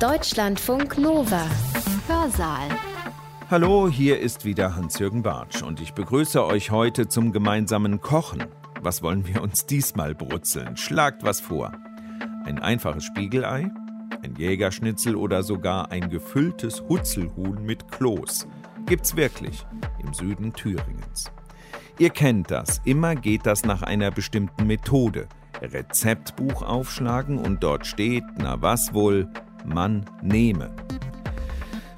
Deutschlandfunk 0.00 0.98
Nova. 0.98 1.46
Hörsaal. 2.08 2.68
Hallo, 3.48 3.88
hier 3.88 4.18
ist 4.18 4.44
wieder 4.44 4.74
Hans-Jürgen 4.74 5.22
Bartsch 5.22 5.62
und 5.62 5.80
ich 5.80 5.94
begrüße 5.94 6.44
euch 6.44 6.72
heute 6.72 7.06
zum 7.06 7.30
gemeinsamen 7.30 8.00
Kochen. 8.00 8.44
Was 8.80 9.02
wollen 9.02 9.26
wir 9.28 9.40
uns 9.40 9.66
diesmal 9.66 10.16
brutzeln? 10.16 10.76
Schlagt 10.76 11.22
was 11.22 11.40
vor. 11.40 11.72
Ein 12.44 12.58
einfaches 12.58 13.04
Spiegelei, 13.04 13.70
ein 14.22 14.34
Jägerschnitzel 14.36 15.14
oder 15.14 15.44
sogar 15.44 15.92
ein 15.92 16.10
gefülltes 16.10 16.82
Hutzelhuhn 16.88 17.64
mit 17.64 17.90
Kloß. 17.92 18.48
Gibt's 18.86 19.14
wirklich 19.14 19.64
im 20.04 20.12
Süden 20.12 20.52
Thüringens. 20.52 21.30
Ihr 21.98 22.10
kennt 22.10 22.50
das, 22.50 22.80
immer 22.84 23.14
geht 23.14 23.46
das 23.46 23.64
nach 23.64 23.82
einer 23.82 24.10
bestimmten 24.10 24.66
Methode. 24.66 25.28
Rezeptbuch 25.62 26.62
aufschlagen 26.62 27.38
und 27.38 27.62
dort 27.62 27.86
steht, 27.86 28.24
na 28.36 28.60
was 28.60 28.92
wohl, 28.92 29.30
man 29.64 30.04
nehme. 30.22 30.74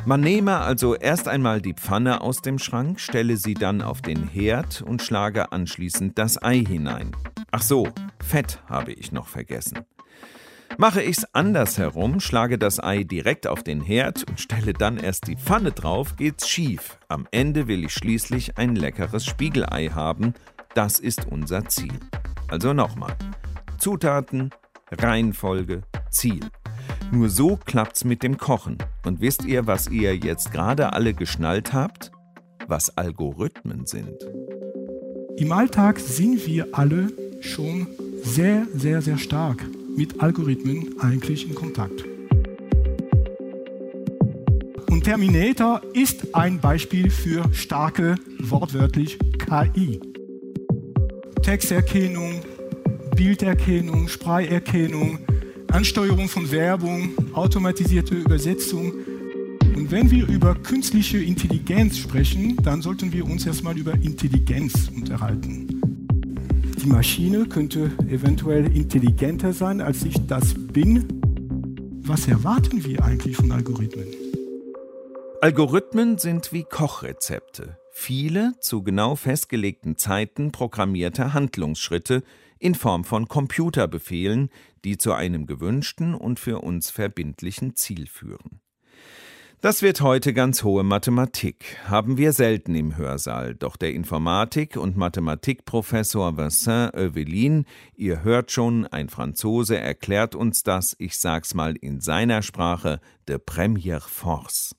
Man 0.04 0.20
nehme 0.20 0.58
also 0.58 0.94
erst 0.94 1.26
einmal 1.26 1.60
die 1.60 1.74
Pfanne 1.74 2.20
aus 2.20 2.40
dem 2.40 2.60
Schrank, 2.60 3.00
stelle 3.00 3.36
sie 3.36 3.54
dann 3.54 3.82
auf 3.82 4.02
den 4.02 4.28
Herd 4.28 4.80
und 4.82 5.02
schlage 5.02 5.50
anschließend 5.50 6.16
das 6.16 6.40
Ei 6.40 6.64
hinein. 6.64 7.10
Ach 7.50 7.62
so, 7.62 7.88
Fett 8.22 8.62
habe 8.68 8.92
ich 8.92 9.10
noch 9.10 9.26
vergessen. 9.26 9.80
Mache 10.78 11.02
ich's 11.02 11.24
andersherum, 11.32 12.20
schlage 12.20 12.58
das 12.58 12.78
Ei 12.82 13.02
direkt 13.02 13.46
auf 13.46 13.62
den 13.62 13.80
Herd 13.80 14.28
und 14.28 14.38
stelle 14.38 14.74
dann 14.74 14.98
erst 14.98 15.26
die 15.26 15.36
Pfanne 15.36 15.72
drauf, 15.72 16.16
geht's 16.16 16.48
schief. 16.48 16.98
Am 17.08 17.26
Ende 17.30 17.66
will 17.66 17.84
ich 17.84 17.92
schließlich 17.92 18.58
ein 18.58 18.76
leckeres 18.76 19.24
Spiegelei 19.24 19.88
haben. 19.88 20.34
Das 20.74 20.98
ist 20.98 21.26
unser 21.26 21.64
Ziel. 21.68 21.98
Also 22.48 22.74
nochmal. 22.74 23.16
Zutaten, 23.78 24.50
Reihenfolge, 24.92 25.82
Ziel. 26.10 26.40
Nur 27.12 27.28
so 27.28 27.56
klappt's 27.64 28.04
mit 28.04 28.22
dem 28.22 28.36
Kochen. 28.36 28.78
Und 29.04 29.20
wisst 29.20 29.44
ihr, 29.44 29.66
was 29.66 29.88
ihr 29.88 30.16
jetzt 30.16 30.52
gerade 30.52 30.92
alle 30.92 31.14
geschnallt 31.14 31.72
habt? 31.72 32.10
Was 32.66 32.96
Algorithmen 32.96 33.86
sind. 33.86 34.26
Im 35.36 35.52
Alltag 35.52 36.00
sind 36.00 36.46
wir 36.46 36.68
alle 36.72 37.12
schon 37.40 37.86
sehr, 38.22 38.66
sehr, 38.74 39.02
sehr 39.02 39.18
stark 39.18 39.64
mit 39.96 40.20
Algorithmen 40.20 40.98
eigentlich 41.00 41.48
in 41.48 41.54
Kontakt. 41.54 42.04
Und 44.90 45.04
Terminator 45.04 45.82
ist 45.92 46.34
ein 46.34 46.58
Beispiel 46.58 47.10
für 47.10 47.52
starke, 47.52 48.16
wortwörtlich 48.40 49.18
KI. 49.38 50.00
Texterkennung, 51.42 52.40
Bilderkennung, 53.14 54.08
Spracherkennung, 54.08 55.20
Ansteuerung 55.70 56.28
von 56.28 56.50
Werbung, 56.50 57.10
automatisierte 57.34 58.14
Übersetzung. 58.14 58.92
Und 59.76 59.90
wenn 59.90 60.10
wir 60.10 60.26
über 60.28 60.54
künstliche 60.54 61.18
Intelligenz 61.18 61.98
sprechen, 61.98 62.56
dann 62.62 62.82
sollten 62.82 63.12
wir 63.12 63.24
uns 63.24 63.46
erstmal 63.46 63.76
über 63.76 63.92
Intelligenz 63.94 64.90
unterhalten. 64.94 65.80
Die 66.82 66.86
Maschine 66.86 67.46
könnte 67.46 67.90
eventuell 68.08 68.74
intelligenter 68.76 69.52
sein, 69.52 69.80
als 69.80 70.04
ich 70.04 70.14
das 70.26 70.54
bin. 70.54 71.04
Was 72.02 72.28
erwarten 72.28 72.84
wir 72.84 73.04
eigentlich 73.04 73.36
von 73.36 73.50
Algorithmen? 73.50 74.06
Algorithmen 75.42 76.18
sind 76.18 76.52
wie 76.52 76.64
Kochrezepte. 76.64 77.76
Viele 77.90 78.54
zu 78.60 78.82
genau 78.82 79.16
festgelegten 79.16 79.98
Zeiten 79.98 80.52
programmierte 80.52 81.34
Handlungsschritte, 81.34 82.22
in 82.58 82.74
Form 82.74 83.04
von 83.04 83.28
Computerbefehlen, 83.28 84.50
die 84.84 84.96
zu 84.96 85.12
einem 85.12 85.46
gewünschten 85.46 86.14
und 86.14 86.40
für 86.40 86.60
uns 86.60 86.90
verbindlichen 86.90 87.76
Ziel 87.76 88.06
führen. 88.06 88.60
Das 89.62 89.80
wird 89.80 90.02
heute 90.02 90.34
ganz 90.34 90.62
hohe 90.64 90.84
Mathematik, 90.84 91.78
haben 91.88 92.18
wir 92.18 92.32
selten 92.32 92.74
im 92.74 92.96
Hörsaal, 92.96 93.54
doch 93.54 93.76
der 93.76 93.94
Informatik- 93.94 94.76
und 94.76 94.98
Mathematikprofessor 94.98 96.36
Vincent 96.36 96.94
Evelin, 96.94 97.64
ihr 97.96 98.22
hört 98.22 98.52
schon, 98.52 98.86
ein 98.86 99.08
Franzose, 99.08 99.78
erklärt 99.78 100.34
uns 100.34 100.62
das, 100.62 100.94
ich 100.98 101.18
sag's 101.18 101.54
mal 101.54 101.74
in 101.74 102.00
seiner 102.00 102.42
Sprache, 102.42 103.00
de 103.28 103.38
première 103.38 104.06
force 104.06 104.76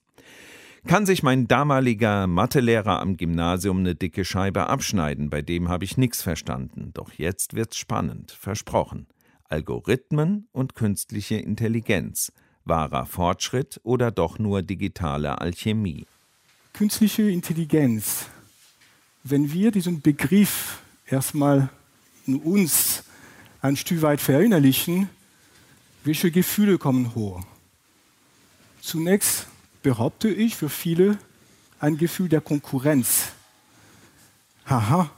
kann 0.88 1.04
sich 1.04 1.22
mein 1.22 1.46
damaliger 1.46 2.26
Mathelehrer 2.26 3.00
am 3.00 3.18
Gymnasium 3.18 3.80
eine 3.80 3.94
dicke 3.94 4.24
Scheibe 4.24 4.68
abschneiden, 4.68 5.28
bei 5.28 5.42
dem 5.42 5.68
habe 5.68 5.84
ich 5.84 5.98
nichts 5.98 6.22
verstanden. 6.22 6.92
Doch 6.94 7.12
jetzt 7.12 7.52
wird's 7.52 7.76
spannend, 7.76 8.32
versprochen. 8.32 9.06
Algorithmen 9.44 10.48
und 10.50 10.74
künstliche 10.74 11.36
Intelligenz. 11.36 12.32
Wahrer 12.64 13.04
Fortschritt 13.04 13.78
oder 13.82 14.10
doch 14.10 14.38
nur 14.38 14.62
digitale 14.62 15.42
Alchemie? 15.42 16.06
Künstliche 16.72 17.28
Intelligenz. 17.30 18.26
Wenn 19.24 19.52
wir 19.52 19.70
diesen 19.70 20.00
Begriff 20.00 20.80
erstmal 21.06 21.68
in 22.26 22.36
uns 22.36 23.04
ein 23.60 23.76
Stück 23.76 24.00
weit 24.00 24.22
verinnerlichen, 24.22 25.10
welche 26.04 26.30
Gefühle 26.30 26.78
kommen 26.78 27.14
hoch? 27.14 27.42
Zunächst 28.80 29.48
behaupte 29.88 30.28
ich, 30.28 30.54
für 30.54 30.68
viele 30.68 31.16
ein 31.80 31.96
Gefühl 31.96 32.28
der 32.28 32.42
Konkurrenz. 32.42 33.28
Haha, 34.66 35.08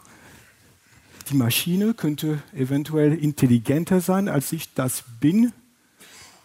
die 1.29 1.35
Maschine 1.35 1.93
könnte 1.93 2.41
eventuell 2.55 3.15
intelligenter 3.15 4.01
sein, 4.01 4.29
als 4.29 4.53
ich 4.53 4.73
das 4.75 5.03
bin. 5.19 5.53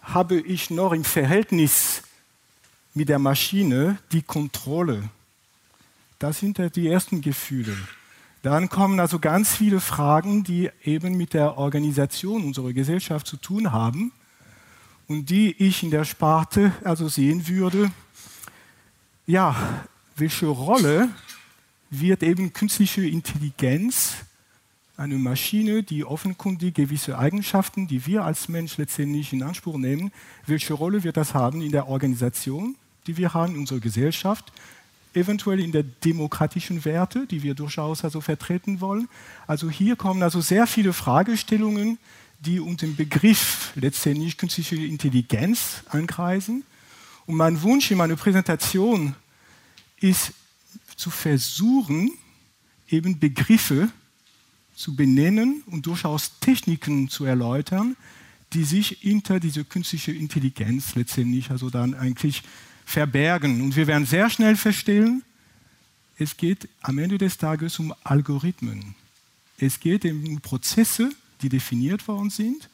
Habe 0.02 0.40
ich 0.40 0.70
noch 0.70 0.92
im 0.92 1.04
Verhältnis 1.04 2.02
mit 2.94 3.10
der 3.10 3.20
Maschine 3.20 3.98
die 4.10 4.22
Kontrolle? 4.22 5.08
Das 6.18 6.40
sind 6.40 6.58
die 6.74 6.88
ersten 6.88 7.20
Gefühle. 7.20 7.76
Dann 8.42 8.68
kommen 8.68 8.98
also 8.98 9.20
ganz 9.20 9.54
viele 9.54 9.78
Fragen, 9.78 10.42
die 10.42 10.68
eben 10.82 11.16
mit 11.16 11.32
der 11.32 11.58
Organisation 11.58 12.42
unserer 12.42 12.72
Gesellschaft 12.72 13.28
zu 13.28 13.36
tun 13.36 13.70
haben 13.70 14.10
und 15.06 15.30
die 15.30 15.52
ich 15.62 15.84
in 15.84 15.92
der 15.92 16.04
Sparte 16.04 16.72
also 16.82 17.08
sehen 17.08 17.46
würde, 17.46 17.92
ja, 19.26 19.84
welche 20.16 20.46
Rolle 20.46 21.08
wird 21.90 22.22
eben 22.22 22.52
künstliche 22.52 23.06
Intelligenz, 23.06 24.14
eine 24.96 25.16
Maschine, 25.16 25.82
die 25.82 26.04
offenkundig 26.04 26.74
gewisse 26.74 27.18
Eigenschaften, 27.18 27.86
die 27.86 28.06
wir 28.06 28.24
als 28.24 28.48
Mensch 28.48 28.78
letztendlich 28.78 29.32
in 29.32 29.42
Anspruch 29.42 29.76
nehmen, 29.76 30.10
welche 30.46 30.72
Rolle 30.72 31.04
wird 31.04 31.18
das 31.18 31.34
haben 31.34 31.60
in 31.60 31.70
der 31.70 31.88
Organisation, 31.88 32.76
die 33.06 33.16
wir 33.18 33.34
haben 33.34 33.54
in 33.54 33.60
unserer 33.60 33.80
Gesellschaft, 33.80 34.52
eventuell 35.12 35.60
in 35.60 35.72
der 35.72 35.82
demokratischen 35.82 36.84
Werte, 36.84 37.26
die 37.26 37.42
wir 37.42 37.54
durchaus 37.54 38.04
also 38.04 38.20
vertreten 38.20 38.80
wollen. 38.80 39.08
Also 39.46 39.68
hier 39.68 39.96
kommen 39.96 40.22
also 40.22 40.40
sehr 40.40 40.66
viele 40.66 40.92
Fragestellungen, 40.92 41.98
die 42.40 42.60
unter 42.60 42.86
dem 42.86 42.96
Begriff 42.96 43.72
letztendlich 43.74 44.36
künstliche 44.38 44.76
Intelligenz 44.76 45.82
ankreisen. 45.88 46.64
Und 47.26 47.36
mein 47.36 47.60
Wunsch 47.62 47.90
in 47.90 47.98
meiner 47.98 48.16
Präsentation 48.16 49.14
ist 49.98 50.32
zu 50.96 51.10
versuchen, 51.10 52.12
eben 52.88 53.18
Begriffe 53.18 53.90
zu 54.74 54.94
benennen 54.94 55.62
und 55.66 55.86
durchaus 55.86 56.38
Techniken 56.38 57.08
zu 57.08 57.24
erläutern, 57.24 57.96
die 58.52 58.64
sich 58.64 58.98
hinter 59.00 59.40
diese 59.40 59.64
künstliche 59.64 60.12
Intelligenz 60.12 60.94
letztendlich 60.94 61.50
also 61.50 61.70
dann 61.70 61.94
eigentlich 61.94 62.42
verbergen. 62.84 63.60
Und 63.62 63.74
wir 63.74 63.86
werden 63.86 64.06
sehr 64.06 64.30
schnell 64.30 64.56
feststellen, 64.56 65.22
es 66.18 66.36
geht 66.36 66.68
am 66.80 66.98
Ende 66.98 67.18
des 67.18 67.36
Tages 67.36 67.78
um 67.78 67.92
Algorithmen. 68.04 68.94
Es 69.58 69.80
geht 69.80 70.04
um 70.04 70.40
Prozesse, 70.40 71.10
die 71.42 71.48
definiert 71.48 72.06
worden 72.08 72.30
sind 72.30 72.70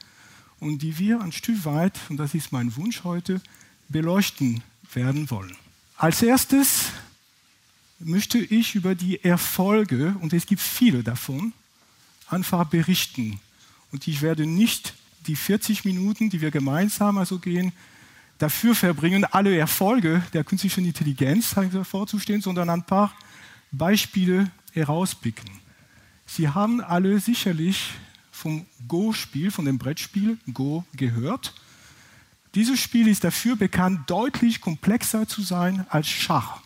und 0.61 0.83
die 0.83 0.99
wir 0.99 1.21
ein 1.21 1.33
Stück 1.33 1.65
weit, 1.65 1.99
und 2.09 2.19
das 2.19 2.35
ist 2.35 2.53
mein 2.53 2.77
Wunsch 2.77 3.03
heute, 3.03 3.41
beleuchten 3.93 4.63
werden 4.93 5.31
wollen. 5.31 5.57
Als 5.97 6.23
erstes 6.23 6.87
möchte 7.99 8.39
ich 8.39 8.75
über 8.75 8.95
die 8.95 9.23
Erfolge, 9.23 10.17
und 10.21 10.33
es 10.33 10.47
gibt 10.47 10.61
viele 10.61 11.03
davon, 11.03 11.53
einfach 12.29 12.65
berichten. 12.65 13.39
Und 13.93 14.09
ich 14.09 14.23
werde 14.23 14.47
nicht 14.47 14.95
die 15.27 15.37
40 15.37 15.85
Minuten, 15.85 16.31
die 16.31 16.41
wir 16.41 16.51
gemeinsam 16.51 17.19
also 17.19 17.39
gehen, 17.39 17.73
dafür 18.39 18.75
verbringen, 18.75 19.25
alle 19.25 19.57
Erfolge 19.57 20.23
der 20.33 20.43
künstlichen 20.43 20.85
Intelligenz 20.85 21.55
vorzustellen, 21.85 22.41
sondern 22.41 22.71
ein 22.71 22.85
paar 22.85 23.15
Beispiele 23.71 24.51
herauspicken. 24.73 25.49
Sie 26.27 26.49
haben 26.49 26.81
alle 26.81 27.21
sicherlich 27.21 27.91
vom 28.33 28.67
Go-Spiel, 28.89 29.51
von 29.51 29.67
dem 29.67 29.79
Brettspiel 29.79 30.39
Go 30.53 30.85
gehört. 30.95 31.55
Dieses 32.55 32.81
Spiel 32.81 33.09
ist 33.09 33.25
dafür 33.25 33.57
bekannt, 33.57 34.11
deutlich 34.11 34.61
komplexer 34.61 35.27
zu 35.27 35.43
sein 35.43 35.87
als 35.89 36.09
Schach. 36.09 36.61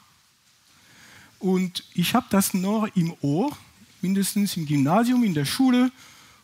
Und 1.39 1.85
ich 1.95 2.15
habe 2.15 2.27
das 2.31 2.55
noch 2.55 2.89
im 2.95 3.15
Ohr, 3.21 3.57
mindestens 4.01 4.57
im 4.57 4.67
Gymnasium, 4.67 5.23
in 5.23 5.35
der 5.35 5.45
Schule, 5.45 5.93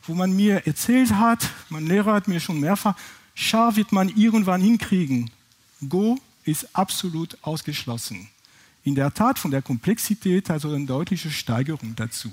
wo 0.05 0.15
man 0.15 0.35
mir 0.35 0.67
erzählt 0.67 1.15
hat, 1.15 1.49
mein 1.71 1.87
Lehrer 1.87 2.15
hat 2.15 2.29
mir 2.29 2.41
schon 2.41 2.61
mehrfach, 2.61 2.95
Schach 3.35 3.77
wird 3.77 3.93
man 3.93 4.09
irgendwann 4.11 4.61
hinkriegen. 4.61 5.31
Go 5.89 6.19
ist 6.45 6.69
absolut 6.77 7.37
ausgeschlossen. 7.43 8.29
In 8.85 8.95
der 8.95 9.15
Tat 9.15 9.39
von 9.39 9.51
der 9.51 9.63
Komplexität 9.63 10.51
also 10.51 10.73
eine 10.73 10.85
deutliche 10.87 11.31
Steigerung 11.31 11.95
dazu. 11.97 12.31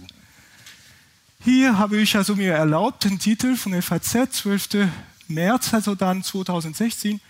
Hier 1.41 1.77
habe 1.77 1.97
ich 1.97 2.15
also 2.15 2.35
mir 2.35 2.53
erlaubt, 2.53 3.05
den 3.05 3.17
Titel 3.17 3.55
von 3.55 3.79
FAZ, 3.81 4.31
12. 4.31 4.89
März, 5.29 5.73
also 5.73 5.95
dann 5.95 6.23
2016, 6.23 7.21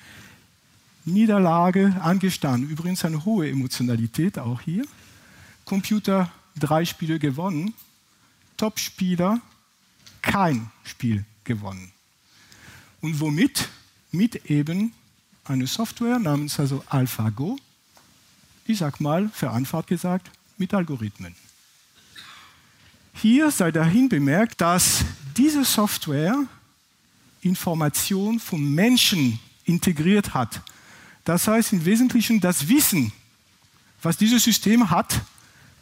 Niederlage 1.06 1.96
angestanden. 2.02 2.70
Übrigens 2.70 3.06
eine 3.06 3.26
hohe 3.26 3.50
Emotionalität 3.50 4.40
auch 4.40 4.62
hier. 4.62 4.86
Computer 5.66 6.32
drei 6.58 6.86
Spiele 6.86 7.20
gewonnen, 7.20 7.74
Top-Spieler 8.58 9.40
kein 10.22 10.72
Spiel 10.84 11.26
gewonnen. 11.44 11.92
Und 13.02 13.20
womit? 13.20 13.70
Mit 14.12 14.50
eben 14.50 14.94
einer 15.46 15.68
Software 15.68 16.18
namens 16.18 16.60
also 16.60 16.84
AlphaGo. 16.88 17.58
Ich 18.66 18.80
sag 18.80 19.00
mal, 19.00 19.30
vereinfacht 19.30 19.88
gesagt, 19.88 20.32
mit 20.58 20.74
Algorithmen. 20.74 21.36
Hier 23.14 23.52
sei 23.52 23.72
dahin 23.72 24.10
bemerkt, 24.10 24.62
dass 24.62 25.06
diese 25.38 25.64
Software 25.64 26.46
Information 27.42 28.40
von 28.40 28.64
Menschen 28.74 29.40
integriert 29.66 30.34
hat. 30.34 30.62
Das 31.26 31.48
heißt 31.48 31.74
im 31.74 31.86
Wesentlichen, 31.86 32.40
das 32.40 32.68
Wissen, 32.68 33.12
was 34.02 34.18
dieses 34.18 34.44
System 34.44 34.90
hat, 34.90 35.22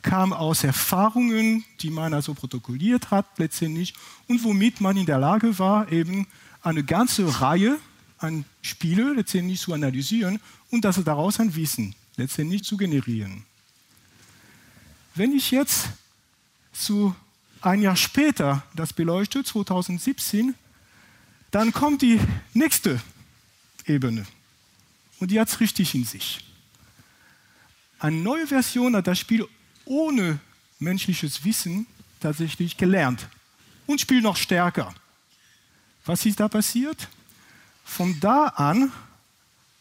kam 0.02 0.34
aus 0.34 0.64
Erfahrungen, 0.64 1.66
die 1.82 1.90
man 1.90 2.14
also 2.14 2.34
protokolliert 2.34 3.12
hat 3.12 3.26
letztendlich 3.38 3.94
und 4.28 4.44
womit 4.44 4.82
man 4.82 4.98
in 4.98 5.06
der 5.06 5.20
Lage 5.20 5.60
war, 5.60 5.92
eben 5.92 6.28
eine 6.62 6.84
ganze 6.84 7.42
Reihe 7.42 7.78
an 8.18 8.46
Spiele 8.62 9.14
letztendlich 9.14 9.60
zu 9.60 9.74
analysieren 9.74 10.40
und 10.72 10.86
das 10.86 11.04
daraus 11.04 11.40
ein 11.40 11.56
Wissen 11.56 11.96
letztendlich 12.16 12.64
zu 12.64 12.78
generieren. 12.78 13.44
Wenn 15.16 15.34
ich 15.34 15.52
jetzt 15.52 15.90
zu 16.74 17.16
ein 17.62 17.82
Jahr 17.82 17.96
später 17.96 18.64
das 18.76 18.94
beleuchte, 18.94 19.44
2017, 19.44 20.54
dann 21.52 21.72
kommt 21.72 22.02
die 22.02 22.20
nächste 22.54 23.02
Ebene 23.86 24.26
und 25.20 25.32
die 25.32 25.40
hat 25.40 25.48
es 25.48 25.60
richtig 25.60 25.96
in 25.96 26.04
sich. 26.04 26.44
Eine 28.00 28.18
neue 28.18 28.48
Version 28.48 28.96
hat 28.96 29.08
das 29.08 29.20
Spiel 29.20 29.48
ohne 29.86 30.40
menschliches 30.80 31.44
Wissen 31.44 31.88
tatsächlich 32.20 32.78
gelernt 32.78 33.28
und 33.86 34.02
spielt 34.02 34.24
noch 34.24 34.38
stärker. 34.38 34.94
Was 36.06 36.26
ist 36.26 36.40
da 36.40 36.48
passiert? 36.48 37.08
Von 37.84 38.20
da 38.20 38.48
an 38.48 38.92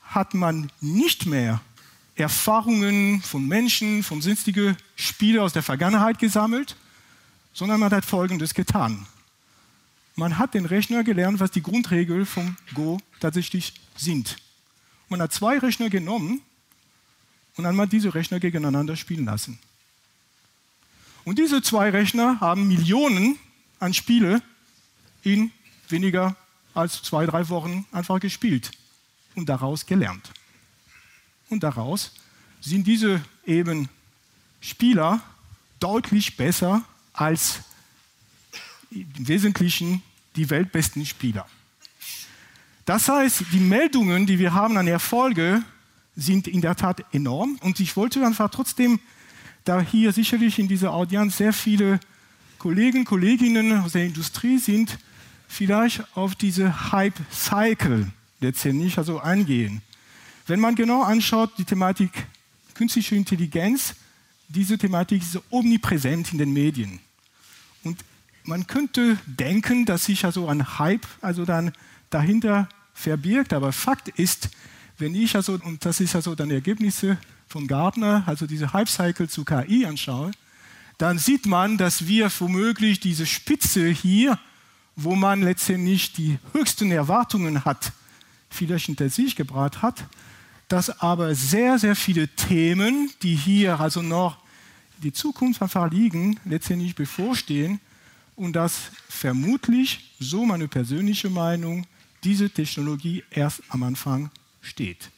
hat 0.02 0.34
man 0.34 0.70
nicht 0.80 1.26
mehr 1.26 1.60
Erfahrungen 2.14 3.20
von 3.20 3.46
Menschen, 3.46 4.02
von 4.02 4.22
sonstigen 4.22 4.76
Spielen 4.94 5.40
aus 5.40 5.52
der 5.52 5.62
Vergangenheit 5.62 6.18
gesammelt, 6.18 6.76
sondern 7.52 7.80
man 7.80 7.92
hat 7.92 8.04
Folgendes 8.04 8.54
getan. 8.54 9.06
Man 10.16 10.38
hat 10.38 10.54
den 10.54 10.64
Rechner 10.64 11.04
gelernt, 11.04 11.40
was 11.40 11.50
die 11.50 11.62
Grundregeln 11.62 12.24
vom 12.24 12.56
Go 12.72 12.98
tatsächlich 13.20 13.74
sind. 13.96 14.36
Man 15.10 15.20
hat 15.20 15.32
zwei 15.32 15.58
Rechner 15.58 15.90
genommen 15.90 16.40
und 17.56 17.64
dann 17.64 17.78
hat 17.78 17.92
diese 17.92 18.14
Rechner 18.14 18.40
gegeneinander 18.40 18.96
spielen 18.96 19.26
lassen. 19.26 19.58
Und 21.24 21.38
diese 21.38 21.60
zwei 21.60 21.90
Rechner 21.90 22.40
haben 22.40 22.66
Millionen 22.66 23.38
an 23.78 23.92
Spiele 23.92 24.42
in 25.22 25.52
weniger 25.88 26.34
als 26.72 27.02
zwei, 27.02 27.26
drei 27.26 27.48
Wochen 27.50 27.84
einfach 27.92 28.18
gespielt 28.18 28.70
und 29.34 29.48
daraus 29.48 29.84
gelernt. 29.84 30.30
Und 31.50 31.62
daraus 31.62 32.12
sind 32.60 32.86
diese 32.86 33.22
eben 33.44 33.88
Spieler 34.60 35.20
deutlich 35.78 36.36
besser 36.36 36.84
als 37.12 37.60
im 39.02 39.28
Wesentlichen 39.28 40.02
die 40.36 40.48
weltbesten 40.48 41.04
Spieler. 41.04 41.46
Das 42.84 43.08
heißt, 43.08 43.44
die 43.52 43.58
Meldungen, 43.58 44.26
die 44.26 44.38
wir 44.38 44.54
haben 44.54 44.76
an 44.76 44.86
Erfolge, 44.86 45.62
sind 46.14 46.46
in 46.46 46.60
der 46.60 46.76
Tat 46.76 47.04
enorm. 47.12 47.58
Und 47.60 47.80
ich 47.80 47.96
wollte 47.96 48.24
einfach 48.24 48.50
trotzdem 48.50 49.00
da 49.64 49.80
hier 49.80 50.12
sicherlich 50.12 50.58
in 50.58 50.68
dieser 50.68 50.92
Audienz 50.92 51.36
sehr 51.36 51.52
viele 51.52 51.98
Kollegen, 52.58 53.04
Kolleginnen 53.04 53.80
aus 53.80 53.92
der 53.92 54.06
Industrie 54.06 54.58
sind, 54.58 54.98
vielleicht 55.48 56.04
auf 56.16 56.34
diese 56.34 56.92
Hype-Cycle 56.92 58.10
letztendlich 58.40 58.96
also 58.98 59.20
eingehen. 59.20 59.82
Wenn 60.46 60.60
man 60.60 60.74
genau 60.74 61.02
anschaut, 61.02 61.52
die 61.58 61.64
Thematik 61.64 62.10
künstliche 62.74 63.16
Intelligenz, 63.16 63.94
diese 64.48 64.78
Thematik 64.78 65.22
ist 65.22 65.40
omnipräsent 65.50 66.32
in 66.32 66.38
den 66.38 66.52
Medien. 66.52 67.00
Man 68.46 68.68
könnte 68.68 69.18
denken, 69.26 69.86
dass 69.86 70.04
sich 70.04 70.24
also 70.24 70.46
ein 70.46 70.78
Hype 70.78 71.04
also 71.20 71.44
dann 71.44 71.72
dahinter 72.10 72.68
verbirgt, 72.94 73.52
aber 73.52 73.72
Fakt 73.72 74.08
ist, 74.08 74.50
wenn 74.98 75.16
ich 75.16 75.34
also, 75.34 75.58
und 75.64 75.84
das 75.84 75.98
ist 75.98 76.14
also 76.14 76.36
dann 76.36 76.52
Ergebnisse 76.52 77.18
von 77.48 77.66
Gartner, 77.66 78.22
also 78.26 78.46
diese 78.46 78.72
Hype-Cycle 78.72 79.28
zu 79.28 79.44
KI 79.44 79.84
anschaue, 79.84 80.30
dann 80.96 81.18
sieht 81.18 81.46
man, 81.46 81.76
dass 81.76 82.06
wir 82.06 82.30
womöglich 82.38 83.00
diese 83.00 83.26
Spitze 83.26 83.88
hier, 83.88 84.38
wo 84.94 85.16
man 85.16 85.42
letztendlich 85.42 86.12
die 86.12 86.38
höchsten 86.52 86.92
Erwartungen 86.92 87.64
hat, 87.64 87.92
vielleicht 88.48 88.86
hinter 88.86 89.10
sich 89.10 89.34
gebracht 89.34 89.82
hat, 89.82 90.04
dass 90.68 91.00
aber 91.00 91.34
sehr, 91.34 91.80
sehr 91.80 91.96
viele 91.96 92.28
Themen, 92.28 93.10
die 93.22 93.34
hier 93.34 93.80
also 93.80 94.02
noch 94.02 94.38
die 95.02 95.12
Zukunft 95.12 95.60
einfach 95.62 95.90
liegen, 95.90 96.38
letztendlich 96.44 96.94
bevorstehen 96.94 97.80
und 98.36 98.52
dass 98.52 98.90
vermutlich, 99.08 100.14
so 100.20 100.44
meine 100.44 100.68
persönliche 100.68 101.30
Meinung, 101.30 101.86
diese 102.22 102.50
Technologie 102.50 103.24
erst 103.30 103.62
am 103.68 103.82
Anfang 103.82 104.30
steht. 104.60 105.10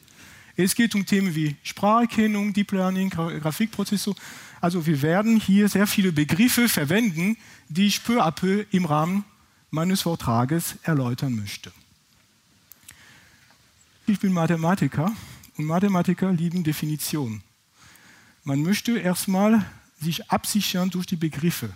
Es 0.57 0.75
geht 0.75 0.95
um 0.95 1.07
Themen 1.07 1.35
wie 1.35 1.57
Spracherkennung, 1.63 2.53
Deep 2.53 2.73
Learning, 2.73 3.11
Grafikprozessor. 3.11 4.15
Also 4.61 4.87
wir 4.87 5.03
werden 5.03 5.39
hier 5.39 5.69
sehr 5.69 5.87
viele 5.87 6.11
Begriffe 6.11 6.69
verwenden, 6.69 7.37
die 7.69 7.87
ich 7.87 8.03
peu 8.03 8.21
à 8.21 8.33
peu 8.33 8.65
im 8.73 8.85
Rahmen 8.85 9.25
meines 9.71 10.03
Vortrages 10.03 10.77
erläutern 10.83 11.37
möchte. 11.37 11.73
Ich 14.07 14.19
bin 14.19 14.33
Mathematiker 14.33 15.13
und 15.57 15.67
Mathematiker 15.67 16.33
lieben 16.33 16.65
Definitionen. 16.65 17.43
Man 18.43 18.63
möchte 18.63 18.99
erstmal 18.99 19.65
sich 20.01 20.31
absichern 20.31 20.91
durch 20.91 21.07
die 21.07 21.17
Begriffe. 21.17 21.71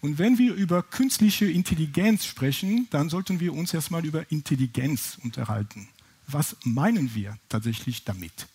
Und 0.00 0.18
wenn 0.18 0.38
wir 0.38 0.54
über 0.54 0.82
künstliche 0.82 1.46
Intelligenz 1.46 2.24
sprechen, 2.24 2.88
dann 2.90 3.10
sollten 3.10 3.38
wir 3.40 3.52
uns 3.52 3.74
erstmal 3.74 4.04
über 4.04 4.30
Intelligenz 4.30 5.18
unterhalten 5.22 5.88
was 6.32 6.56
meinen 6.64 7.14
wir 7.14 7.38
tatsächlich 7.48 8.04
damit? 8.04 8.46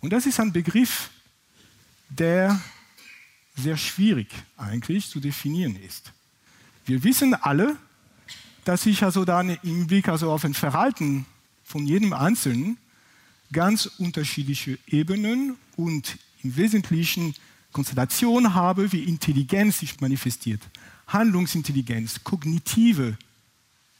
Und 0.00 0.12
das 0.12 0.26
ist 0.26 0.40
ein 0.40 0.52
Begriff, 0.52 1.10
der 2.08 2.60
sehr 3.56 3.76
schwierig 3.76 4.28
eigentlich 4.56 5.08
zu 5.08 5.20
definieren 5.20 5.76
ist. 5.76 6.12
Wir 6.86 7.04
wissen 7.04 7.34
alle, 7.34 7.76
dass 8.64 8.82
sich 8.82 9.02
also 9.02 9.24
dann 9.24 9.50
im 9.62 9.86
Blick 9.86 10.08
also 10.08 10.30
auf 10.30 10.44
ein 10.44 10.54
Verhalten 10.54 11.26
von 11.64 11.86
jedem 11.86 12.12
Einzelnen 12.12 12.78
ganz 13.52 13.86
unterschiedliche 13.86 14.78
Ebenen 14.86 15.56
und 15.76 16.18
im 16.42 16.56
Wesentlichen 16.56 17.34
Konstellationen 17.72 18.54
habe, 18.54 18.92
wie 18.92 19.04
Intelligenz 19.04 19.78
sich 19.78 20.00
manifestiert. 20.00 20.60
Handlungsintelligenz, 21.06 22.22
kognitive 22.24 23.16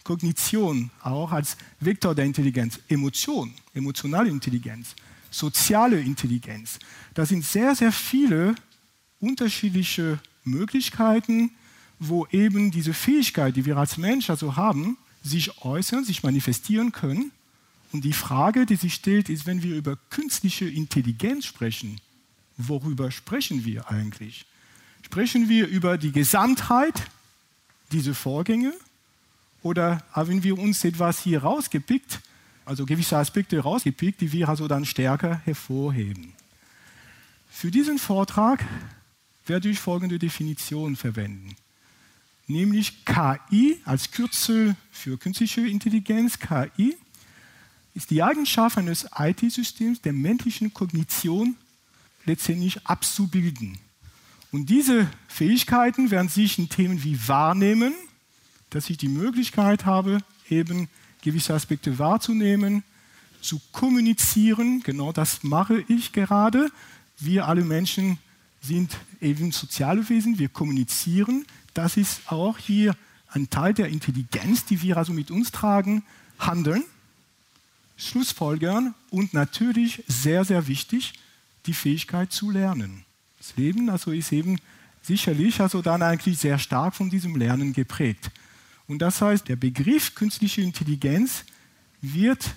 Kognition 0.05 0.91
auch 1.03 1.33
als 1.33 1.57
Vektor 1.79 2.15
der 2.15 2.25
Intelligenz, 2.25 2.81
Emotion, 2.89 3.53
emotionale 3.75 4.31
Intelligenz, 4.31 4.95
soziale 5.31 6.01
Intelligenz. 6.01 6.79
Das 7.15 7.29
sind 7.29 7.45
sehr, 7.45 7.75
sehr 7.75 7.93
viele 7.93 8.55
unterschiedliche 9.21 10.19
Möglichkeiten, 10.45 11.51
wo 11.99 12.27
eben 12.29 12.71
diese 12.71 12.95
Fähigkeit, 12.95 13.55
die 13.57 13.67
wir 13.67 13.77
als 13.77 13.99
Mensch 13.99 14.31
also 14.31 14.57
haben, 14.57 14.97
sich 15.23 15.63
äußern, 15.63 16.05
sich 16.05 16.23
manifestieren 16.23 16.93
können. 16.93 17.31
Und 17.93 18.05
die 18.05 18.15
Frage, 18.15 18.67
die 18.67 18.77
sich 18.77 18.95
stellt, 18.95 19.29
ist, 19.29 19.47
wenn 19.47 19.63
wir 19.63 19.77
über 19.77 19.97
künstliche 20.09 20.67
Intelligenz 20.67 21.45
sprechen, 21.45 22.01
worüber 22.69 23.11
sprechen 23.11 23.65
wir 23.65 23.91
eigentlich? 23.91 24.47
Sprechen 25.03 25.49
wir 25.49 25.67
über 25.67 25.99
die 25.99 26.13
Gesamtheit 26.13 26.95
dieser 27.93 28.15
Vorgänge 28.15 28.73
oder 29.63 30.03
haben 30.13 30.43
wir 30.43 30.59
uns 30.59 30.85
etwas 30.85 31.21
hier 31.21 31.43
rausgepickt, 31.43 32.21
also 32.65 32.87
gewisse 32.87 33.17
Aspekte 33.17 33.59
rausgepickt, 33.59 34.21
die 34.21 34.33
wir 34.33 34.49
also 34.49 34.69
dann 34.69 34.85
stärker 34.85 35.41
hervorheben? 35.45 36.33
Für 37.51 37.71
diesen 37.71 37.99
Vortrag 37.99 38.65
werde 39.47 39.69
ich 39.69 39.81
folgende 39.81 40.19
Definition 40.19 40.97
verwenden, 40.97 41.57
nämlich 42.47 43.05
KI 43.05 43.81
als 43.85 44.13
Kürzel 44.13 44.77
für 44.91 45.19
künstliche 45.19 45.67
Intelligenz, 45.67 46.39
KI. 46.39 46.97
ist 47.95 48.11
die 48.11 48.23
Eigenschaft 48.23 48.79
eines 48.79 49.07
IT-Systems, 49.19 50.01
der 50.01 50.13
menschlichen 50.13 50.73
Kognition 50.73 51.57
letztendlich 52.31 52.87
abzubilden. 52.87 53.77
Und 54.53 54.71
diese 54.71 55.09
Fähigkeiten 55.29 56.11
werden 56.11 56.29
sich 56.29 56.59
in 56.59 56.69
Themen 56.69 57.03
wie 57.03 57.29
Wahrnehmen, 57.29 57.93
dass 58.71 58.89
ich 58.89 58.99
die 58.99 59.09
Möglichkeit 59.09 59.85
habe, 59.85 60.19
eben 60.49 60.89
gewisse 61.23 61.55
Aspekte 61.55 61.99
wahrzunehmen, 61.99 62.85
zu 63.41 63.61
kommunizieren, 63.73 64.83
genau 64.83 65.13
das 65.13 65.43
mache 65.43 65.85
ich 65.89 66.13
gerade. 66.13 66.71
Wir 67.19 67.49
alle 67.49 67.65
Menschen 67.65 68.19
sind 68.61 68.97
eben 69.21 69.51
soziale 69.51 70.09
Wesen, 70.09 70.39
wir 70.39 70.49
kommunizieren. 70.49 71.47
Das 71.75 71.97
ist 71.97 72.31
auch 72.31 72.59
hier 72.59 72.95
ein 73.29 73.51
Teil 73.51 73.75
der 73.75 73.89
Intelligenz, 73.89 74.65
die 74.67 74.83
wir 74.83 74.99
also 74.99 75.13
mit 75.13 75.31
uns 75.31 75.51
tragen, 75.51 76.05
handeln, 76.39 76.85
Schlussfolgern 77.97 78.95
und 79.11 79.35
natürlich 79.35 80.05
sehr, 80.07 80.45
sehr 80.45 80.69
wichtig, 80.69 81.15
die 81.67 81.75
Fähigkeit 81.75 82.33
zu 82.33 82.51
lernen. 82.51 83.05
Das 83.39 83.57
Leben 83.57 83.89
also 83.91 84.13
ist 84.13 84.33
eben 84.33 84.59
sicherlich 85.03 85.61
also 85.61 85.83
dann 85.83 86.03
eigentlich 86.03 86.39
sehr 86.39 86.59
stark 86.59 86.95
von 86.95 87.11
diesem 87.11 87.37
Lernen 87.37 87.73
geprägt. 87.73 88.31
Und 88.87 89.01
das 89.01 89.21
heißt, 89.21 89.49
der 89.49 89.57
Begriff 89.57 90.15
künstliche 90.15 90.63
Intelligenz 90.63 91.45
wird 92.01 92.55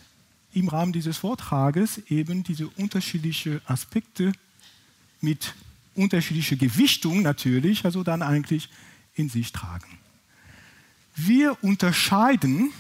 im 0.54 0.68
Rahmen 0.68 0.94
dieses 0.94 1.18
Vortrages 1.18 2.00
eben 2.10 2.44
diese 2.44 2.68
unterschiedlichen 2.68 3.62
Aspekte 3.66 4.32
mit 5.22 5.54
unterschiedlicher 5.96 6.56
Gewichtung 6.56 7.22
natürlich, 7.22 7.86
also 7.86 8.04
dann 8.04 8.22
eigentlich 8.22 8.70
in 9.16 9.30
sich 9.30 9.52
tragen. 9.52 9.98
Wir 11.16 11.64
unterscheiden 11.64 12.72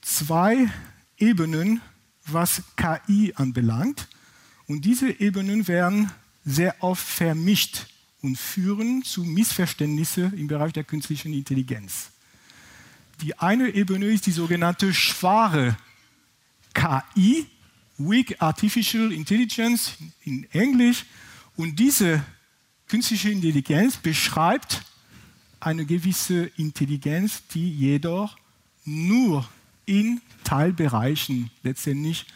zwei 0.00 0.70
Ebenen, 1.18 1.80
was 2.26 2.62
KI 2.76 3.32
anbelangt. 3.34 4.08
Und 4.66 4.84
diese 4.84 5.20
Ebenen 5.20 5.68
werden 5.68 6.10
sehr 6.44 6.82
oft 6.82 7.06
vermischt 7.06 7.86
und 8.22 8.36
führen 8.36 9.02
zu 9.02 9.24
Missverständnissen 9.24 10.36
im 10.38 10.46
Bereich 10.48 10.72
der 10.72 10.84
künstlichen 10.84 11.32
Intelligenz. 11.32 12.10
Die 13.20 13.38
eine 13.38 13.70
Ebene 13.70 14.06
ist 14.06 14.26
die 14.26 14.32
sogenannte 14.32 14.92
schwache 14.92 15.76
KI, 16.74 17.46
Weak 17.98 18.36
Artificial 18.42 19.12
Intelligence 19.12 19.94
in 20.24 20.44
Englisch. 20.52 21.06
Und 21.56 21.78
diese 21.78 22.22
künstliche 22.88 23.30
Intelligenz 23.30 23.96
beschreibt 23.96 24.82
eine 25.60 25.86
gewisse 25.86 26.50
Intelligenz, 26.56 27.42
die 27.54 27.70
jedoch 27.70 28.36
nur 28.84 29.48
in 29.86 30.20
Teilbereichen 30.44 31.50
letztendlich 31.62 32.26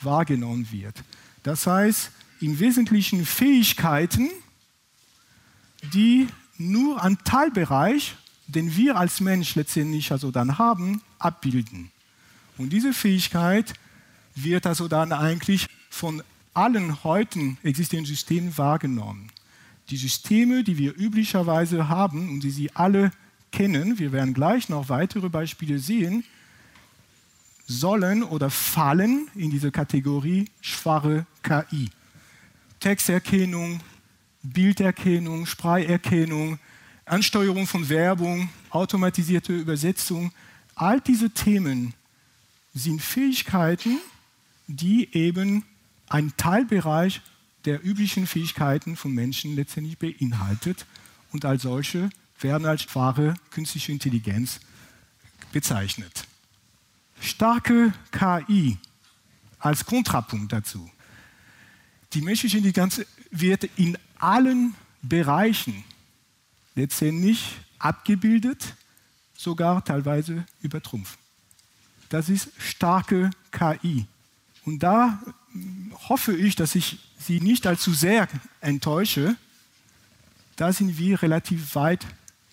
wahrgenommen 0.00 0.66
wird. 0.72 1.04
Das 1.44 1.66
heißt, 1.66 2.10
im 2.40 2.58
Wesentlichen 2.58 3.24
Fähigkeiten, 3.24 4.30
die 5.92 6.26
nur 6.56 7.02
einen 7.02 7.18
Teilbereich, 7.22 8.16
den 8.46 8.74
wir 8.74 8.96
als 8.96 9.20
Mensch 9.20 9.54
letztendlich 9.54 10.10
also 10.10 10.30
dann 10.30 10.58
haben, 10.58 11.02
abbilden. 11.18 11.90
Und 12.56 12.70
diese 12.70 12.92
Fähigkeit 12.92 13.74
wird 14.34 14.66
also 14.66 14.88
dann 14.88 15.12
eigentlich 15.12 15.66
von 15.90 16.22
allen 16.54 17.04
heute 17.04 17.56
existierenden 17.62 18.14
Systemen 18.14 18.56
wahrgenommen. 18.56 19.30
Die 19.90 19.96
Systeme, 19.98 20.64
die 20.64 20.78
wir 20.78 20.96
üblicherweise 20.96 21.88
haben 21.88 22.30
und 22.30 22.40
die 22.40 22.50
Sie 22.50 22.70
alle 22.74 23.10
kennen, 23.52 23.98
wir 23.98 24.12
werden 24.12 24.32
gleich 24.32 24.70
noch 24.70 24.88
weitere 24.88 25.28
Beispiele 25.28 25.78
sehen, 25.78 26.24
sollen 27.66 28.22
oder 28.22 28.50
fallen 28.50 29.28
in 29.34 29.50
diese 29.50 29.70
Kategorie 29.70 30.46
schwache 30.60 31.26
KI. 31.42 31.90
Texterkennung, 32.80 33.80
Bilderkennung, 34.42 35.46
Spracherkennung, 35.46 36.58
Ansteuerung 37.06 37.66
von 37.66 37.88
Werbung, 37.88 38.48
automatisierte 38.70 39.52
Übersetzung, 39.52 40.32
all 40.74 41.00
diese 41.00 41.30
Themen 41.30 41.94
sind 42.74 43.00
Fähigkeiten, 43.00 43.98
die 44.66 45.08
eben 45.14 45.64
einen 46.08 46.36
Teilbereich 46.36 47.20
der 47.64 47.84
üblichen 47.84 48.26
Fähigkeiten 48.26 48.96
von 48.96 49.12
Menschen 49.12 49.56
letztendlich 49.56 49.98
beinhaltet 49.98 50.86
und 51.32 51.44
als 51.44 51.62
solche 51.62 52.10
werden 52.40 52.66
als 52.66 52.94
wahre 52.94 53.34
künstliche 53.50 53.92
Intelligenz 53.92 54.60
bezeichnet. 55.52 56.23
Starke 57.24 57.92
KI 58.12 58.78
als 59.58 59.84
Kontrapunkt 59.86 60.52
dazu. 60.52 60.90
Die 62.12 62.20
menschliche 62.20 62.58
Intelligenz 62.58 63.00
wird 63.30 63.64
in 63.76 63.98
allen 64.18 64.74
Bereichen 65.02 65.84
letztendlich 66.74 67.56
abgebildet, 67.78 68.74
sogar 69.36 69.84
teilweise 69.84 70.44
übertrumpft. 70.62 71.18
Das 72.10 72.28
ist 72.28 72.50
starke 72.58 73.30
KI. 73.50 74.06
Und 74.64 74.82
da 74.82 75.20
hoffe 76.08 76.36
ich, 76.36 76.56
dass 76.56 76.74
ich 76.74 76.98
Sie 77.18 77.40
nicht 77.40 77.66
allzu 77.66 77.92
sehr 77.94 78.28
enttäusche. 78.60 79.34
Da 80.56 80.72
sind 80.72 80.98
wir 80.98 81.22
relativ 81.22 81.74
weit 81.74 82.06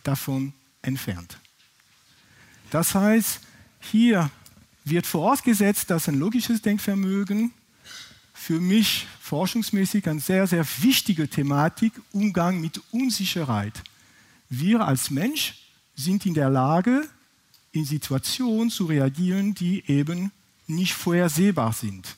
davon 0.03 0.53
entfernt. 0.81 1.37
Das 2.69 2.95
heißt, 2.95 3.41
hier 3.81 4.31
wird 4.83 5.05
vorausgesetzt, 5.05 5.89
dass 5.89 6.07
ein 6.07 6.19
logisches 6.19 6.61
Denkvermögen 6.61 7.51
für 8.33 8.59
mich 8.59 9.07
forschungsmäßig 9.21 10.09
eine 10.09 10.19
sehr, 10.19 10.47
sehr 10.47 10.65
wichtige 10.81 11.27
Thematik, 11.27 11.93
Umgang 12.11 12.59
mit 12.59 12.81
Unsicherheit. 12.91 13.83
Wir 14.49 14.81
als 14.81 15.11
Mensch 15.11 15.59
sind 15.95 16.25
in 16.25 16.33
der 16.33 16.49
Lage, 16.49 17.07
in 17.71 17.85
Situationen 17.85 18.69
zu 18.69 18.85
reagieren, 18.85 19.53
die 19.53 19.83
eben 19.87 20.31
nicht 20.67 20.93
vorhersehbar 20.93 21.73
sind. 21.73 22.17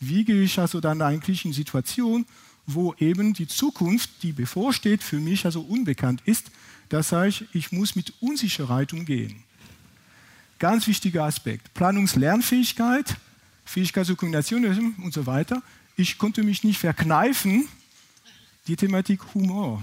Wie 0.00 0.24
gehe 0.24 0.42
ich 0.42 0.58
also 0.58 0.80
dann 0.80 1.02
eigentlich 1.02 1.44
in 1.44 1.52
Situationen, 1.52 2.26
wo 2.66 2.94
eben 2.94 3.34
die 3.34 3.46
Zukunft, 3.46 4.10
die 4.22 4.32
bevorsteht, 4.32 5.02
für 5.02 5.20
mich 5.20 5.44
also 5.44 5.60
unbekannt 5.60 6.22
ist? 6.24 6.50
Das 6.88 7.12
heißt, 7.12 7.44
ich 7.52 7.70
muss 7.70 7.94
mit 7.94 8.12
Unsicherheit 8.20 8.92
umgehen. 8.92 9.44
Ganz 10.60 10.86
wichtiger 10.86 11.24
Aspekt. 11.24 11.72
Planungslernfähigkeit, 11.72 13.16
Fähigkeit 13.64 14.04
zur 14.04 14.18
Kombination 14.18 14.94
und 15.02 15.14
so 15.14 15.24
weiter. 15.24 15.62
Ich 15.96 16.18
konnte 16.18 16.42
mich 16.42 16.64
nicht 16.64 16.78
verkneifen, 16.78 17.66
die 18.66 18.76
Thematik 18.76 19.20
Humor. 19.34 19.82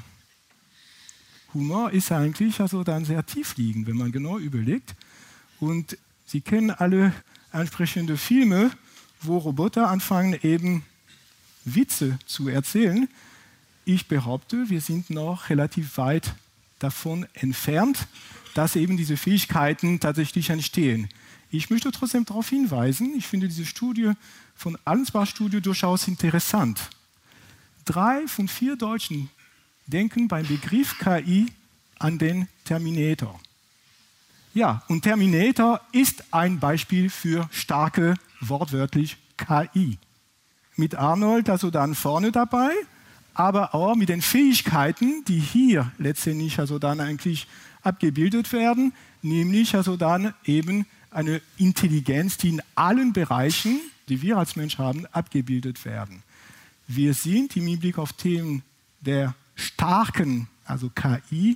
Humor 1.55 1.91
ist 1.91 2.11
eigentlich 2.11 2.61
also 2.61 2.83
dann 2.83 3.05
sehr 3.05 3.25
tief 3.25 3.57
liegend, 3.57 3.87
wenn 3.87 3.97
man 3.97 4.11
genau 4.11 4.37
überlegt. 4.37 4.95
Und 5.59 5.97
Sie 6.27 6.41
kennen 6.41 6.69
alle 6.69 7.11
entsprechende 7.51 8.15
Filme, 8.15 8.69
wo 9.21 9.39
Roboter 9.39 9.89
anfangen, 9.89 10.37
eben 10.43 10.83
Witze 11.65 12.19
zu 12.27 12.49
erzählen. 12.49 13.09
Ich 13.83 14.07
behaupte, 14.07 14.69
wir 14.69 14.81
sind 14.81 15.09
noch 15.09 15.49
relativ 15.49 15.97
weit 15.97 16.35
davon 16.77 17.25
entfernt, 17.33 18.07
dass 18.57 18.75
eben 18.75 18.97
diese 18.97 19.17
Fähigkeiten 19.17 19.99
tatsächlich 19.99 20.49
entstehen. 20.49 21.09
Ich 21.51 21.69
möchte 21.69 21.91
trotzdem 21.91 22.25
darauf 22.25 22.49
hinweisen, 22.49 23.13
ich 23.15 23.27
finde 23.27 23.47
diese 23.47 23.67
Studie 23.67 24.13
von 24.55 24.75
Allensbach 24.83 25.27
Studio 25.27 25.59
durchaus 25.59 26.07
interessant. 26.07 26.89
Drei 27.85 28.27
von 28.27 28.47
vier 28.47 28.75
Deutschen 28.75 29.29
denken 29.85 30.27
beim 30.27 30.47
Begriff 30.47 30.97
KI 30.97 31.45
an 31.99 32.17
den 32.17 32.47
Terminator. 32.65 33.39
Ja, 34.55 34.81
und 34.87 35.03
Terminator 35.03 35.79
ist 35.91 36.23
ein 36.31 36.59
Beispiel 36.59 37.11
für 37.11 37.47
starke, 37.51 38.15
wortwörtlich 38.41 39.17
KI. 39.37 39.99
Mit 40.75 40.95
Arnold 40.95 41.47
also 41.51 41.69
dann 41.69 41.93
vorne 41.93 42.31
dabei, 42.31 42.71
aber 43.35 43.75
auch 43.75 43.93
mit 43.93 44.09
den 44.09 44.23
Fähigkeiten, 44.23 45.23
die 45.25 45.39
hier 45.39 45.91
letztendlich 45.99 46.57
also 46.57 46.79
dann 46.79 46.99
eigentlich 46.99 47.47
abgebildet 47.87 48.51
werden, 48.51 48.93
nämlich 49.21 49.75
also 49.75 49.95
dann 49.95 50.33
eben 50.45 50.85
eine 51.09 51.41
Intelligenz, 51.57 52.37
die 52.37 52.49
in 52.49 52.61
allen 52.75 53.13
Bereichen, 53.13 53.79
die 54.09 54.21
wir 54.21 54.37
als 54.37 54.55
Mensch 54.55 54.77
haben, 54.77 55.05
abgebildet 55.07 55.85
werden. 55.85 56.21
Wir 56.87 57.13
sind 57.13 57.55
im 57.55 57.65
Hinblick 57.65 57.97
auf 57.97 58.13
Themen 58.13 58.61
der 59.01 59.35
starken, 59.55 60.47
also 60.65 60.89
KI, 60.89 61.55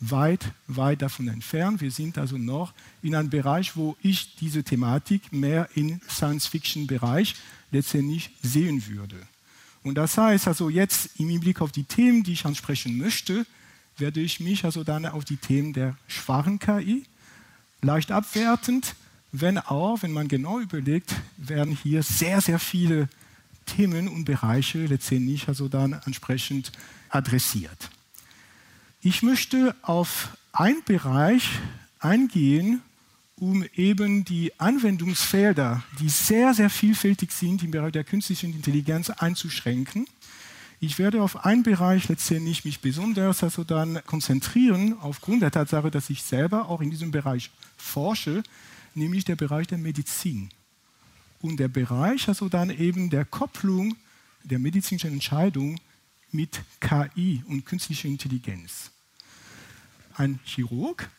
weit, 0.00 0.52
weit 0.66 1.02
davon 1.02 1.28
entfernt. 1.28 1.80
Wir 1.80 1.90
sind 1.90 2.16
also 2.16 2.38
noch 2.38 2.72
in 3.02 3.14
einem 3.14 3.28
Bereich, 3.28 3.76
wo 3.76 3.96
ich 4.02 4.36
diese 4.36 4.64
Thematik 4.64 5.32
mehr 5.32 5.68
im 5.74 6.00
Science-Fiction-Bereich 6.08 7.34
letztendlich 7.70 8.30
sehen 8.42 8.86
würde. 8.86 9.16
Und 9.82 9.96
das 9.96 10.16
heißt 10.16 10.48
also 10.48 10.68
jetzt 10.68 11.10
im 11.18 11.28
Hinblick 11.28 11.60
auf 11.60 11.72
die 11.72 11.84
Themen, 11.84 12.22
die 12.22 12.32
ich 12.32 12.46
ansprechen 12.46 12.96
möchte, 12.98 13.46
werde 14.00 14.20
ich 14.20 14.40
mich 14.40 14.64
also 14.64 14.84
dann 14.84 15.06
auf 15.06 15.24
die 15.24 15.36
Themen 15.36 15.72
der 15.72 15.96
schwachen 16.08 16.58
KI 16.58 17.04
leicht 17.82 18.12
abwertend 18.12 18.94
wenn 19.32 19.58
auch, 19.58 20.02
wenn 20.02 20.12
man 20.12 20.28
genau 20.28 20.58
überlegt, 20.58 21.14
werden 21.36 21.76
hier 21.76 22.02
sehr, 22.02 22.40
sehr 22.40 22.58
viele 22.58 23.08
Themen 23.66 24.08
und 24.08 24.24
Bereiche 24.24 24.86
letztendlich 24.86 25.46
also 25.48 25.68
dann 25.68 25.92
entsprechend 26.04 26.72
adressiert. 27.08 27.90
Ich 29.00 29.22
möchte 29.22 29.74
auf 29.82 30.36
einen 30.52 30.82
Bereich 30.84 31.48
eingehen, 32.00 32.82
um 33.36 33.64
eben 33.74 34.24
die 34.24 34.58
Anwendungsfelder, 34.58 35.82
die 35.98 36.08
sehr, 36.08 36.52
sehr 36.52 36.68
vielfältig 36.68 37.32
sind 37.32 37.62
im 37.62 37.70
Bereich 37.70 37.92
der 37.92 38.04
künstlichen 38.04 38.52
Intelligenz 38.52 39.08
einzuschränken. 39.10 40.06
Ich 40.82 40.98
werde 40.98 41.22
auf 41.22 41.44
einen 41.44 41.62
Bereich 41.62 42.08
letztendlich 42.08 42.64
mich 42.64 42.80
besonders 42.80 43.42
also 43.42 43.64
dann 43.64 44.02
konzentrieren, 44.06 44.98
aufgrund 45.00 45.42
der 45.42 45.50
Tatsache, 45.50 45.90
dass 45.90 46.08
ich 46.08 46.22
selber 46.22 46.70
auch 46.70 46.80
in 46.80 46.90
diesem 46.90 47.10
Bereich 47.10 47.50
forsche, 47.76 48.42
nämlich 48.94 49.26
der 49.26 49.36
Bereich 49.36 49.66
der 49.66 49.76
Medizin. 49.76 50.48
Und 51.42 51.60
der 51.60 51.68
Bereich 51.68 52.28
also 52.28 52.48
dann 52.48 52.70
eben 52.70 53.10
der 53.10 53.26
Kopplung 53.26 53.94
der 54.42 54.58
medizinischen 54.58 55.12
Entscheidung 55.12 55.78
mit 56.32 56.62
KI 56.80 57.44
und 57.46 57.66
künstlicher 57.66 58.08
Intelligenz. 58.08 58.90
Ein 60.14 60.40
Chirurg, 60.44 61.10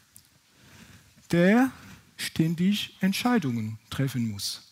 der 1.29 1.71
ständig 2.17 2.95
Entscheidungen 2.99 3.77
treffen 3.91 4.27
muss. 4.27 4.70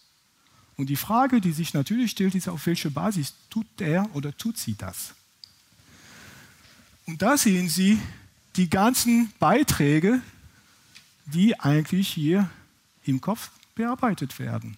Und 0.79 0.87
die 0.87 0.95
Frage, 0.95 1.41
die 1.41 1.51
sich 1.51 1.73
natürlich 1.73 2.11
stellt, 2.11 2.35
ist, 2.35 2.47
auf 2.47 2.65
welcher 2.65 2.89
Basis 2.89 3.33
tut 3.49 3.67
er 3.81 4.09
oder 4.15 4.35
tut 4.37 4.57
sie 4.57 4.75
das? 4.75 5.13
Und 7.05 7.21
da 7.21 7.37
sehen 7.37 7.67
Sie 7.67 7.99
die 8.55 8.69
ganzen 8.69 9.29
Beiträge, 9.39 10.21
die 11.25 11.59
eigentlich 11.59 12.07
hier 12.07 12.49
im 13.03 13.19
Kopf 13.19 13.51
bearbeitet 13.75 14.39
werden. 14.39 14.77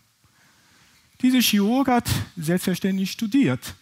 Dieser 1.22 1.40
Chirurg 1.40 1.88
hat 1.88 2.10
selbstverständlich 2.36 3.12
studiert, 3.12 3.76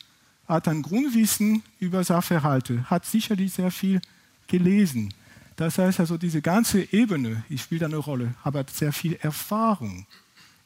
hat 0.46 0.68
ein 0.68 0.82
Grundwissen 0.82 1.64
über 1.80 2.04
Sachverhalte, 2.04 2.90
hat 2.90 3.06
sicherlich 3.06 3.54
sehr 3.54 3.72
viel 3.72 4.02
gelesen. 4.48 5.14
Das 5.56 5.78
heißt 5.78 6.02
also, 6.02 6.18
diese 6.18 6.42
ganze 6.42 6.82
Ebene, 6.92 7.46
ich 7.48 7.62
spiele 7.62 7.80
da 7.80 7.86
eine 7.86 7.96
Rolle, 7.96 8.34
aber 8.44 8.60
hat 8.60 8.72
sehr 8.72 8.92
viel 8.92 9.14
Erfahrung 9.22 10.06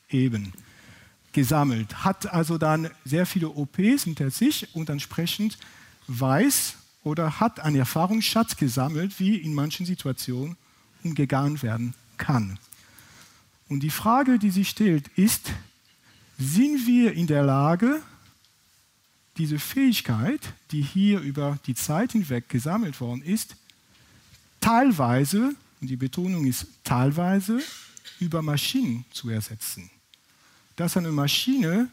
eben 0.09 0.51
gesammelt, 1.33 2.03
hat 2.03 2.31
also 2.31 2.57
dann 2.57 2.89
sehr 3.05 3.25
viele 3.25 3.49
OPs 3.49 4.03
hinter 4.03 4.29
sich 4.29 4.73
und 4.75 4.89
entsprechend 4.89 5.57
weiß 6.07 6.75
oder 7.03 7.39
hat 7.39 7.59
einen 7.59 7.75
Erfahrungsschatz 7.75 8.55
gesammelt, 8.55 9.19
wie 9.19 9.35
in 9.35 9.53
manchen 9.53 9.85
Situationen 9.85 10.55
umgegangen 11.03 11.61
werden 11.61 11.93
kann. 12.17 12.57
Und 13.67 13.81
die 13.81 13.89
Frage, 13.89 14.39
die 14.39 14.51
sich 14.51 14.69
stellt, 14.69 15.07
ist, 15.15 15.51
sind 16.37 16.85
wir 16.87 17.13
in 17.13 17.27
der 17.27 17.43
Lage, 17.43 18.01
diese 19.37 19.59
Fähigkeit, 19.59 20.41
die 20.71 20.81
hier 20.81 21.19
über 21.19 21.57
die 21.65 21.75
Zeit 21.75 22.11
hinweg 22.11 22.49
gesammelt 22.49 22.99
worden 23.01 23.23
ist, 23.23 23.55
teilweise, 24.61 25.55
und 25.81 25.89
die 25.89 25.95
Betonung 25.95 26.45
ist 26.45 26.67
teilweise, 26.83 27.59
über 28.19 28.41
Maschinen 28.41 29.05
zu 29.11 29.29
ersetzen. 29.29 29.89
Dass 30.75 30.97
eine 30.97 31.11
Maschine 31.11 31.89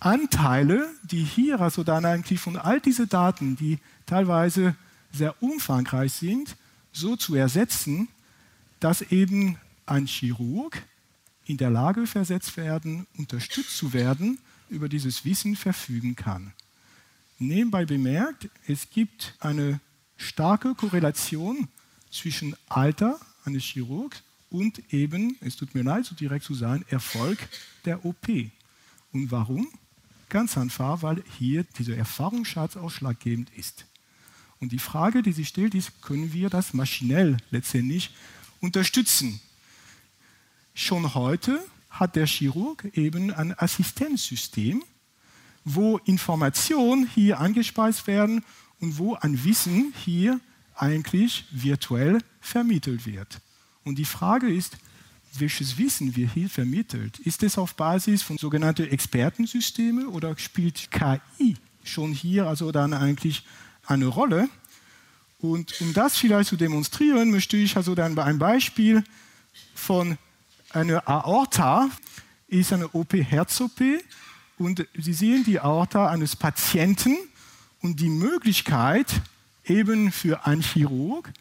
Anteile, 0.00 0.88
die 1.02 1.24
hier 1.24 1.60
also 1.60 1.82
dann 1.82 2.04
eigentlich 2.04 2.40
von 2.40 2.56
all 2.56 2.80
diesen 2.80 3.08
Daten, 3.08 3.56
die 3.56 3.78
teilweise 4.06 4.76
sehr 5.12 5.42
umfangreich 5.42 6.12
sind, 6.12 6.56
so 6.92 7.16
zu 7.16 7.34
ersetzen, 7.34 8.08
dass 8.80 9.02
eben 9.02 9.58
ein 9.86 10.06
Chirurg 10.06 10.82
in 11.46 11.56
der 11.56 11.70
Lage 11.70 12.06
versetzt 12.06 12.56
werden, 12.56 13.06
unterstützt 13.16 13.76
zu 13.76 13.92
werden, 13.92 14.38
über 14.68 14.88
dieses 14.88 15.24
Wissen 15.24 15.56
verfügen 15.56 16.14
kann. 16.14 16.52
Nebenbei 17.38 17.84
bemerkt, 17.86 18.48
es 18.66 18.90
gibt 18.90 19.34
eine 19.40 19.80
starke 20.16 20.74
Korrelation 20.74 21.68
zwischen 22.10 22.54
Alter 22.68 23.18
eines 23.44 23.64
Chirurgs 23.64 24.22
und 24.50 24.92
eben, 24.92 25.36
es 25.40 25.56
tut 25.56 25.74
mir 25.74 25.82
leid, 25.82 26.04
so 26.04 26.14
direkt 26.14 26.44
zu 26.44 26.54
sein, 26.54 26.84
Erfolg 26.88 27.38
der 27.84 28.04
OP. 28.04 28.28
Und 29.12 29.30
warum? 29.30 29.68
Ganz 30.28 30.56
einfach, 30.56 31.02
weil 31.02 31.22
hier 31.38 31.64
dieser 31.78 31.96
Erfahrungsschatz 31.96 32.76
ausschlaggebend 32.76 33.50
ist. 33.56 33.86
Und 34.60 34.72
die 34.72 34.78
Frage, 34.78 35.22
die 35.22 35.32
sich 35.32 35.48
stellt, 35.48 35.74
ist, 35.74 36.02
können 36.02 36.32
wir 36.32 36.50
das 36.50 36.74
maschinell 36.74 37.36
letztendlich 37.50 38.10
unterstützen? 38.60 39.40
Schon 40.74 41.14
heute 41.14 41.64
hat 41.90 42.16
der 42.16 42.26
Chirurg 42.26 42.84
eben 42.94 43.32
ein 43.32 43.56
Assistenzsystem, 43.58 44.82
wo 45.64 45.98
Informationen 45.98 47.08
hier 47.14 47.40
angespeist 47.40 48.06
werden 48.06 48.44
und 48.80 48.98
wo 48.98 49.14
ein 49.14 49.44
Wissen 49.44 49.92
hier 50.04 50.40
eigentlich 50.74 51.44
virtuell 51.50 52.20
vermittelt 52.40 53.06
wird. 53.06 53.40
Und 53.88 53.96
die 53.96 54.04
Frage 54.04 54.52
ist, 54.52 54.76
welches 55.38 55.78
Wissen 55.78 56.14
wir 56.14 56.28
hier 56.28 56.50
vermittelt. 56.50 57.18
Ist 57.20 57.42
es 57.42 57.56
auf 57.56 57.74
Basis 57.74 58.22
von 58.22 58.36
sogenannten 58.36 58.86
Expertensystemen 58.86 60.08
oder 60.08 60.36
spielt 60.36 60.90
KI 60.90 61.56
schon 61.84 62.12
hier 62.12 62.46
also 62.46 62.70
dann 62.70 62.92
eigentlich 62.92 63.44
eine 63.86 64.06
Rolle? 64.06 64.50
Und 65.38 65.80
um 65.80 65.94
das 65.94 66.18
vielleicht 66.18 66.50
zu 66.50 66.56
demonstrieren, 66.56 67.30
möchte 67.30 67.56
ich 67.56 67.78
also 67.78 67.94
dann 67.94 68.14
bei 68.14 68.24
einem 68.24 68.38
Beispiel 68.38 69.02
von 69.74 70.18
eine 70.70 71.08
Aorta 71.08 71.88
ist 72.46 72.74
eine 72.74 72.88
OP, 72.88 73.14
Herz-OP. 73.14 73.80
Und 74.58 74.86
Sie 74.98 75.14
sehen 75.14 75.44
die 75.44 75.60
Aorta 75.60 76.10
eines 76.10 76.36
Patienten 76.36 77.16
und 77.80 78.00
die 78.00 78.10
Möglichkeit 78.10 79.06
eben 79.64 80.12
für 80.12 80.44
einen 80.44 80.60
Chirurg, 80.60 81.32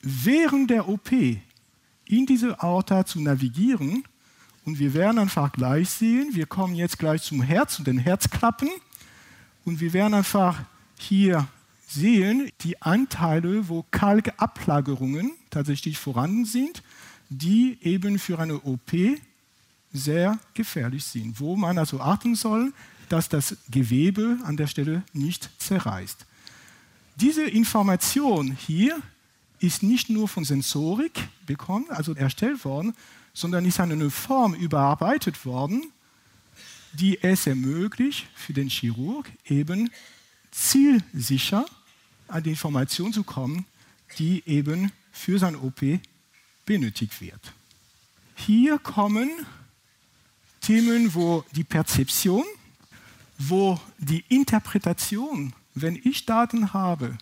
während 0.00 0.70
der 0.70 0.88
OP 0.88 1.10
in 2.12 2.26
diese 2.26 2.60
Aorta 2.60 3.04
zu 3.04 3.20
navigieren. 3.20 4.04
Und 4.64 4.78
wir 4.78 4.94
werden 4.94 5.18
einfach 5.18 5.50
gleich 5.50 5.90
sehen, 5.90 6.30
wir 6.32 6.46
kommen 6.46 6.74
jetzt 6.74 6.98
gleich 6.98 7.22
zum 7.22 7.42
Herz 7.42 7.78
und 7.78 7.86
den 7.86 7.98
Herzklappen. 7.98 8.68
Und 9.64 9.80
wir 9.80 9.92
werden 9.92 10.14
einfach 10.14 10.62
hier 10.98 11.48
sehen, 11.88 12.50
die 12.60 12.80
Anteile, 12.80 13.68
wo 13.68 13.84
Kalkablagerungen 13.90 15.32
tatsächlich 15.50 15.98
vorhanden 15.98 16.44
sind 16.44 16.82
die 17.38 17.78
eben 17.82 18.18
für 18.18 18.38
eine 18.38 18.60
OP 18.60 18.92
sehr 19.92 20.38
gefährlich 20.54 21.04
sind, 21.04 21.40
wo 21.40 21.56
man 21.56 21.78
also 21.78 22.00
achten 22.00 22.34
soll, 22.34 22.72
dass 23.08 23.28
das 23.28 23.56
Gewebe 23.70 24.38
an 24.44 24.56
der 24.56 24.66
Stelle 24.66 25.02
nicht 25.12 25.50
zerreißt. 25.58 26.26
Diese 27.16 27.44
Information 27.44 28.52
hier 28.52 29.00
ist 29.62 29.82
nicht 29.82 30.10
nur 30.10 30.28
von 30.28 30.44
Sensorik 30.44 31.28
bekommen, 31.46 31.86
also 31.90 32.14
erstellt 32.14 32.64
worden, 32.64 32.94
sondern 33.32 33.64
ist 33.64 33.80
an 33.80 33.92
eine 33.92 34.10
Form 34.10 34.54
überarbeitet 34.54 35.44
worden, 35.46 35.92
die 36.92 37.22
es 37.22 37.46
ermöglicht, 37.46 38.26
für 38.34 38.52
den 38.52 38.68
Chirurg 38.68 39.30
eben 39.46 39.90
zielsicher 40.50 41.64
an 42.28 42.42
die 42.42 42.50
Information 42.50 43.12
zu 43.12 43.22
kommen, 43.22 43.64
die 44.18 44.42
eben 44.46 44.92
für 45.10 45.38
sein 45.38 45.56
OP 45.56 45.80
benötigt 46.66 47.20
wird. 47.20 47.52
Hier 48.34 48.78
kommen 48.78 49.30
Themen, 50.60 51.14
wo 51.14 51.44
die 51.52 51.64
Perzeption, 51.64 52.44
wo 53.38 53.80
die 53.98 54.24
Interpretation, 54.28 55.52
wenn 55.74 55.96
ich 55.96 56.26
Daten 56.26 56.72
habe, 56.72 57.16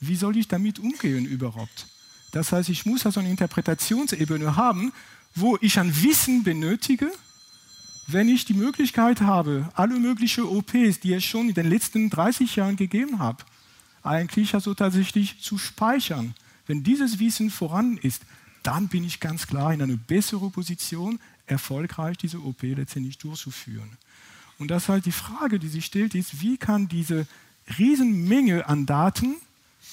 wie 0.00 0.16
soll 0.16 0.36
ich 0.36 0.48
damit 0.48 0.78
umgehen 0.78 1.26
überhaupt? 1.26 1.86
Das 2.32 2.52
heißt, 2.52 2.68
ich 2.68 2.86
muss 2.86 3.06
also 3.06 3.20
eine 3.20 3.30
Interpretationsebene 3.30 4.56
haben, 4.56 4.92
wo 5.34 5.58
ich 5.60 5.78
ein 5.78 6.02
Wissen 6.02 6.42
benötige, 6.42 7.10
wenn 8.06 8.28
ich 8.28 8.44
die 8.44 8.54
Möglichkeit 8.54 9.20
habe, 9.20 9.70
alle 9.74 9.98
möglichen 9.98 10.44
OPs, 10.44 11.00
die 11.00 11.12
es 11.12 11.24
schon 11.24 11.48
in 11.48 11.54
den 11.54 11.68
letzten 11.68 12.10
30 12.10 12.56
Jahren 12.56 12.76
gegeben 12.76 13.18
hat, 13.18 13.44
eigentlich 14.02 14.54
also 14.54 14.74
tatsächlich 14.74 15.40
zu 15.40 15.58
speichern. 15.58 16.34
Wenn 16.66 16.82
dieses 16.82 17.18
Wissen 17.18 17.50
vorhanden 17.50 17.98
ist, 17.98 18.22
dann 18.62 18.88
bin 18.88 19.04
ich 19.04 19.20
ganz 19.20 19.46
klar 19.46 19.72
in 19.72 19.82
einer 19.82 19.96
besseren 19.96 20.50
Position, 20.50 21.20
erfolgreich 21.46 22.16
diese 22.16 22.42
OP 22.42 22.62
letztendlich 22.62 23.18
durchzuführen. 23.18 23.96
Und 24.58 24.68
das 24.70 24.88
halt 24.88 25.06
die 25.06 25.12
Frage, 25.12 25.58
die 25.58 25.68
sich 25.68 25.86
stellt, 25.86 26.14
ist, 26.14 26.42
wie 26.42 26.56
kann 26.56 26.88
diese 26.88 27.26
Riesenmenge 27.78 28.68
an 28.68 28.86
Daten 28.86 29.36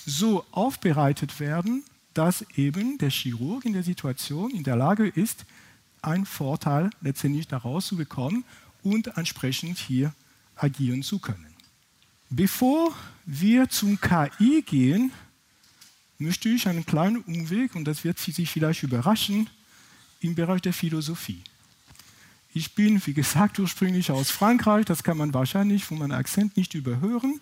so 0.05 0.45
aufbereitet 0.51 1.39
werden, 1.39 1.83
dass 2.13 2.45
eben 2.55 2.97
der 2.97 3.09
Chirurg 3.09 3.65
in 3.65 3.73
der 3.73 3.83
Situation 3.83 4.51
in 4.51 4.63
der 4.63 4.75
Lage 4.75 5.07
ist, 5.07 5.45
einen 6.01 6.25
Vorteil 6.25 6.89
letztendlich 7.01 7.47
daraus 7.47 7.87
zu 7.87 7.95
bekommen 7.95 8.43
und 8.83 9.07
entsprechend 9.17 9.77
hier 9.77 10.13
agieren 10.55 11.03
zu 11.03 11.19
können. 11.19 11.53
Bevor 12.29 12.93
wir 13.25 13.69
zum 13.69 13.99
KI 13.99 14.63
gehen, 14.65 15.11
möchte 16.17 16.49
ich 16.49 16.67
einen 16.67 16.85
kleinen 16.85 17.21
Umweg, 17.21 17.75
und 17.75 17.85
das 17.85 18.03
wird 18.03 18.19
Sie 18.19 18.31
sich 18.31 18.49
vielleicht 18.49 18.83
überraschen, 18.83 19.49
im 20.19 20.35
Bereich 20.35 20.61
der 20.61 20.73
Philosophie 20.73 21.41
Ich 22.53 22.73
bin, 22.73 22.99
wie 23.05 23.13
gesagt, 23.13 23.59
ursprünglich 23.59 24.11
aus 24.11 24.31
Frankreich. 24.31 24.85
Das 24.85 25.03
kann 25.03 25.17
man 25.17 25.33
wahrscheinlich 25.33 25.83
von 25.83 25.99
meinem 25.99 26.13
Akzent 26.13 26.57
nicht 26.57 26.73
überhören. 26.73 27.39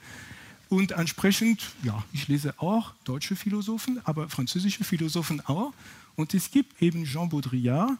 Und 0.76 0.92
entsprechend, 0.92 1.72
ja, 1.84 2.04
ich 2.12 2.28
lese 2.28 2.54
auch 2.60 2.92
deutsche 3.06 3.38
Philosophen, 3.38 4.02
aber 4.04 4.28
französische 4.28 4.84
Philosophen 4.84 5.40
auch. 5.40 5.72
Und 6.18 6.34
es 6.34 6.52
gibt 6.52 6.82
eben 6.82 7.06
Jean 7.06 7.30
Baudrillard, 7.30 7.98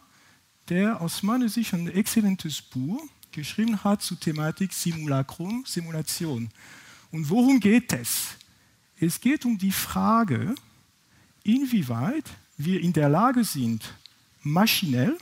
der 0.68 1.00
aus 1.00 1.22
meiner 1.22 1.48
Sicht 1.48 1.72
ein 1.72 1.88
exzellentes 1.88 2.60
Buch 2.60 3.02
geschrieben 3.32 3.82
hat 3.82 4.02
zur 4.02 4.20
Thematik 4.20 4.74
Simulacrum, 4.74 5.64
Simulation. 5.66 6.50
Und 7.12 7.30
worum 7.30 7.60
geht 7.60 7.94
es? 7.94 8.36
Es 9.00 9.18
geht 9.22 9.46
um 9.46 9.56
die 9.56 9.72
Frage, 9.72 10.54
inwieweit 11.44 12.26
wir 12.58 12.82
in 12.82 12.92
der 12.92 13.08
Lage 13.08 13.42
sind, 13.42 13.90
maschinell 14.42 15.16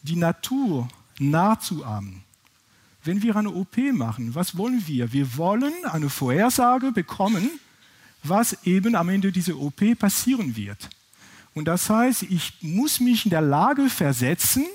die 0.00 0.16
Natur 0.16 0.88
nachzuahmen. 1.18 2.24
Wenn 3.04 3.22
wir 3.22 3.34
eine 3.36 3.50
OP 3.50 3.76
machen, 3.92 4.34
was 4.34 4.56
wollen 4.56 4.86
wir? 4.86 5.12
Wir 5.12 5.36
wollen 5.36 5.72
eine 5.84 6.08
Vorhersage 6.08 6.92
bekommen, 6.92 7.50
was 8.22 8.64
eben 8.64 8.94
am 8.94 9.08
Ende 9.08 9.32
dieser 9.32 9.56
OP 9.58 9.98
passieren 9.98 10.54
wird. 10.56 10.88
Und 11.54 11.66
das 11.66 11.90
heißt, 11.90 12.22
ich 12.24 12.54
muss 12.60 13.00
mich 13.00 13.24
in 13.24 13.30
der 13.30 13.42
Lage 13.42 13.88
versetzen, 13.88 14.66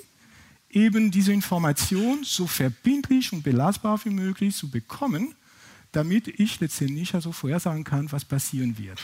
eben 0.69 1.09
diese 1.09 1.31
Information 1.31 2.23
so 2.23 2.45
verbindlich 2.45 3.31
und 3.33 3.43
belastbar 3.43 3.99
wie 4.03 4.09
möglich 4.09 4.55
zu 4.55 4.69
bekommen, 4.69 5.33
damit 5.91 6.27
ich 6.27 6.59
letztendlich 6.59 7.13
also 7.15 7.31
vorhersagen 7.31 7.83
kann, 7.83 8.11
was 8.11 8.25
passieren 8.25 8.77
wird. 8.77 9.01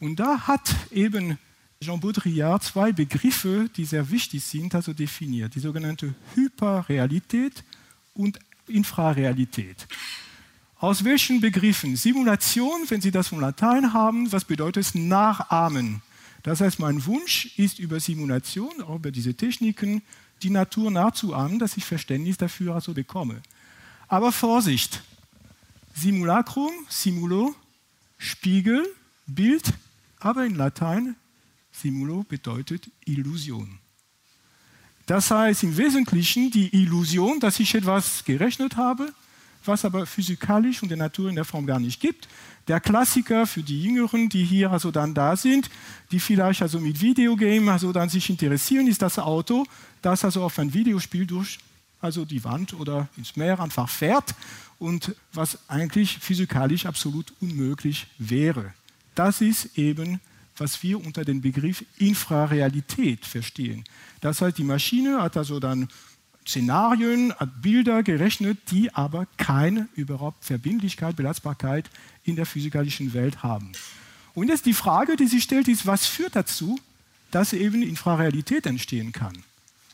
Und 0.00 0.16
da 0.16 0.46
hat 0.46 0.74
eben 0.90 1.38
Jean 1.80 2.00
Baudrillard 2.00 2.64
zwei 2.64 2.92
Begriffe, 2.92 3.70
die 3.76 3.84
sehr 3.84 4.10
wichtig 4.10 4.42
sind, 4.42 4.74
also 4.74 4.92
definiert. 4.92 5.54
Die 5.54 5.60
sogenannte 5.60 6.14
Hyperrealität 6.34 7.62
und 8.18 8.38
Infrarealität. 8.66 9.86
Aus 10.76 11.04
welchen 11.04 11.40
Begriffen? 11.40 11.96
Simulation, 11.96 12.82
wenn 12.88 13.00
Sie 13.00 13.10
das 13.10 13.28
vom 13.28 13.40
Latein 13.40 13.94
haben, 13.94 14.30
was 14.30 14.44
bedeutet 14.44 14.84
es? 14.84 14.94
Nachahmen. 14.94 16.02
Das 16.42 16.60
heißt, 16.60 16.78
mein 16.78 17.04
Wunsch 17.06 17.58
ist 17.58 17.78
über 17.78 17.98
Simulation, 17.98 18.82
auch 18.82 18.96
über 18.96 19.10
diese 19.10 19.34
Techniken, 19.34 20.02
die 20.42 20.50
Natur 20.50 20.90
nachzuahmen, 20.90 21.58
dass 21.58 21.76
ich 21.76 21.84
Verständnis 21.84 22.36
dafür 22.36 22.74
also 22.74 22.92
bekomme. 22.92 23.42
Aber 24.06 24.30
Vorsicht! 24.32 25.02
Simulacrum, 25.94 26.70
Simulo, 26.88 27.56
Spiegel, 28.18 28.86
Bild, 29.26 29.74
aber 30.20 30.44
in 30.44 30.54
Latein 30.54 31.16
Simulo 31.72 32.24
bedeutet 32.28 32.88
Illusion. 33.04 33.80
Das 35.08 35.30
heißt 35.30 35.62
im 35.62 35.74
Wesentlichen 35.78 36.50
die 36.50 36.68
Illusion, 36.82 37.40
dass 37.40 37.58
ich 37.60 37.74
etwas 37.74 38.26
gerechnet 38.26 38.76
habe, 38.76 39.10
was 39.64 39.86
aber 39.86 40.04
physikalisch 40.04 40.82
und 40.82 40.90
der 40.90 40.98
Natur 40.98 41.30
in 41.30 41.34
der 41.34 41.46
Form 41.46 41.66
gar 41.66 41.80
nicht 41.80 41.98
gibt. 41.98 42.28
Der 42.68 42.78
Klassiker 42.78 43.46
für 43.46 43.62
die 43.62 43.82
Jüngeren, 43.82 44.28
die 44.28 44.44
hier 44.44 44.70
also 44.70 44.90
dann 44.90 45.14
da 45.14 45.34
sind, 45.34 45.70
die 46.10 46.20
vielleicht 46.20 46.60
also 46.60 46.78
mit 46.78 47.00
Videogame 47.00 47.72
also 47.72 47.90
dann 47.90 48.10
sich 48.10 48.28
interessieren, 48.28 48.86
ist 48.86 49.00
das 49.00 49.18
Auto, 49.18 49.64
das 50.02 50.26
also 50.26 50.42
auf 50.42 50.58
ein 50.58 50.74
Videospiel 50.74 51.24
durch 51.24 51.58
also 52.02 52.26
die 52.26 52.44
Wand 52.44 52.74
oder 52.74 53.08
ins 53.16 53.34
Meer 53.34 53.58
einfach 53.60 53.88
fährt 53.88 54.34
und 54.78 55.16
was 55.32 55.58
eigentlich 55.68 56.18
physikalisch 56.18 56.84
absolut 56.84 57.32
unmöglich 57.40 58.08
wäre. 58.18 58.74
Das 59.14 59.40
ist 59.40 59.78
eben, 59.78 60.20
was 60.60 60.82
wir 60.82 61.04
unter 61.04 61.24
dem 61.24 61.40
Begriff 61.40 61.84
Infrarealität 61.98 63.24
verstehen. 63.24 63.84
Das 64.20 64.40
heißt, 64.40 64.58
die 64.58 64.64
Maschine 64.64 65.22
hat 65.22 65.36
also 65.36 65.60
dann 65.60 65.88
Szenarien, 66.46 67.34
hat 67.34 67.60
Bilder 67.60 68.02
gerechnet, 68.02 68.58
die 68.70 68.94
aber 68.94 69.26
keine 69.36 69.88
überhaupt 69.94 70.44
Verbindlichkeit, 70.44 71.16
Belastbarkeit 71.16 71.90
in 72.24 72.36
der 72.36 72.46
physikalischen 72.46 73.12
Welt 73.12 73.42
haben. 73.42 73.72
Und 74.34 74.48
jetzt 74.48 74.66
die 74.66 74.72
Frage, 74.72 75.16
die 75.16 75.26
sich 75.26 75.42
stellt, 75.42 75.68
ist, 75.68 75.86
was 75.86 76.06
führt 76.06 76.36
dazu, 76.36 76.78
dass 77.30 77.52
eben 77.52 77.82
Infrarealität 77.82 78.66
entstehen 78.66 79.12
kann? 79.12 79.36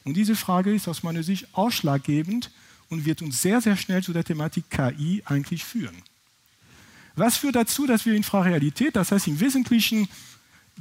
Und 0.04 0.16
diese 0.16 0.36
Frage 0.36 0.72
ist 0.72 0.86
aus 0.86 1.02
meiner 1.02 1.22
Sicht 1.22 1.48
ausschlaggebend 1.54 2.50
und 2.88 3.04
wird 3.04 3.22
uns 3.22 3.42
sehr, 3.42 3.60
sehr 3.60 3.76
schnell 3.76 4.02
zu 4.02 4.12
der 4.12 4.22
Thematik 4.22 4.70
KI 4.70 5.22
eigentlich 5.24 5.64
führen. 5.64 5.96
Was 7.16 7.36
führt 7.36 7.56
dazu, 7.56 7.86
dass 7.86 8.06
wir 8.06 8.14
Infrarealität, 8.14 8.96
das 8.96 9.12
heißt 9.12 9.28
im 9.28 9.40
Wesentlichen 9.40 10.08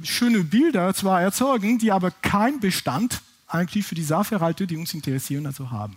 schöne 0.02 0.44
Bilder 0.44 0.92
zwar 0.94 1.22
erzeugen, 1.22 1.78
die 1.78 1.92
aber 1.92 2.10
keinen 2.10 2.60
Bestand 2.60 3.22
eigentlich 3.46 3.86
für 3.86 3.94
die 3.94 4.02
Sachverhalte, 4.02 4.66
die 4.66 4.76
uns 4.76 4.94
interessieren, 4.94 5.46
also 5.46 5.70
haben? 5.70 5.96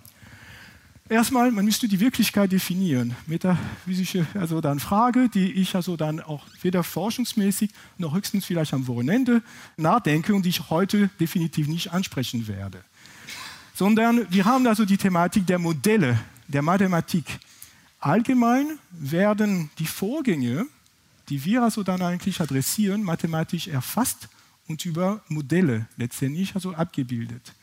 Erstmal, 1.09 1.51
man 1.51 1.63
müsste 1.63 1.87
die 1.87 2.01
Wirklichkeit 2.01 2.51
definieren. 2.51 3.15
Metaphysische, 3.27 4.27
also 4.33 4.59
dann 4.59 4.79
Frage, 4.79 5.29
die 5.29 5.53
ich 5.53 5.73
also 5.73 5.95
dann 5.95 6.19
auch 6.19 6.43
weder 6.61 6.83
forschungsmäßig 6.83 7.71
noch 7.97 8.13
höchstens 8.13 8.43
vielleicht 8.43 8.73
am 8.73 8.87
Wochenende 8.87 9.41
nachdenke 9.77 10.35
und 10.35 10.43
die 10.43 10.49
ich 10.49 10.69
heute 10.69 11.09
definitiv 11.19 11.69
nicht 11.69 11.93
ansprechen 11.93 12.47
werde 12.47 12.83
sondern 13.77 14.25
wir 14.31 14.43
haben 14.45 14.65
also 14.65 14.85
die 14.85 14.97
Thematik 14.97 15.45
der 15.45 15.59
Modelle, 15.59 16.17
der 16.47 16.63
Mathematik. 16.63 17.25
Allgemein 17.99 18.79
werden 18.89 19.69
die 19.77 19.85
Vorgänge, 19.85 20.65
die 21.29 21.43
wir 21.45 21.63
also 21.63 21.83
dann 21.83 22.01
eigentlich 22.01 22.41
adressieren, 22.41 23.03
mathematisch 23.03 23.67
erfasst 23.67 24.29
und 24.67 24.85
über 24.85 25.23
Modelle 25.27 25.87
letztendlich 25.97 26.55
also 26.55 26.73
abgebildet. 26.73 27.53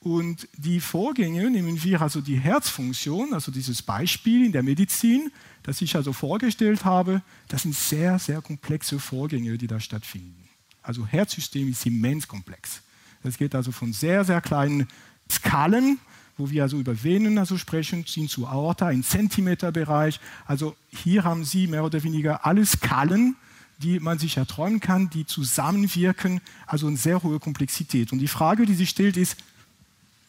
Und 0.00 0.48
die 0.56 0.80
Vorgänge 0.80 1.50
nehmen 1.50 1.82
wir 1.82 2.00
also 2.00 2.22
die 2.22 2.38
Herzfunktion, 2.38 3.34
also 3.34 3.52
dieses 3.52 3.82
Beispiel 3.82 4.46
in 4.46 4.52
der 4.52 4.62
Medizin, 4.62 5.30
das 5.62 5.82
ich 5.82 5.94
also 5.94 6.14
vorgestellt 6.14 6.86
habe, 6.86 7.20
das 7.48 7.62
sind 7.62 7.74
sehr, 7.74 8.18
sehr 8.18 8.40
komplexe 8.40 8.98
Vorgänge, 8.98 9.58
die 9.58 9.66
da 9.66 9.78
stattfinden. 9.78 10.48
Also 10.82 11.06
Herzsystem 11.06 11.68
ist 11.68 11.84
immens 11.84 12.26
komplex. 12.26 12.80
Das 13.22 13.36
geht 13.36 13.54
also 13.54 13.72
von 13.72 13.92
sehr, 13.92 14.24
sehr 14.24 14.40
kleinen 14.40 14.88
Skalen, 15.30 15.98
wo 16.40 16.50
wir 16.50 16.62
also 16.62 16.78
über 16.78 17.04
Venen 17.04 17.38
also 17.38 17.58
sprechen, 17.58 18.04
sind 18.06 18.30
zu 18.30 18.46
Aorta 18.46 18.90
im 18.90 19.04
Zentimeterbereich. 19.04 20.18
Also 20.46 20.74
hier 20.88 21.22
haben 21.22 21.44
Sie 21.44 21.66
mehr 21.66 21.84
oder 21.84 22.02
weniger 22.02 22.44
alle 22.46 22.64
Skalen, 22.64 23.36
die 23.78 24.00
man 24.00 24.18
sich 24.18 24.36
erträumen 24.36 24.80
kann, 24.80 25.10
die 25.10 25.26
zusammenwirken, 25.26 26.40
also 26.66 26.86
eine 26.86 26.96
sehr 26.96 27.22
hohe 27.22 27.38
Komplexität. 27.38 28.12
Und 28.12 28.18
die 28.18 28.28
Frage, 28.28 28.66
die 28.66 28.74
sich 28.74 28.90
stellt, 28.90 29.16
ist, 29.16 29.36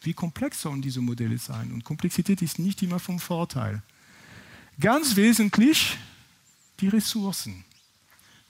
wie 0.02 0.12
komplex 0.14 0.62
sollen 0.62 0.82
diese 0.82 1.00
Modelle 1.00 1.38
sein? 1.38 1.72
Und 1.72 1.84
Komplexität 1.84 2.42
ist 2.42 2.58
nicht 2.58 2.82
immer 2.82 2.98
vom 2.98 3.18
Vorteil. 3.18 3.82
Ganz 4.80 5.16
wesentlich 5.16 5.98
die 6.80 6.88
Ressourcen. 6.88 7.64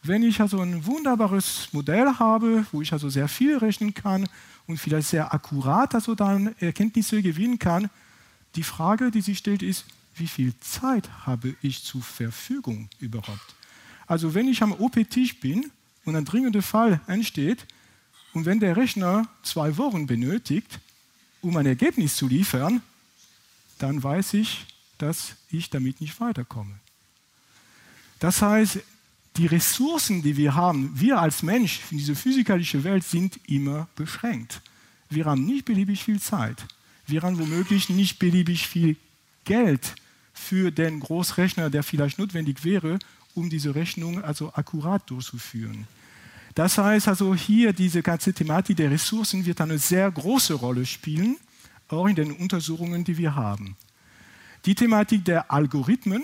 Wenn 0.02 0.24
ich 0.24 0.40
also 0.40 0.60
ein 0.60 0.84
wunderbares 0.84 1.68
Modell 1.72 2.06
habe, 2.18 2.66
wo 2.72 2.82
ich 2.82 2.92
also 2.92 3.08
sehr 3.08 3.28
viel 3.28 3.56
rechnen 3.58 3.94
kann 3.94 4.28
und 4.66 4.78
vielleicht 4.78 5.08
sehr 5.08 5.32
akkurat 5.32 5.94
also 5.94 6.14
dann 6.14 6.54
Erkenntnisse 6.58 7.22
gewinnen 7.22 7.58
kann, 7.58 7.88
die 8.56 8.64
Frage, 8.64 9.10
die 9.10 9.20
sich 9.20 9.38
stellt, 9.38 9.62
ist, 9.62 9.84
wie 10.16 10.26
viel 10.26 10.54
Zeit 10.60 11.08
habe 11.24 11.54
ich 11.62 11.84
zur 11.84 12.02
Verfügung 12.02 12.88
überhaupt? 12.98 13.54
Also 14.06 14.34
wenn 14.34 14.48
ich 14.48 14.62
am 14.62 14.72
OP-Tisch 14.72 15.40
bin 15.40 15.70
und 16.04 16.16
ein 16.16 16.24
dringender 16.24 16.62
Fall 16.62 17.00
entsteht 17.06 17.64
und 18.34 18.44
wenn 18.44 18.60
der 18.60 18.76
Rechner 18.76 19.26
zwei 19.42 19.76
Wochen 19.76 20.06
benötigt, 20.06 20.80
um 21.40 21.56
ein 21.56 21.66
Ergebnis 21.66 22.16
zu 22.16 22.28
liefern, 22.28 22.82
dann 23.78 24.02
weiß 24.02 24.34
ich, 24.34 24.66
dass 24.98 25.36
ich 25.50 25.70
damit 25.70 26.00
nicht 26.00 26.20
weiterkomme. 26.20 26.74
Das 28.18 28.42
heißt, 28.42 28.80
die 29.37 29.47
Ressourcen, 29.47 30.23
die 30.23 30.37
wir 30.37 30.55
haben, 30.55 30.92
wir 30.95 31.21
als 31.21 31.42
Mensch 31.42 31.81
in 31.90 31.99
dieser 31.99 32.14
physikalischen 32.14 32.85
Welt, 32.85 33.05
sind 33.05 33.40
immer 33.47 33.88
beschränkt. 33.97 34.61
Wir 35.09 35.25
haben 35.25 35.45
nicht 35.45 35.64
beliebig 35.64 36.05
viel 36.05 36.21
Zeit. 36.21 36.66
Wir 37.07 37.23
haben 37.23 37.38
womöglich 37.38 37.88
nicht 37.88 38.18
beliebig 38.18 38.68
viel 38.68 38.97
Geld 39.45 39.95
für 40.33 40.71
den 40.71 41.01
Großrechner, 41.01 41.71
der 41.71 41.83
vielleicht 41.83 42.18
notwendig 42.18 42.64
wäre, 42.64 42.99
um 43.35 43.49
diese 43.49 43.75
Rechnung 43.75 44.23
also 44.23 44.53
akkurat 44.55 45.09
durchzuführen. 45.09 45.87
Das 46.55 46.77
heißt 46.77 47.09
also 47.09 47.35
hier 47.35 47.73
diese 47.73 48.03
ganze 48.03 48.35
Thematik 48.35 48.77
der 48.77 48.90
Ressourcen 48.90 49.47
wird 49.47 49.61
eine 49.61 49.79
sehr 49.79 50.11
große 50.11 50.55
Rolle 50.55 50.85
spielen, 50.85 51.38
auch 51.88 52.07
in 52.07 52.14
den 52.14 52.33
Untersuchungen, 52.33 53.05
die 53.05 53.16
wir 53.16 53.35
haben. 53.35 53.77
Die 54.66 54.75
Thematik 54.75 55.25
der 55.25 55.51
Algorithmen, 55.51 56.23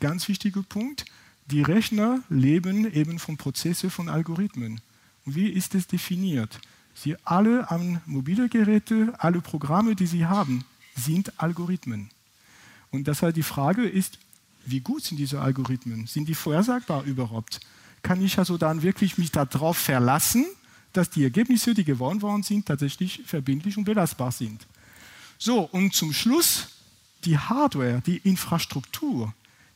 ganz 0.00 0.28
wichtiger 0.28 0.62
Punkt, 0.62 1.04
die 1.50 1.62
Rechner 1.62 2.22
leben 2.28 2.92
eben 2.92 3.18
von 3.18 3.36
Prozessen 3.36 3.90
von 3.90 4.08
Algorithmen. 4.08 4.80
wie 5.24 5.48
ist 5.48 5.74
es 5.74 5.86
definiert? 5.86 6.60
Sie 6.94 7.16
alle 7.24 7.70
an 7.70 8.00
mobile 8.06 8.48
Geräte, 8.48 9.12
alle 9.18 9.40
Programme, 9.40 9.94
die 9.94 10.06
sie 10.06 10.26
haben, 10.26 10.64
sind 10.96 11.40
Algorithmen. 11.40 12.10
Und 12.90 13.06
deshalb 13.06 13.34
die 13.34 13.42
Frage 13.42 13.82
ist, 13.82 14.18
wie 14.66 14.80
gut 14.80 15.04
sind 15.04 15.18
diese 15.18 15.40
Algorithmen? 15.40 16.06
Sind 16.06 16.28
die 16.28 16.34
vorhersagbar 16.34 17.04
überhaupt? 17.04 17.60
Kann 18.02 18.22
ich 18.24 18.38
also 18.38 18.58
dann 18.58 18.82
wirklich 18.82 19.18
mich 19.18 19.30
darauf 19.30 19.76
verlassen, 19.76 20.46
dass 20.92 21.10
die 21.10 21.24
Ergebnisse, 21.24 21.74
die 21.74 21.84
gewonnen 21.84 22.22
worden 22.22 22.42
sind, 22.42 22.66
tatsächlich 22.66 23.22
verbindlich 23.24 23.76
und 23.76 23.84
belastbar 23.84 24.32
sind? 24.32 24.66
So, 25.38 25.60
und 25.60 25.94
zum 25.94 26.12
Schluss 26.12 26.68
die 27.24 27.38
Hardware, 27.38 28.02
die 28.04 28.18
Infrastruktur. 28.18 29.32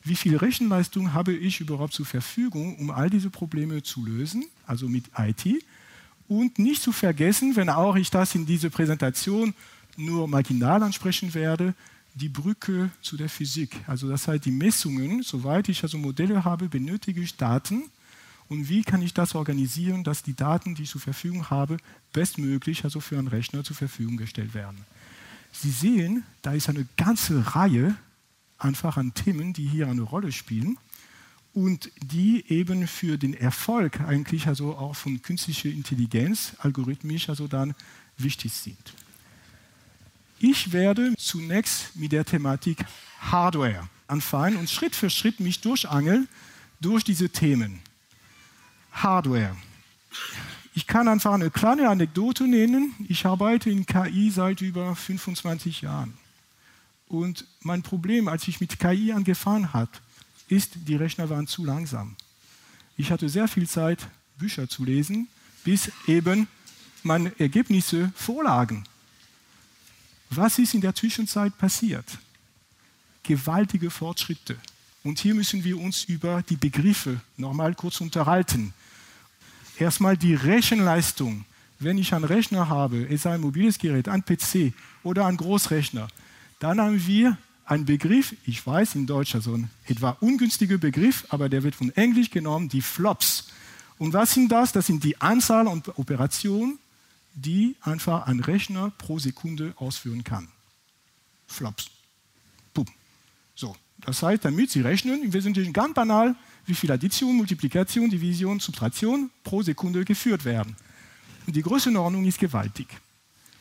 Wie 0.06 0.16
viel 0.16 0.36
Rechenleistung 0.36 1.14
habe 1.14 1.32
ich 1.32 1.60
überhaupt 1.60 1.94
zur 1.94 2.04
Verfügung, 2.04 2.76
um 2.76 2.90
all 2.90 3.08
diese 3.08 3.30
Probleme 3.30 3.82
zu 3.82 4.04
lösen, 4.04 4.44
also 4.66 4.86
mit 4.86 5.06
IT? 5.16 5.64
Und 6.28 6.58
nicht 6.58 6.82
zu 6.82 6.92
vergessen, 6.92 7.56
wenn 7.56 7.70
auch 7.70 7.96
ich 7.96 8.10
das 8.10 8.34
in 8.34 8.44
dieser 8.44 8.68
Präsentation 8.68 9.54
nur 9.96 10.28
marginal 10.28 10.82
ansprechen 10.82 11.32
werde, 11.32 11.74
die 12.14 12.28
Brücke 12.28 12.90
zu 13.00 13.16
der 13.16 13.30
Physik. 13.30 13.76
Also 13.86 14.08
das 14.08 14.28
heißt, 14.28 14.44
die 14.44 14.50
Messungen, 14.50 15.22
soweit 15.22 15.70
ich 15.70 15.82
also 15.82 15.96
Modelle 15.96 16.44
habe, 16.44 16.68
benötige 16.68 17.22
ich 17.22 17.36
Daten. 17.36 17.84
Und 18.48 18.68
wie 18.68 18.82
kann 18.82 19.00
ich 19.00 19.14
das 19.14 19.34
organisieren, 19.34 20.04
dass 20.04 20.22
die 20.22 20.34
Daten, 20.34 20.74
die 20.74 20.82
ich 20.82 20.90
zur 20.90 21.00
Verfügung 21.00 21.48
habe, 21.48 21.78
bestmöglich 22.12 22.84
also 22.84 23.00
für 23.00 23.18
einen 23.18 23.28
Rechner 23.28 23.64
zur 23.64 23.74
Verfügung 23.74 24.18
gestellt 24.18 24.52
werden? 24.52 24.84
Sie 25.50 25.70
sehen, 25.70 26.24
da 26.42 26.52
ist 26.52 26.68
eine 26.68 26.86
ganze 26.96 27.54
Reihe 27.54 27.96
einfach 28.58 28.96
an 28.96 29.14
Themen, 29.14 29.52
die 29.52 29.66
hier 29.66 29.88
eine 29.88 30.02
Rolle 30.02 30.32
spielen 30.32 30.78
und 31.52 31.90
die 32.02 32.44
eben 32.48 32.86
für 32.86 33.16
den 33.16 33.34
Erfolg 33.34 34.00
eigentlich 34.00 34.46
also 34.48 34.76
auch 34.76 34.96
von 34.96 35.22
künstlicher 35.22 35.68
Intelligenz 35.68 36.54
algorithmisch 36.58 37.28
also 37.28 37.46
dann 37.46 37.74
wichtig 38.18 38.52
sind. 38.52 38.94
Ich 40.38 40.72
werde 40.72 41.14
zunächst 41.16 41.94
mit 41.96 42.12
der 42.12 42.24
Thematik 42.24 42.84
Hardware 43.20 43.88
anfangen 44.08 44.56
und 44.56 44.68
Schritt 44.68 44.94
für 44.96 45.08
Schritt 45.10 45.40
mich 45.40 45.60
durchangeln 45.60 46.28
durch 46.80 47.04
diese 47.04 47.30
Themen. 47.30 47.80
Hardware. 48.92 49.56
Ich 50.74 50.86
kann 50.86 51.08
einfach 51.08 51.32
eine 51.32 51.50
kleine 51.50 51.88
Anekdote 51.88 52.46
nennen. 52.48 52.94
Ich 53.08 53.26
arbeite 53.26 53.70
in 53.70 53.86
KI 53.86 54.30
seit 54.30 54.60
über 54.60 54.94
25 54.94 55.82
Jahren. 55.82 56.14
Und 57.14 57.44
mein 57.60 57.82
Problem, 57.82 58.26
als 58.26 58.48
ich 58.48 58.60
mit 58.60 58.80
KI 58.80 59.12
angefangen 59.12 59.72
habe, 59.72 59.92
ist, 60.48 60.72
die 60.74 60.96
Rechner 60.96 61.30
waren 61.30 61.46
zu 61.46 61.64
langsam. 61.64 62.16
Ich 62.96 63.12
hatte 63.12 63.28
sehr 63.28 63.46
viel 63.46 63.68
Zeit, 63.68 64.08
Bücher 64.36 64.68
zu 64.68 64.84
lesen, 64.84 65.28
bis 65.62 65.92
eben 66.08 66.48
meine 67.04 67.32
Ergebnisse 67.38 68.12
vorlagen. 68.16 68.82
Was 70.30 70.58
ist 70.58 70.74
in 70.74 70.80
der 70.80 70.96
Zwischenzeit 70.96 71.56
passiert? 71.56 72.18
Gewaltige 73.22 73.90
Fortschritte. 73.90 74.56
Und 75.04 75.20
hier 75.20 75.36
müssen 75.36 75.62
wir 75.62 75.78
uns 75.78 76.02
über 76.04 76.42
die 76.42 76.56
Begriffe 76.56 77.20
nochmal 77.36 77.76
kurz 77.76 78.00
unterhalten. 78.00 78.74
Erstmal 79.78 80.16
die 80.16 80.34
Rechenleistung. 80.34 81.44
Wenn 81.78 81.96
ich 81.96 82.12
einen 82.12 82.24
Rechner 82.24 82.68
habe, 82.68 83.06
es 83.08 83.22
sei 83.22 83.34
ein 83.34 83.40
mobiles 83.40 83.78
Gerät, 83.78 84.08
ein 84.08 84.24
PC 84.24 84.72
oder 85.04 85.26
ein 85.26 85.36
Großrechner, 85.36 86.08
dann 86.64 86.80
haben 86.80 87.06
wir 87.06 87.36
einen 87.66 87.84
Begriff, 87.84 88.34
ich 88.46 88.66
weiß 88.66 88.94
in 88.94 89.06
Deutsch 89.06 89.34
also 89.34 89.54
ein 89.54 89.70
etwa 89.86 90.16
ungünstiger 90.20 90.78
Begriff, 90.78 91.26
aber 91.28 91.50
der 91.50 91.62
wird 91.62 91.74
von 91.74 91.90
Englisch 91.90 92.30
genommen, 92.30 92.70
die 92.70 92.80
Flops. 92.80 93.48
Und 93.98 94.14
was 94.14 94.32
sind 94.32 94.50
das? 94.50 94.72
Das 94.72 94.86
sind 94.86 95.04
die 95.04 95.20
Anzahl 95.20 95.68
an 95.68 95.82
Operationen, 95.96 96.78
die 97.34 97.76
einfach 97.82 98.26
ein 98.26 98.40
Rechner 98.40 98.92
pro 98.96 99.18
Sekunde 99.18 99.74
ausführen 99.76 100.24
kann. 100.24 100.48
Flops. 101.46 101.90
Puh. 102.72 102.86
So, 103.54 103.76
das 104.00 104.22
heißt, 104.22 104.42
damit 104.42 104.70
Sie 104.70 104.80
rechnen, 104.80 105.22
im 105.22 105.34
Wesentlichen 105.34 105.74
ganz 105.74 105.92
banal, 105.92 106.34
wie 106.64 106.74
viel 106.74 106.90
Addition, 106.90 107.36
Multiplikation, 107.36 108.08
Division, 108.08 108.58
Subtraktion 108.58 109.30
pro 109.42 109.62
Sekunde 109.62 110.02
geführt 110.06 110.46
werden. 110.46 110.76
Und 111.46 111.54
die 111.54 111.62
Größenordnung 111.62 112.24
ist 112.24 112.38
gewaltig. 112.38 112.88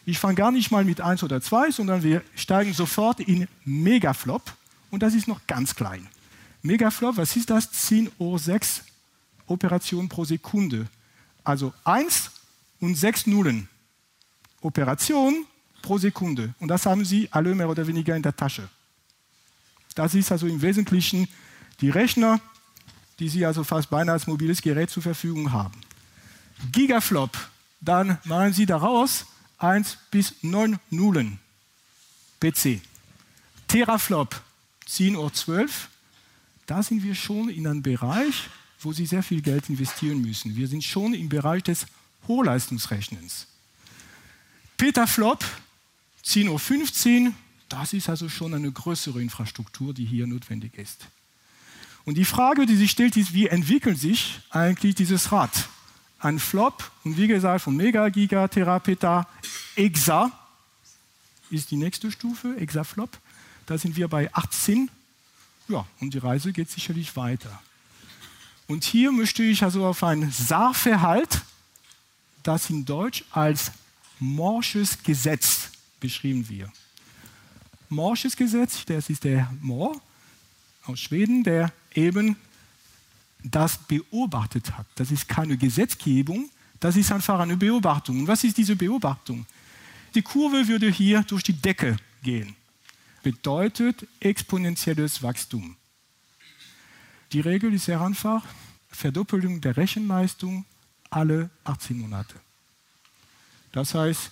Ich 0.05 0.19
fange 0.19 0.35
gar 0.35 0.51
nicht 0.51 0.69
mal 0.71 0.83
mit 0.83 0.99
1 0.99 1.23
oder 1.23 1.41
2, 1.41 1.71
sondern 1.71 2.03
wir 2.03 2.21
steigen 2.35 2.73
sofort 2.73 3.21
in 3.21 3.47
Megaflop 3.63 4.41
und 4.91 5.01
das 5.01 5.13
ist 5.13 5.27
noch 5.27 5.39
ganz 5.47 5.75
klein. 5.75 6.07
Megaflop, 6.61 7.17
was 7.17 7.35
ist 7.35 7.49
das? 7.49 7.71
10 7.71 8.11
Uhr 8.17 8.37
6 8.37 8.83
Operationen 9.47 10.09
pro 10.09 10.25
Sekunde. 10.25 10.87
Also 11.43 11.73
1 11.83 12.31
und 12.79 12.95
6 12.95 13.27
Nullen. 13.27 13.69
Operationen 14.61 15.45
pro 15.81 15.97
Sekunde. 15.97 16.53
Und 16.59 16.69
das 16.69 16.85
haben 16.85 17.05
Sie 17.05 17.27
alle 17.31 17.53
mehr 17.55 17.69
oder 17.69 17.85
weniger 17.85 18.15
in 18.15 18.23
der 18.23 18.35
Tasche. 18.35 18.67
Das 19.95 20.15
ist 20.15 20.31
also 20.31 20.47
im 20.47 20.61
Wesentlichen 20.61 21.27
die 21.81 21.89
Rechner, 21.89 22.39
die 23.19 23.29
Sie 23.29 23.45
also 23.45 23.63
fast 23.63 23.89
beinahe 23.89 24.13
als 24.13 24.27
mobiles 24.27 24.61
Gerät 24.61 24.89
zur 24.89 25.03
Verfügung 25.03 25.51
haben. 25.51 25.79
Gigaflop, 26.71 27.37
dann 27.81 28.17
machen 28.23 28.53
Sie 28.53 28.65
daraus 28.65 29.25
1 29.63 29.97
bis 30.11 30.35
9 30.41 30.77
Nullen 30.89 31.39
PC. 32.41 32.81
Teraflop 33.67 34.41
10 34.85 35.15
oder 35.15 35.33
12, 35.33 35.87
da 36.65 36.83
sind 36.83 37.01
wir 37.01 37.15
schon 37.15 37.47
in 37.47 37.65
einem 37.65 37.81
Bereich, 37.81 38.49
wo 38.81 38.91
Sie 38.91 39.05
sehr 39.05 39.23
viel 39.23 39.41
Geld 39.41 39.69
investieren 39.69 40.21
müssen. 40.21 40.57
Wir 40.57 40.67
sind 40.67 40.83
schon 40.83 41.13
im 41.13 41.29
Bereich 41.29 41.63
des 41.63 41.85
Hochleistungsrechnens. 42.27 43.47
Petaflop 44.75 45.45
10 46.23 46.49
Uhr 46.49 46.59
15, 46.59 47.33
das 47.69 47.93
ist 47.93 48.09
also 48.09 48.27
schon 48.27 48.53
eine 48.53 48.71
größere 48.71 49.21
Infrastruktur, 49.21 49.93
die 49.93 50.05
hier 50.05 50.27
notwendig 50.27 50.77
ist. 50.77 51.07
Und 52.03 52.15
die 52.15 52.25
Frage, 52.25 52.65
die 52.65 52.75
sich 52.75 52.91
stellt, 52.91 53.15
ist, 53.15 53.33
wie 53.33 53.47
entwickelt 53.47 53.97
sich 53.97 54.41
eigentlich 54.49 54.95
dieses 54.95 55.31
Rad? 55.31 55.69
Ein 56.23 56.39
Flop, 56.39 56.89
und 57.03 57.17
wie 57.17 57.27
gesagt, 57.27 57.65
von 57.65 57.75
Mega, 57.75 58.07
Giga, 58.07 58.47
Terapeta, 58.47 59.27
Exa 59.75 60.31
ist 61.49 61.69
die 61.69 61.75
nächste 61.75 62.09
Stufe, 62.13 62.55
Exaflop. 62.55 63.09
Da 63.65 63.77
sind 63.77 63.97
wir 63.97 64.07
bei 64.07 64.33
18. 64.33 64.89
Ja, 65.67 65.85
und 65.99 66.13
die 66.13 66.19
Reise 66.19 66.53
geht 66.53 66.71
sicherlich 66.71 67.17
weiter. 67.17 67.61
Und 68.67 68.85
hier 68.85 69.11
möchte 69.11 69.43
ich 69.43 69.63
also 69.63 69.85
auf 69.85 70.01
ein 70.01 70.31
Sachverhalt, 70.31 71.41
das 72.41 72.69
in 72.69 72.85
Deutsch 72.85 73.25
als 73.31 73.73
Morsches 74.17 75.03
Gesetz 75.03 75.71
beschrieben 75.99 76.47
wird. 76.47 76.71
Morsches 77.89 78.37
Gesetz, 78.37 78.85
das 78.85 79.09
ist 79.09 79.25
der 79.25 79.51
Mor 79.59 80.01
aus 80.85 81.01
Schweden, 81.01 81.43
der 81.43 81.73
eben 81.93 82.37
das 83.43 83.77
beobachtet 83.77 84.77
hat. 84.77 84.87
Das 84.95 85.11
ist 85.11 85.27
keine 85.27 85.57
Gesetzgebung, 85.57 86.49
das 86.79 86.95
ist 86.95 87.11
einfach 87.11 87.39
eine 87.39 87.57
Beobachtung. 87.57 88.19
Und 88.19 88.27
was 88.27 88.43
ist 88.43 88.57
diese 88.57 88.75
Beobachtung? 88.75 89.45
Die 90.15 90.21
Kurve 90.21 90.67
würde 90.67 90.89
hier 90.89 91.23
durch 91.23 91.43
die 91.43 91.53
Decke 91.53 91.97
gehen. 92.21 92.55
Bedeutet 93.21 94.05
exponentielles 94.19 95.23
Wachstum. 95.23 95.75
Die 97.31 97.39
Regel 97.39 97.73
ist 97.73 97.85
sehr 97.85 98.01
einfach. 98.01 98.43
Verdoppelung 98.89 99.59
der 99.59 99.75
Rechenleistung 99.75 100.65
alle 101.09 101.49
18 101.63 101.97
Monate. 101.97 102.35
Das 103.71 103.95
heißt, 103.95 104.31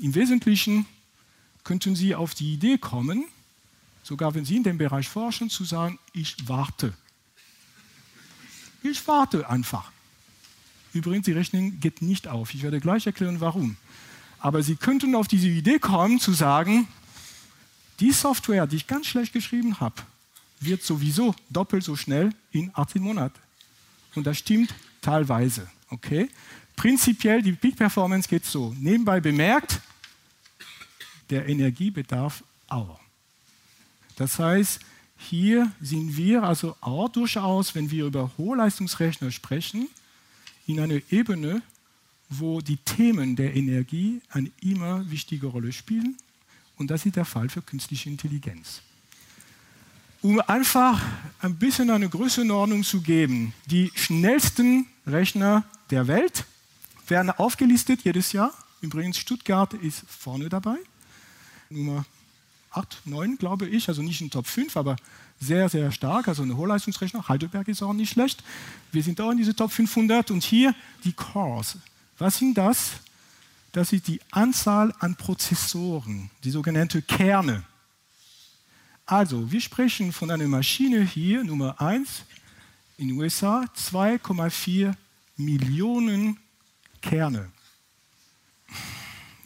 im 0.00 0.14
Wesentlichen 0.14 0.86
könnten 1.64 1.96
Sie 1.96 2.14
auf 2.14 2.34
die 2.34 2.54
Idee 2.54 2.78
kommen, 2.78 3.24
sogar 4.02 4.34
wenn 4.34 4.44
Sie 4.44 4.56
in 4.56 4.62
dem 4.62 4.78
Bereich 4.78 5.08
forschen, 5.08 5.50
zu 5.50 5.64
sagen, 5.64 5.98
ich 6.12 6.36
warte. 6.48 6.94
Ich 8.82 9.06
warte 9.06 9.48
einfach. 9.48 9.90
Übrigens, 10.92 11.26
die 11.26 11.32
Rechnung 11.32 11.78
geht 11.80 12.02
nicht 12.02 12.26
auf. 12.26 12.54
Ich 12.54 12.62
werde 12.62 12.80
gleich 12.80 13.06
erklären, 13.06 13.40
warum. 13.40 13.76
Aber 14.38 14.62
Sie 14.62 14.76
könnten 14.76 15.14
auf 15.14 15.28
diese 15.28 15.48
Idee 15.48 15.78
kommen, 15.78 16.18
zu 16.18 16.32
sagen, 16.32 16.88
die 18.00 18.12
Software, 18.12 18.66
die 18.66 18.76
ich 18.76 18.86
ganz 18.86 19.06
schlecht 19.06 19.32
geschrieben 19.32 19.78
habe, 19.80 20.02
wird 20.60 20.82
sowieso 20.82 21.34
doppelt 21.48 21.84
so 21.84 21.96
schnell 21.96 22.30
in 22.50 22.70
18 22.74 23.02
Monaten. 23.02 23.38
Und 24.14 24.26
das 24.26 24.38
stimmt 24.38 24.74
teilweise. 25.00 25.68
Okay? 25.90 26.28
Prinzipiell, 26.76 27.42
die 27.42 27.52
Peak 27.52 27.76
Performance 27.76 28.28
geht 28.28 28.44
so. 28.44 28.74
Nebenbei 28.78 29.20
bemerkt, 29.20 29.80
der 31.28 31.46
Energiebedarf 31.48 32.42
auch. 32.68 32.98
Das 34.16 34.38
heißt, 34.38 34.80
hier 35.28 35.70
sind 35.82 36.16
wir 36.16 36.42
also 36.44 36.76
auch 36.80 37.08
durchaus, 37.10 37.74
wenn 37.74 37.90
wir 37.90 38.06
über 38.06 38.30
Hochleistungsrechner 38.38 39.30
sprechen, 39.30 39.88
in 40.66 40.80
einer 40.80 41.00
Ebene, 41.10 41.62
wo 42.30 42.60
die 42.60 42.78
Themen 42.78 43.36
der 43.36 43.54
Energie 43.54 44.22
eine 44.30 44.50
immer 44.62 45.08
wichtige 45.10 45.48
Rolle 45.48 45.72
spielen. 45.72 46.16
Und 46.78 46.90
das 46.90 47.04
ist 47.04 47.16
der 47.16 47.26
Fall 47.26 47.50
für 47.50 47.60
künstliche 47.60 48.08
Intelligenz. 48.08 48.80
Um 50.22 50.40
einfach 50.40 51.02
ein 51.40 51.56
bisschen 51.56 51.90
eine 51.90 52.08
Größenordnung 52.08 52.82
zu 52.82 53.02
geben, 53.02 53.52
die 53.66 53.92
schnellsten 53.94 54.86
Rechner 55.06 55.64
der 55.90 56.06
Welt 56.06 56.46
werden 57.08 57.30
aufgelistet 57.30 58.02
jedes 58.04 58.32
Jahr. 58.32 58.54
Übrigens, 58.80 59.18
Stuttgart 59.18 59.74
ist 59.74 60.02
vorne 60.08 60.48
dabei. 60.48 60.76
Nummer 61.68 62.06
8, 62.72 63.02
9, 63.04 63.36
glaube 63.36 63.66
ich, 63.66 63.88
also 63.88 64.02
nicht 64.02 64.20
in 64.20 64.30
Top 64.30 64.46
5, 64.46 64.76
aber 64.76 64.96
sehr, 65.40 65.68
sehr 65.68 65.90
stark. 65.90 66.28
Also 66.28 66.42
eine 66.42 66.56
Hochleistungsrechner. 66.56 67.28
Heidelberg 67.28 67.68
ist 67.68 67.82
auch 67.82 67.92
nicht 67.92 68.10
schlecht. 68.10 68.44
Wir 68.92 69.02
sind 69.02 69.20
auch 69.20 69.30
in 69.30 69.38
diese 69.38 69.56
Top 69.56 69.72
500 69.72 70.30
und 70.30 70.44
hier 70.44 70.74
die 71.04 71.12
Cores. 71.12 71.78
Was 72.18 72.38
sind 72.38 72.56
das? 72.56 72.92
Das 73.72 73.92
ist 73.92 74.08
die 74.08 74.20
Anzahl 74.30 74.92
an 74.98 75.16
Prozessoren, 75.16 76.30
die 76.44 76.50
sogenannte 76.50 77.02
Kerne. 77.02 77.64
Also, 79.06 79.50
wir 79.50 79.60
sprechen 79.60 80.12
von 80.12 80.30
einer 80.30 80.46
Maschine 80.46 81.02
hier, 81.02 81.42
Nummer 81.42 81.80
1, 81.80 82.22
in 82.98 83.08
den 83.08 83.18
USA, 83.18 83.64
2,4 83.76 84.94
Millionen 85.36 86.38
Kerne. 87.00 87.50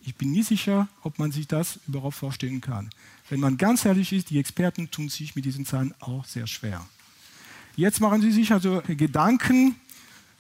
Ich 0.05 0.15
bin 0.17 0.33
nicht 0.33 0.49
sicher, 0.49 0.89
ob 1.03 1.19
man 1.19 1.33
sich 1.33 1.47
das 1.47 1.81
überhaupt 1.87 2.17
vorstellen 2.17 2.61
kann. 2.61 2.91
Wenn 3.29 3.41
man 3.41 3.57
ganz 3.57 3.85
ehrlich 3.85 4.13
ist, 4.13 4.31
die 4.31 4.39
Experten 4.39 4.91
tun 4.91 5.09
sich 5.09 5.35
mit 5.35 5.45
diesen 5.45 5.65
Zahlen 5.65 5.95
auch 6.01 6.25
sehr 6.27 6.47
schwer. 6.47 6.87
Jetzt 7.77 8.01
machen 8.01 8.21
Sie 8.21 8.31
sich 8.31 8.53
also 8.53 8.83
Gedanken, 8.87 9.77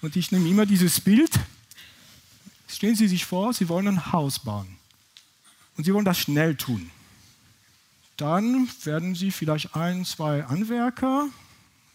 und 0.04 0.16
ich 0.16 0.30
nehme 0.30 0.48
immer 0.48 0.66
dieses 0.66 1.00
Bild. 1.00 1.30
Stellen 2.68 2.94
Sie 2.94 3.08
sich 3.08 3.24
vor, 3.24 3.54
Sie 3.54 3.70
wollen 3.70 3.88
ein 3.88 4.12
Haus 4.12 4.38
bauen. 4.38 4.76
Und 5.76 5.84
Sie 5.84 5.94
wollen 5.94 6.04
das 6.04 6.18
schnell 6.18 6.56
tun. 6.56 6.90
Dann 8.18 8.68
werden 8.84 9.14
Sie 9.14 9.30
vielleicht 9.30 9.74
ein, 9.74 10.04
zwei 10.04 10.44
Anwerker 10.44 11.28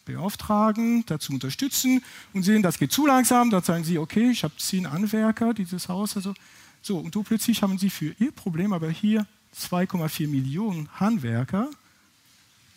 beauftragen, 0.06 1.06
dazu 1.06 1.34
unterstützen 1.34 2.04
und 2.34 2.42
sehen, 2.42 2.64
das 2.64 2.80
geht 2.80 2.92
zu 2.92 3.06
langsam. 3.06 3.52
Dann 3.52 3.64
sagen 3.64 3.84
Sie, 3.84 4.00
okay, 4.00 4.32
ich 4.32 4.44
habe 4.44 4.58
zehn 4.58 4.88
Anwerker, 4.88 5.54
dieses 5.54 5.88
Haus. 5.88 6.16
Also, 6.16 6.34
so, 6.82 6.98
und 6.98 7.14
so 7.14 7.22
plötzlich 7.22 7.62
haben 7.62 7.78
Sie 7.78 7.92
für 7.92 8.16
Ihr 8.18 8.32
Problem 8.32 8.74
aber 8.74 8.90
hier 8.90 9.28
2,4 9.58 10.28
Millionen 10.28 10.90
Handwerker, 11.00 11.70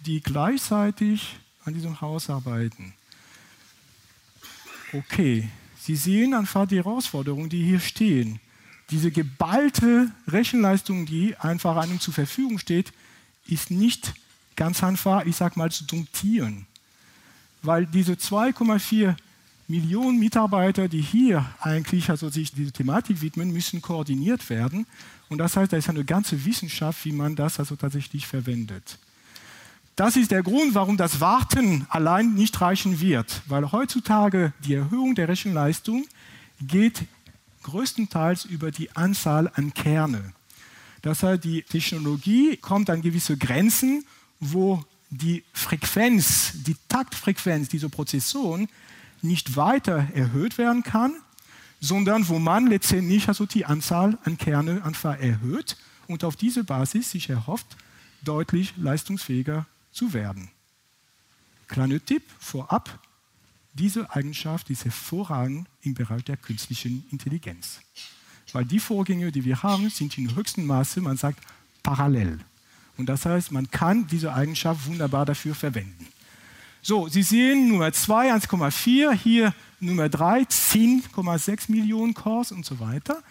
die 0.00 0.20
gleichzeitig 0.20 1.37
an 1.64 1.74
diesem 1.74 2.00
Haus 2.00 2.28
arbeiten. 2.28 2.94
Okay, 4.92 5.48
Sie 5.85 5.96
sehen 5.96 6.32
einfach 6.32 6.68
die 6.68 6.76
Herausforderungen, 6.76 7.48
die 7.48 7.64
hier 7.64 7.80
stehen. 7.80 8.38
Diese 8.90 9.11
geballte 9.11 10.12
Rechenleistung, 10.28 11.06
die 11.06 11.37
einfach 11.37 11.76
einem 11.76 11.98
zur 11.98 12.14
Verfügung 12.14 12.61
steht, 12.61 12.92
ist 13.48 13.72
nicht 13.72 14.14
ganz 14.54 14.85
einfach, 14.85 15.24
ich 15.24 15.35
sage 15.35 15.58
mal, 15.58 15.72
zu 15.72 15.82
domptieren. 15.82 16.66
Weil 17.62 17.87
diese 17.87 18.12
2,4 18.12 19.16
Millionen 19.68 20.18
Mitarbeiter, 20.18 20.88
die 20.88 21.01
hier 21.01 21.46
eigentlich 21.61 22.11
also 22.11 22.29
sich 22.29 22.53
dieser 22.53 22.72
Thematik 22.72 23.20
widmen, 23.20 23.53
müssen 23.53 23.81
koordiniert 23.81 24.51
werden. 24.51 24.87
Und 25.29 25.38
das 25.38 25.57
heißt, 25.57 25.72
da 25.72 25.77
ist 25.77 25.88
eine 25.88 26.05
ganze 26.05 26.44
Wissenschaft, 26.44 27.05
wie 27.05 27.12
man 27.12 27.37
das 27.37 27.59
also 27.59 27.77
tatsächlich 27.77 28.27
verwendet. 28.27 28.98
Das 29.96 30.16
ist 30.16 30.31
der 30.31 30.42
Grund, 30.42 30.75
warum 30.75 30.96
das 30.96 31.20
Warten 31.20 31.87
allein 31.90 32.35
nicht 32.35 32.61
reichen 32.61 33.01
wird, 33.01 33.42
weil 33.46 33.72
heutzutage 33.72 34.53
die 34.64 34.75
Erhöhung 34.75 35.14
der 35.14 35.29
Rechenleistung 35.29 36.07
geht 36.61 37.05
größtenteils 37.62 38.44
über 38.46 38.70
die 38.70 38.94
Anzahl 38.96 39.51
an 39.55 39.75
Kerne. 39.75 40.33
Das 41.03 41.22
heißt, 41.22 41.44
die 41.44 41.62
Technologie 41.62 42.57
kommt 42.57 42.88
an 42.90 43.03
gewisse 43.03 43.37
Grenzen, 43.37 44.05
wo 44.40 44.83
die 45.11 45.44
Frequenz, 45.53 46.53
die 46.55 46.77
Taktfrequenz 46.88 47.68
dieser 47.68 47.88
Prozessoren 47.88 48.68
nicht 49.22 49.56
weiter 49.56 50.08
erhöht 50.14 50.58
werden 50.58 50.82
kann, 50.82 51.14
sondern 51.80 52.28
wo 52.28 52.38
man 52.38 52.66
letztendlich 52.66 53.28
also 53.28 53.46
die 53.46 53.64
Anzahl 53.64 54.18
an 54.24 54.38
Kerne 54.38 54.85
einfach 54.85 55.18
erhöht 55.18 55.76
und 56.06 56.24
auf 56.24 56.37
diese 56.37 56.64
Basis 56.64 57.11
sich 57.11 57.28
erhofft, 57.28 57.76
deutlich 58.22 58.74
leistungsfähiger 58.76 59.66
zu 59.90 60.12
werden. 60.12 60.50
Kleiner 61.66 62.04
Tipp 62.04 62.22
vorab, 62.38 63.00
diese 63.74 64.11
Eigenschaft 64.11 64.68
ist 64.70 64.85
hervorragend 64.85 65.66
im 65.80 65.94
Bereich 65.94 66.24
der 66.24 66.37
künstlichen 66.37 67.04
Intelligenz. 67.11 67.80
Weil 68.52 68.66
die 68.66 68.78
Vorgänge, 68.78 69.32
die 69.32 69.44
wir 69.44 69.62
haben, 69.62 69.88
sind 69.88 70.18
in 70.18 70.35
höchstem 70.37 70.66
Maße, 70.66 71.00
man 71.00 71.16
sagt, 71.16 71.40
parallel. 71.82 72.38
Und 72.98 73.06
das 73.06 73.24
heißt, 73.24 73.50
man 73.50 73.70
kann 73.70 74.06
diese 74.06 74.35
Eigenschaft 74.35 74.87
wunderbar 74.87 75.24
dafür 75.24 75.54
verwenden. 75.54 76.06
So, 76.85 77.07
Sie 77.07 77.23
sehen 77.23 77.68
Nummer 77.68 77.92
2, 77.92 78.35
1,4, 78.35 79.12
hier 79.12 79.55
Nummer 79.79 80.09
3, 80.09 80.40
10,6 80.42 81.71
Millionen 81.71 82.12
Cores 82.12 82.51
und 82.51 82.66
so 82.66 82.81
weiter. 82.81 83.23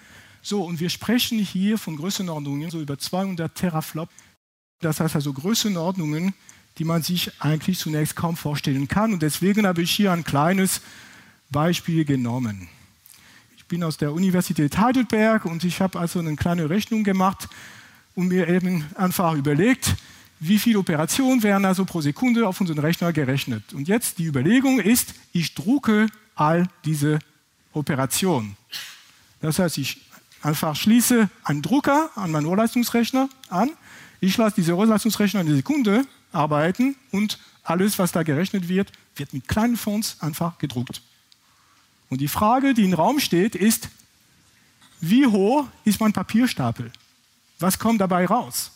So, 0.41 0.63
und 0.63 0.79
wir 0.79 0.89
sprechen 0.89 1.37
hier 1.37 1.77
von 1.77 1.97
Größenordnungen, 1.97 2.71
so 2.71 2.79
über 2.79 2.97
200 2.97 3.53
Teraflop. 3.53 4.07
Das 4.79 5.01
heißt 5.01 5.15
also 5.15 5.33
Größenordnungen, 5.33 6.33
die 6.77 6.85
man 6.85 7.03
sich 7.03 7.29
eigentlich 7.41 7.77
zunächst 7.77 8.15
kaum 8.15 8.37
vorstellen 8.37 8.87
kann. 8.87 9.11
Und 9.11 9.21
deswegen 9.21 9.67
habe 9.67 9.81
ich 9.81 9.91
hier 9.91 10.13
ein 10.13 10.23
kleines 10.23 10.79
Beispiel 11.49 12.05
genommen. 12.05 12.69
Ich 13.57 13.65
bin 13.65 13.83
aus 13.83 13.97
der 13.97 14.13
Universität 14.13 14.77
Heidelberg 14.77 15.43
und 15.43 15.65
ich 15.65 15.81
habe 15.81 15.99
also 15.99 16.19
eine 16.19 16.37
kleine 16.37 16.69
Rechnung 16.69 17.03
gemacht 17.03 17.49
und 18.15 18.29
mir 18.29 18.47
eben 18.47 18.85
einfach 18.95 19.33
überlegt, 19.33 19.97
wie 20.43 20.57
viele 20.57 20.79
Operationen 20.79 21.43
werden 21.43 21.65
also 21.65 21.85
pro 21.85 22.01
Sekunde 22.01 22.47
auf 22.47 22.59
unseren 22.59 22.79
Rechner 22.79 23.13
gerechnet. 23.13 23.73
Und 23.73 23.87
jetzt 23.87 24.17
die 24.17 24.25
Überlegung 24.25 24.79
ist, 24.79 25.13
ich 25.33 25.53
drucke 25.53 26.07
all 26.33 26.67
diese 26.83 27.19
Operationen. 27.73 28.57
Das 29.39 29.59
heißt, 29.59 29.77
ich 29.77 30.01
einfach 30.41 30.75
schließe 30.75 31.29
einen 31.43 31.61
Drucker 31.61 32.09
an 32.15 32.31
meinen 32.31 32.47
Ohrleistungsrechner 32.47 33.29
an, 33.49 33.69
ich 34.19 34.35
lasse 34.35 34.55
diese 34.55 34.75
Ohrleistungsrechner 34.75 35.41
eine 35.41 35.55
Sekunde 35.55 36.05
arbeiten 36.31 36.95
und 37.11 37.37
alles, 37.63 37.99
was 37.99 38.11
da 38.11 38.23
gerechnet 38.23 38.67
wird, 38.67 38.91
wird 39.15 39.33
mit 39.33 39.47
kleinen 39.47 39.77
Fonts 39.77 40.17
einfach 40.21 40.57
gedruckt. 40.57 41.03
Und 42.09 42.19
die 42.19 42.27
Frage, 42.27 42.73
die 42.73 42.85
im 42.85 42.93
Raum 42.93 43.19
steht, 43.19 43.53
ist, 43.53 43.89
wie 45.01 45.27
hoch 45.27 45.67
ist 45.85 45.99
mein 45.99 46.13
Papierstapel? 46.13 46.91
Was 47.59 47.77
kommt 47.77 48.01
dabei 48.01 48.25
raus? 48.25 48.71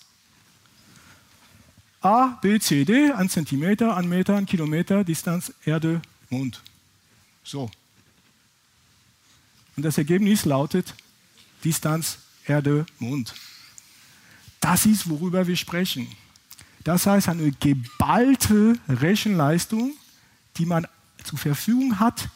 A, 2.06 2.38
B, 2.40 2.60
C, 2.60 2.86
D, 2.86 3.12
ein 3.14 3.30
Zentimeter, 3.30 3.98
ein 3.98 4.08
Meter, 4.08 4.36
ein 4.36 4.46
Kilometer, 4.46 5.04
Distanz, 5.04 5.52
Erde, 5.66 6.04
Mond. 6.30 6.62
So. 7.44 7.72
Und 9.76 9.84
das 9.84 9.98
Ergebnis 9.98 10.46
lautet 10.46 10.94
Distanz, 11.64 12.20
Erde, 12.46 12.86
Mond. 13.00 13.34
Das 14.60 14.86
ist, 14.86 15.10
worüber 15.10 15.48
wir 15.48 15.56
sprechen. 15.56 16.08
Das 16.84 17.08
heißt, 17.08 17.28
eine 17.28 17.52
geballte 17.54 18.78
Rechenleistung, 18.88 19.96
die 20.58 20.68
man 20.68 20.86
zur 21.24 21.40
Verfügung 21.40 22.00
hat, 22.00 22.30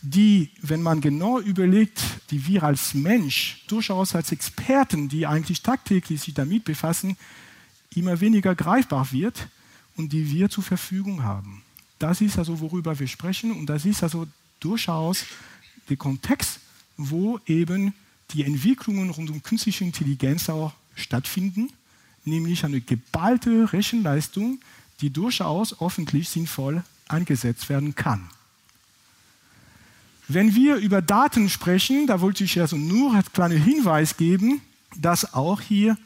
die, 0.00 0.52
wenn 0.62 0.80
man 0.80 1.00
genau 1.00 1.40
überlegt, 1.40 2.00
die 2.30 2.46
wir 2.46 2.62
als 2.62 2.94
Mensch 2.94 3.64
durchaus 3.66 4.14
als 4.14 4.30
Experten, 4.30 5.08
die 5.08 5.26
eigentlich 5.26 5.62
tagtäglich 5.62 6.20
sich 6.20 6.34
damit 6.34 6.62
befassen, 6.62 7.16
immer 7.94 8.20
weniger 8.20 8.54
greifbar 8.54 9.10
wird 9.12 9.48
und 9.96 10.12
die 10.12 10.30
wir 10.30 10.50
zur 10.50 10.64
Verfügung 10.64 11.22
haben. 11.22 11.62
Das 11.98 12.20
ist 12.20 12.38
also, 12.38 12.60
worüber 12.60 12.98
wir 12.98 13.08
sprechen 13.08 13.52
und 13.52 13.66
das 13.66 13.84
ist 13.84 14.02
also 14.02 14.26
durchaus 14.60 15.24
der 15.88 15.96
Kontext, 15.96 16.60
wo 16.96 17.40
eben 17.46 17.94
die 18.32 18.44
Entwicklungen 18.44 19.10
rund 19.10 19.30
um 19.30 19.42
künstliche 19.42 19.84
Intelligenz 19.84 20.48
auch 20.48 20.72
stattfinden 20.94 21.70
nämlich 22.26 22.64
eine 22.64 22.80
geballte 22.80 23.72
Rechenleistung, 23.72 24.58
die 25.00 25.10
durchaus 25.10 25.80
öffentlich 25.80 26.28
sinnvoll 26.28 26.82
eingesetzt 27.08 27.68
werden 27.68 27.94
kann. 27.94 28.28
Wenn 30.28 30.54
wir 30.54 30.76
über 30.76 31.02
Daten 31.02 31.48
sprechen, 31.48 32.06
da 32.08 32.20
wollte 32.20 32.42
ich 32.42 32.60
also 32.60 32.76
nur 32.76 33.12
einen 33.12 33.32
kleinen 33.32 33.62
Hinweis 33.62 34.16
geben, 34.16 34.60
dass 34.96 35.34
auch 35.34 35.60
hier 35.60 35.96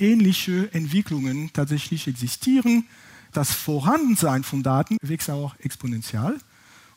ähnliche 0.00 0.72
Entwicklungen 0.72 1.50
tatsächlich 1.52 2.08
existieren. 2.08 2.84
Das 3.32 3.52
Vorhandensein 3.52 4.44
von 4.44 4.62
Daten 4.62 4.96
wächst 5.02 5.30
auch 5.30 5.54
exponentiell. 5.60 6.38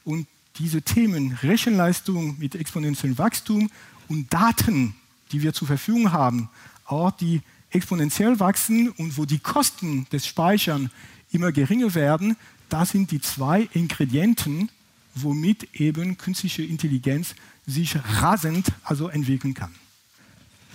Und 0.03 0.27
diese 0.57 0.81
Themen 0.81 1.33
Rechenleistung 1.41 2.37
mit 2.39 2.55
exponentiellem 2.55 3.17
Wachstum 3.17 3.69
und 4.07 4.31
Daten, 4.33 4.95
die 5.31 5.41
wir 5.41 5.53
zur 5.53 5.67
Verfügung 5.67 6.11
haben, 6.11 6.49
auch 6.85 7.11
die 7.11 7.41
exponentiell 7.69 8.39
wachsen 8.39 8.89
und 8.89 9.17
wo 9.17 9.25
die 9.25 9.39
Kosten 9.39 10.05
des 10.11 10.27
Speichern 10.27 10.91
immer 11.31 11.51
geringer 11.51 11.95
werden, 11.95 12.35
das 12.69 12.91
sind 12.91 13.11
die 13.11 13.21
zwei 13.21 13.67
Ingredienten, 13.73 14.69
womit 15.15 15.79
eben 15.79 16.17
künstliche 16.17 16.63
Intelligenz 16.63 17.35
sich 17.67 17.95
rasend 18.21 18.71
also 18.83 19.07
entwickeln 19.07 19.53
kann. 19.53 19.73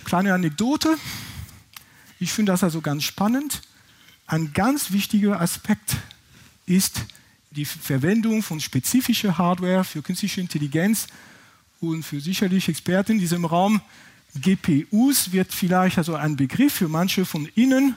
Kleine 0.05 0.33
Anekdote. 0.33 0.95
Ich 2.19 2.31
finde 2.31 2.51
das 2.51 2.63
also 2.63 2.81
ganz 2.81 3.03
spannend. 3.03 3.61
Ein 4.25 4.53
ganz 4.53 4.91
wichtiger 4.91 5.39
Aspekt 5.39 5.97
ist 6.65 7.05
die 7.51 7.65
Verwendung 7.65 8.43
von 8.43 8.59
spezifischer 8.59 9.37
Hardware 9.37 9.83
für 9.83 10.01
künstliche 10.01 10.41
Intelligenz 10.41 11.07
und 11.79 12.03
für 12.03 12.19
sicherlich 12.19 12.69
Experten 12.69 13.13
in 13.13 13.19
diesem 13.19 13.45
Raum 13.45 13.81
GPUs 14.41 15.31
wird 15.31 15.53
vielleicht 15.53 15.97
also 15.97 16.15
ein 16.15 16.35
Begriff 16.35 16.73
für 16.73 16.87
manche 16.87 17.25
von 17.25 17.47
Ihnen, 17.55 17.95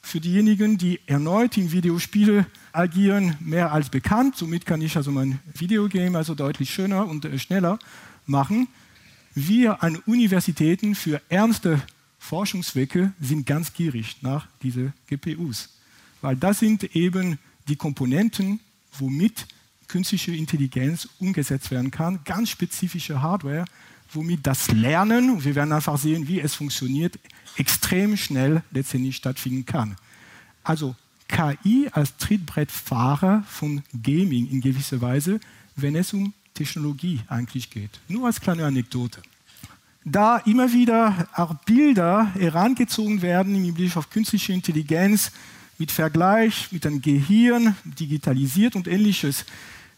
für 0.00 0.20
diejenigen, 0.20 0.78
die 0.78 1.00
erneut 1.06 1.56
in 1.56 1.72
Videospiele 1.72 2.46
agieren, 2.72 3.36
mehr 3.40 3.72
als 3.72 3.90
bekannt. 3.90 4.36
Somit 4.36 4.66
kann 4.66 4.80
ich 4.80 4.96
also 4.96 5.10
mein 5.10 5.40
Videogame 5.54 6.16
also 6.16 6.34
deutlich 6.34 6.72
schöner 6.72 7.06
und 7.06 7.24
äh, 7.24 7.38
schneller 7.38 7.78
machen. 8.26 8.68
wir 9.34 9.82
an 9.82 9.96
Universitäten 10.06 10.94
für 10.94 11.20
ernste 11.28 11.82
Forschungszwecke 12.18 13.12
sind 13.20 13.46
ganz 13.46 13.72
gierig 13.72 14.16
nach 14.22 14.46
diesen 14.62 14.92
GPUs, 15.06 15.70
weil 16.20 16.36
das 16.36 16.58
sind 16.58 16.94
eben 16.96 17.38
die 17.68 17.76
Komponenten, 17.76 18.60
womit 18.98 19.46
künstliche 19.86 20.32
Intelligenz 20.32 21.08
umgesetzt 21.18 21.70
werden 21.70 21.90
kann, 21.90 22.20
ganz 22.24 22.50
spezifische 22.50 23.22
Hardware, 23.22 23.64
womit 24.12 24.46
das 24.46 24.68
Lernen, 24.68 25.30
und 25.30 25.44
wir 25.44 25.54
werden 25.54 25.72
einfach 25.72 25.98
sehen, 25.98 26.28
wie 26.28 26.40
es 26.40 26.54
funktioniert, 26.54 27.18
extrem 27.56 28.16
schnell 28.16 28.62
letztendlich 28.70 29.16
stattfinden 29.16 29.66
kann. 29.66 29.96
Also 30.62 30.94
KI 31.28 31.88
als 31.92 32.16
Trittbrettfahrer 32.16 33.44
von 33.48 33.82
Gaming 34.02 34.50
in 34.50 34.60
gewisser 34.60 35.00
Weise, 35.00 35.40
wenn 35.76 35.94
es 35.94 36.12
um 36.12 36.32
Technologie 36.54 37.20
eigentlich 37.28 37.70
geht. 37.70 38.00
Nur 38.08 38.26
als 38.26 38.40
kleine 38.40 38.64
Anekdote. 38.66 39.22
Da 40.04 40.38
immer 40.38 40.72
wieder 40.72 41.28
auch 41.34 41.54
Bilder 41.64 42.32
herangezogen 42.34 43.20
werden 43.22 43.54
im 43.62 43.74
Blick 43.74 43.96
auf 43.96 44.10
künstliche 44.10 44.52
Intelligenz 44.52 45.32
mit 45.78 45.92
Vergleich 45.92 46.72
mit 46.72 46.84
dem 46.84 47.00
Gehirn, 47.00 47.76
digitalisiert 47.84 48.74
und 48.74 48.88
ähnliches, 48.88 49.44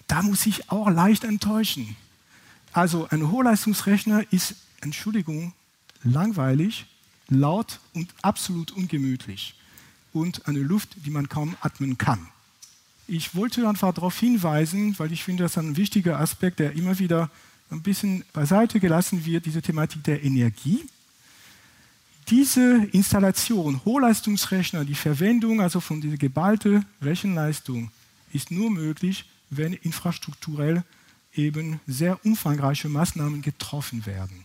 da 0.07 0.23
muss 0.23 0.47
ich 0.47 0.71
auch 0.71 0.91
leicht 0.91 1.25
enttäuschen. 1.25 1.97
Also 2.73 3.09
ein 3.11 3.31
Hochleistungsrechner 3.31 4.25
ist, 4.31 4.57
Entschuldigung, 4.81 5.53
langweilig, 6.03 6.87
laut 7.29 7.81
und 7.95 8.13
absolut 8.23 8.73
ungemütlich 8.73 9.55
und 10.13 10.47
eine 10.47 10.61
Luft, 10.61 10.91
die 11.05 11.11
man 11.11 11.29
kaum 11.29 11.57
atmen 11.61 11.97
kann. 11.97 12.29
Ich 13.07 13.35
wollte 13.35 13.69
einfach 13.69 13.93
darauf 13.95 14.19
hinweisen, 14.19 14.99
weil 14.99 15.13
ich 15.13 15.25
finde, 15.25 15.45
das 15.45 15.53
ist 15.53 15.59
ein 15.59 15.77
wichtiger 15.77 16.21
Aspekt, 16.21 16.61
der 16.61 16.73
immer 16.73 16.99
wieder 16.99 17.31
ein 17.71 17.83
bisschen 17.83 18.25
beiseite 18.33 18.81
gelassen 18.81 19.25
wird, 19.25 19.47
diese 19.47 19.63
Thematik 19.63 20.05
der 20.05 20.23
Energie. 20.23 20.85
Diese 22.29 22.89
Installation, 22.93 23.81
Hochleistungsrechner, 23.85 24.85
die 24.85 24.95
Verwendung 24.95 25.61
also 25.61 25.81
von 25.81 26.01
dieser 26.01 26.17
geballten 26.17 26.85
Rechenleistung 27.03 27.91
ist 28.33 28.51
nur 28.51 28.71
möglich, 28.71 29.25
wenn 29.51 29.73
infrastrukturell 29.73 30.85
eben 31.35 31.81
sehr 31.87 32.25
umfangreiche 32.25 32.89
Maßnahmen 32.89 33.43
getroffen 33.43 34.07
werden. 34.07 34.45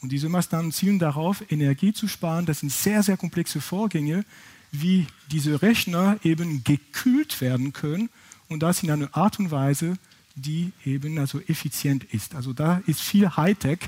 Und 0.00 0.10
diese 0.10 0.28
Maßnahmen 0.28 0.72
zielen 0.72 0.98
darauf, 0.98 1.42
Energie 1.50 1.92
zu 1.92 2.08
sparen. 2.08 2.44
Das 2.44 2.60
sind 2.60 2.72
sehr, 2.72 3.02
sehr 3.02 3.16
komplexe 3.16 3.60
Vorgänge, 3.60 4.24
wie 4.72 5.06
diese 5.30 5.62
Rechner 5.62 6.18
eben 6.24 6.64
gekühlt 6.64 7.40
werden 7.40 7.72
können 7.72 8.10
und 8.48 8.62
das 8.62 8.82
in 8.82 8.90
einer 8.90 9.14
Art 9.16 9.38
und 9.38 9.50
Weise, 9.50 9.96
die 10.34 10.72
eben 10.84 11.18
also 11.18 11.40
effizient 11.40 12.04
ist. 12.04 12.34
Also 12.34 12.52
da 12.52 12.82
ist 12.86 13.00
viel 13.00 13.28
Hightech 13.28 13.80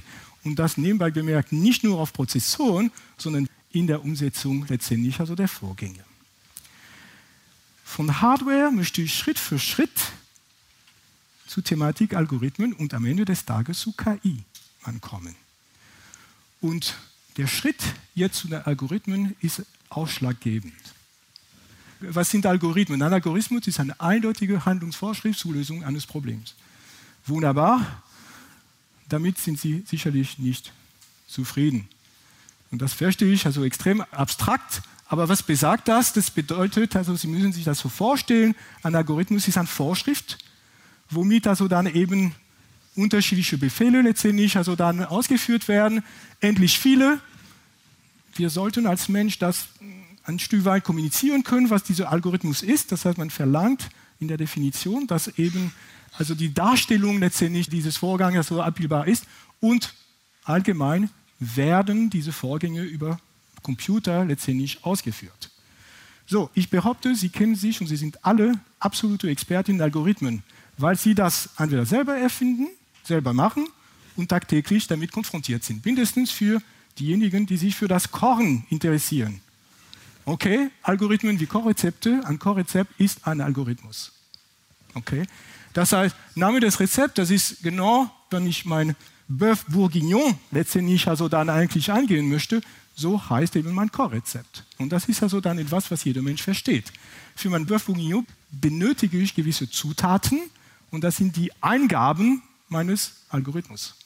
und 0.44 0.58
das 0.58 0.76
nebenbei 0.76 1.10
bemerkt 1.10 1.52
nicht 1.52 1.84
nur 1.84 1.98
auf 1.98 2.12
Prozessoren, 2.12 2.90
sondern 3.16 3.48
in 3.72 3.86
der 3.86 4.04
Umsetzung 4.04 4.66
letztendlich 4.68 5.18
also 5.20 5.34
der 5.34 5.48
Vorgänge. 5.48 6.04
Von 7.84 8.20
Hardware 8.20 8.70
möchte 8.70 9.02
ich 9.02 9.14
Schritt 9.14 9.38
für 9.38 9.58
Schritt 9.58 10.12
zu 11.46 11.60
Thematik 11.60 12.14
Algorithmen 12.14 12.72
und 12.72 12.94
am 12.94 13.04
Ende 13.04 13.24
des 13.24 13.44
Tages 13.44 13.80
zu 13.80 13.92
KI 13.92 14.42
ankommen. 14.82 15.36
Und 16.60 16.96
der 17.36 17.46
Schritt 17.46 17.82
jetzt 18.14 18.38
zu 18.38 18.48
den 18.48 18.62
Algorithmen 18.62 19.36
ist 19.40 19.62
ausschlaggebend. 19.90 20.93
Was 22.00 22.30
sind 22.30 22.46
Algorithmen? 22.46 23.02
Ein 23.02 23.12
Algorithmus 23.12 23.66
ist 23.66 23.80
eine 23.80 23.98
eindeutige 24.00 24.64
Handlungsvorschrift 24.64 25.38
zur 25.38 25.52
Lösung 25.52 25.84
eines 25.84 26.06
Problems. 26.06 26.54
Wunderbar, 27.26 28.02
damit 29.08 29.38
sind 29.38 29.58
Sie 29.58 29.84
sicherlich 29.86 30.38
nicht 30.38 30.72
zufrieden. 31.26 31.88
Und 32.70 32.82
das 32.82 32.92
verstehe 32.92 33.32
ich 33.32 33.46
also 33.46 33.64
extrem 33.64 34.00
abstrakt. 34.00 34.82
Aber 35.06 35.28
was 35.28 35.42
besagt 35.42 35.88
das? 35.88 36.12
Das 36.12 36.30
bedeutet, 36.30 36.96
also 36.96 37.14
Sie 37.14 37.28
müssen 37.28 37.52
sich 37.52 37.64
das 37.64 37.78
so 37.78 37.88
vorstellen, 37.88 38.54
ein 38.82 38.94
Algorithmus 38.94 39.46
ist 39.48 39.58
eine 39.58 39.66
Vorschrift, 39.66 40.38
womit 41.10 41.46
also 41.46 41.68
dann 41.68 41.86
eben 41.86 42.34
unterschiedliche 42.96 43.58
Befehle 43.58 44.02
letztendlich 44.02 44.56
also 44.56 44.76
dann 44.76 45.04
ausgeführt 45.04 45.68
werden, 45.68 46.02
endlich 46.40 46.78
viele. 46.78 47.20
Wir 48.36 48.50
sollten 48.50 48.86
als 48.86 49.08
Mensch 49.08 49.38
das 49.38 49.68
ein 50.24 50.38
Stück 50.38 50.64
weit 50.64 50.84
kommunizieren 50.84 51.44
können, 51.44 51.70
was 51.70 51.82
dieser 51.82 52.10
Algorithmus 52.10 52.62
ist. 52.62 52.92
Das 52.92 53.04
heißt, 53.04 53.18
man 53.18 53.30
verlangt 53.30 53.88
in 54.20 54.28
der 54.28 54.36
Definition, 54.36 55.06
dass 55.06 55.28
eben 55.38 55.72
also 56.16 56.34
die 56.34 56.54
Darstellung 56.54 57.18
letztendlich 57.18 57.68
dieses 57.68 57.96
Vorgangs 57.96 58.46
so 58.46 58.62
abbildbar 58.62 59.06
ist 59.06 59.24
und 59.60 59.94
allgemein 60.44 61.10
werden 61.40 62.10
diese 62.10 62.32
Vorgänge 62.32 62.82
über 62.82 63.18
Computer 63.62 64.24
letztendlich 64.24 64.84
ausgeführt. 64.84 65.50
So, 66.26 66.50
ich 66.54 66.70
behaupte, 66.70 67.14
Sie 67.14 67.28
kennen 67.28 67.56
sich 67.56 67.80
und 67.80 67.86
Sie 67.86 67.96
sind 67.96 68.24
alle 68.24 68.58
absolute 68.78 69.28
Experten 69.28 69.72
in 69.72 69.82
Algorithmen 69.82 70.42
weil 70.78 70.96
sie 70.96 71.14
das 71.14 71.50
entweder 71.58 71.86
selber 71.86 72.16
erfinden, 72.16 72.68
selber 73.04 73.32
machen 73.32 73.68
und 74.16 74.28
tagtäglich 74.28 74.86
damit 74.86 75.12
konfrontiert 75.12 75.64
sind. 75.64 75.84
Mindestens 75.84 76.30
für 76.30 76.60
diejenigen, 76.98 77.46
die 77.46 77.56
sich 77.56 77.74
für 77.74 77.88
das 77.88 78.10
Kochen 78.10 78.64
interessieren. 78.70 79.40
Okay, 80.26 80.70
Algorithmen 80.82 81.38
wie 81.38 81.46
Korrezepte. 81.46 82.22
Ein 82.24 82.38
Korrezept 82.38 82.98
ist 82.98 83.26
ein 83.26 83.40
Algorithmus. 83.40 84.12
Okay, 84.94 85.26
das 85.74 85.92
heißt, 85.92 86.14
Name 86.34 86.60
des 86.60 86.80
Rezepts, 86.80 87.14
das 87.14 87.30
ist 87.30 87.62
genau, 87.62 88.10
wenn 88.30 88.46
ich 88.46 88.64
mein 88.64 88.96
Bœuf 89.28 89.64
Bourguignon 89.68 90.38
letztendlich 90.50 91.08
also 91.08 91.28
dann 91.28 91.50
eigentlich 91.50 91.90
angehen 91.90 92.28
möchte, 92.28 92.62
so 92.94 93.28
heißt 93.28 93.56
eben 93.56 93.72
mein 93.72 93.90
Korrezept. 93.90 94.64
Und 94.78 94.90
das 94.90 95.08
ist 95.08 95.22
also 95.22 95.40
dann 95.40 95.58
etwas, 95.58 95.90
was 95.90 96.04
jeder 96.04 96.22
Mensch 96.22 96.42
versteht. 96.42 96.92
Für 97.34 97.50
mein 97.50 97.66
Bœuf 97.66 97.86
Bourguignon 97.86 98.26
benötige 98.50 99.18
ich 99.18 99.34
gewisse 99.34 99.68
Zutaten, 99.68 100.40
und 100.90 101.02
das 101.02 101.16
sind 101.16 101.36
die 101.36 101.50
Eingaben 101.60 102.42
meines 102.68 103.14
Algorithmus. 103.28 103.96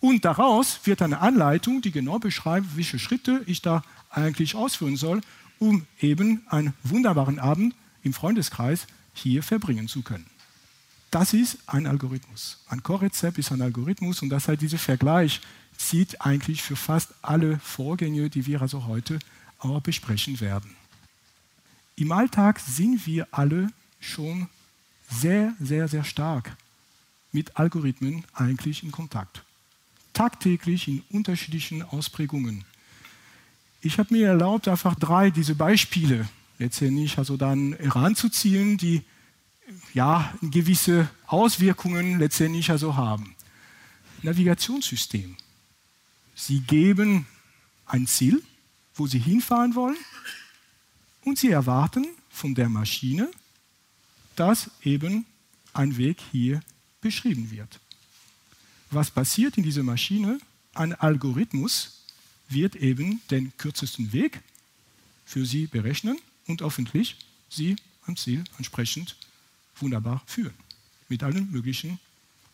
Und 0.00 0.26
daraus 0.26 0.80
wird 0.84 1.00
eine 1.00 1.20
Anleitung, 1.20 1.80
die 1.80 1.90
genau 1.90 2.18
beschreibt, 2.18 2.76
welche 2.76 2.98
Schritte 2.98 3.42
ich 3.46 3.62
da 3.62 3.82
eigentlich 4.10 4.54
ausführen 4.54 4.96
soll, 4.96 5.20
um 5.58 5.86
eben 6.00 6.42
einen 6.48 6.74
wunderbaren 6.82 7.38
Abend 7.38 7.74
im 8.02 8.12
Freundeskreis 8.12 8.86
hier 9.14 9.42
verbringen 9.42 9.88
zu 9.88 10.02
können. 10.02 10.26
Das 11.10 11.32
ist 11.32 11.58
ein 11.66 11.86
Algorithmus. 11.86 12.58
Ein 12.68 12.82
Core-Rezept 12.82 13.38
ist 13.38 13.52
ein 13.52 13.62
Algorithmus 13.62 14.22
und 14.22 14.28
das 14.28 14.48
heißt, 14.48 14.60
dieser 14.60 14.78
Vergleich 14.78 15.40
zieht 15.76 16.20
eigentlich 16.20 16.62
für 16.62 16.76
fast 16.76 17.14
alle 17.22 17.58
Vorgänge, 17.58 18.28
die 18.28 18.46
wir 18.46 18.60
also 18.60 18.86
heute 18.86 19.18
auch 19.58 19.80
besprechen 19.80 20.40
werden. 20.40 20.74
Im 21.96 22.12
Alltag 22.12 22.60
sind 22.60 23.06
wir 23.06 23.26
alle 23.30 23.70
schon 24.00 24.48
sehr, 25.08 25.54
sehr, 25.60 25.88
sehr 25.88 26.04
stark 26.04 26.56
mit 27.32 27.56
Algorithmen 27.56 28.24
eigentlich 28.34 28.82
in 28.82 28.92
Kontakt. 28.92 29.42
Tagtäglich 30.12 30.88
in 30.88 31.02
unterschiedlichen 31.10 31.82
Ausprägungen. 31.82 32.64
Ich 33.80 33.98
habe 33.98 34.14
mir 34.14 34.28
erlaubt, 34.28 34.68
einfach 34.68 34.94
drei 34.94 35.30
diese 35.30 35.54
Beispiele 35.54 36.28
letztendlich 36.58 37.18
also 37.18 37.36
dann 37.36 37.74
heranzuziehen, 37.74 38.78
die 38.78 39.02
ja 39.94 40.32
gewisse 40.42 41.08
Auswirkungen 41.26 42.18
letztendlich 42.18 42.70
also 42.70 42.96
haben. 42.96 43.34
Navigationssystem. 44.22 45.36
Sie 46.34 46.60
geben 46.60 47.26
ein 47.86 48.06
Ziel, 48.06 48.42
wo 48.94 49.06
Sie 49.06 49.18
hinfahren 49.18 49.74
wollen, 49.74 49.96
und 51.24 51.38
Sie 51.38 51.50
erwarten 51.50 52.06
von 52.30 52.54
der 52.54 52.68
Maschine, 52.68 53.30
dass 54.36 54.70
eben 54.82 55.26
ein 55.72 55.96
Weg 55.96 56.18
hier 56.30 56.60
beschrieben 57.00 57.50
wird. 57.50 57.80
Was 58.90 59.10
passiert 59.10 59.56
in 59.58 59.64
dieser 59.64 59.82
Maschine? 59.82 60.38
Ein 60.74 60.94
Algorithmus 60.94 61.95
wird 62.48 62.76
eben 62.76 63.20
den 63.30 63.56
kürzesten 63.56 64.12
Weg 64.12 64.40
für 65.24 65.44
Sie 65.44 65.66
berechnen 65.66 66.18
und 66.46 66.62
hoffentlich 66.62 67.16
Sie 67.48 67.76
am 68.06 68.16
Ziel 68.16 68.44
entsprechend 68.56 69.16
wunderbar 69.76 70.22
führen. 70.26 70.54
Mit 71.08 71.22
allen 71.22 71.50
möglichen 71.50 71.98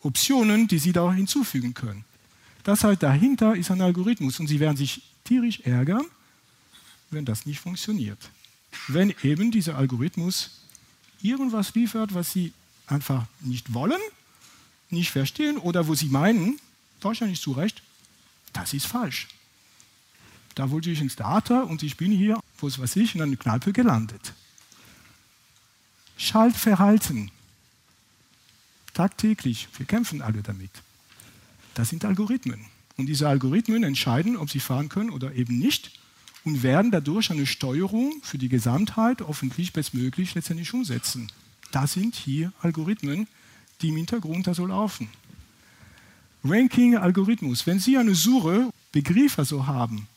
Optionen, 0.01 0.69
die 0.69 0.79
Sie 0.79 0.93
da 0.93 1.13
hinzufügen 1.13 1.75
können. 1.75 2.05
Das 2.65 2.85
heißt, 2.85 3.03
dahinter 3.03 3.57
ist 3.57 3.71
ein 3.71 3.81
Algorithmus 3.81 4.41
und 4.41 4.47
Sie 4.47 4.61
werden 4.61 4.77
sich 4.77 5.03
tierisch 5.25 5.61
ärgern, 5.61 6.05
wenn 7.11 7.25
das 7.25 7.47
nicht 7.47 7.61
funktioniert. 7.61 8.19
Wenn 8.89 9.15
eben 9.23 9.51
dieser 9.51 9.77
Algorithmus 9.77 10.51
irgendwas 11.23 11.75
liefert, 11.75 12.15
was 12.15 12.33
sie 12.33 12.53
einfach 12.87 13.27
nicht 13.41 13.75
wollen, 13.75 14.01
nicht 14.91 15.11
verstehen 15.11 15.59
oder 15.59 15.87
wo 15.87 15.95
sie 15.95 16.09
meinen, 16.09 16.59
wahrscheinlich 17.01 17.41
zu 17.41 17.53
Recht, 17.53 17.83
das 18.53 18.75
ist 18.75 18.87
falsch. 18.87 19.29
Da 20.55 20.71
wollte 20.71 20.91
ich 20.91 21.01
ins 21.01 21.17
Theater 21.17 21.67
und 21.67 21.83
ich 21.83 21.97
bin 21.97 22.13
hier, 22.13 22.41
was 22.61 22.79
weiß 22.79 22.97
ich, 22.97 23.15
in 23.15 23.23
einer 23.23 23.37
Kneipe 23.37 23.73
gelandet. 23.73 24.35
Schaltverhalten. 26.17 27.31
Tagtäglich. 28.95 29.69
Wir 29.77 29.87
kämpfen 29.87 30.21
alle 30.21 30.43
damit. 30.43 30.71
Das 31.75 31.89
sind 31.89 32.05
Algorithmen. 32.05 32.67
Und 32.97 33.07
diese 33.07 33.29
Algorithmen 33.29 33.83
entscheiden, 33.83 34.37
ob 34.37 34.51
sie 34.51 34.61
fahren 34.61 34.89
können 34.89 35.11
oder 35.11 35.35
eben 35.35 35.59
nicht 35.59 35.99
und 36.45 36.63
werden 36.63 36.91
dadurch 36.91 37.31
eine 37.31 37.47
Steuerung 37.47 38.21
für 38.23 38.39
die 38.39 38.49
Gesamtheit 38.49 39.23
hoffentlich 39.23 39.73
bestmöglich 39.73 40.35
letztendlich 40.35 40.75
umsetzen. 40.75 41.31
Das 41.71 41.95
sind 41.95 42.15
hier 42.15 42.53
Algorithmen, 42.61 43.27
die 43.81 43.89
im 43.89 43.97
Hintergrund 43.97 44.47
da 44.47 44.55
so 44.55 44.67
laufen. 44.67 45.09
Ranking-Algorithmus. 46.45 47.67
Wenn 47.67 47.79
Sie 47.79 47.97
eine 47.97 48.15
Suche 48.15 48.71
Begriffe 48.91 49.45
so 49.45 49.67
haben, 49.67 50.09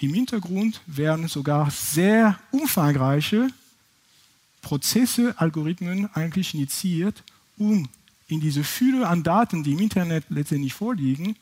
im 0.00 0.14
Hintergrund 0.14 0.80
werden 0.86 1.28
sogar 1.28 1.70
sehr 1.70 2.38
umfangreiche 2.50 3.48
Prozesse, 4.60 5.34
Algorithmen 5.38 6.12
eigentlich 6.14 6.54
initiiert, 6.54 7.22
um 7.56 7.88
in 8.28 8.40
diese 8.40 8.64
Fülle 8.64 9.06
an 9.06 9.22
Daten, 9.22 9.62
die 9.62 9.72
im 9.72 9.80
Internet 9.80 10.24
letztendlich 10.30 10.74
vorliegen, 10.74 11.36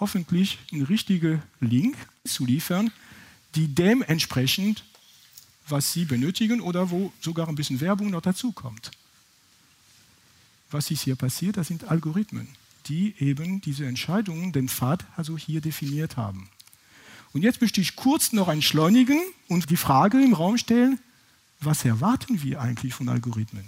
hoffentlich 0.00 0.58
einen 0.72 0.84
richtigen 0.84 1.42
Link 1.60 1.96
zu 2.24 2.46
liefern, 2.46 2.90
die 3.54 3.68
dem 3.68 4.02
entsprechend, 4.02 4.84
was 5.68 5.92
Sie 5.92 6.04
benötigen 6.04 6.60
oder 6.60 6.90
wo 6.90 7.12
sogar 7.20 7.48
ein 7.48 7.54
bisschen 7.54 7.80
Werbung 7.80 8.10
noch 8.10 8.22
dazu 8.22 8.52
kommt. 8.52 8.90
Was 10.70 10.90
ist 10.90 11.02
hier 11.02 11.16
passiert? 11.16 11.56
Das 11.56 11.68
sind 11.68 11.84
Algorithmen, 11.84 12.48
die 12.86 13.14
eben 13.18 13.60
diese 13.60 13.86
Entscheidungen, 13.86 14.52
den 14.52 14.68
Pfad 14.68 15.04
also 15.16 15.36
hier 15.36 15.60
definiert 15.60 16.16
haben. 16.16 16.48
Und 17.38 17.44
jetzt 17.44 17.60
möchte 17.60 17.80
ich 17.80 17.94
kurz 17.94 18.32
noch 18.32 18.48
entschleunigen 18.48 19.20
und 19.46 19.70
die 19.70 19.76
Frage 19.76 20.20
im 20.20 20.34
Raum 20.34 20.58
stellen, 20.58 20.98
was 21.60 21.84
erwarten 21.84 22.42
wir 22.42 22.60
eigentlich 22.60 22.94
von 22.94 23.08
Algorithmen? 23.08 23.62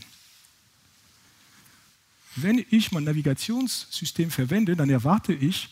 Wenn 2.34 2.66
ich 2.68 2.90
mein 2.90 3.04
Navigationssystem 3.04 4.32
verwende, 4.32 4.74
dann 4.74 4.90
erwarte 4.90 5.32
ich, 5.32 5.68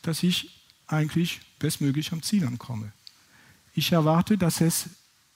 dass 0.00 0.22
ich 0.22 0.48
eigentlich 0.86 1.42
bestmöglich 1.58 2.10
am 2.12 2.22
Ziel 2.22 2.46
ankomme. 2.46 2.90
Ich 3.74 3.92
erwarte, 3.92 4.38
dass 4.38 4.62
es 4.62 4.86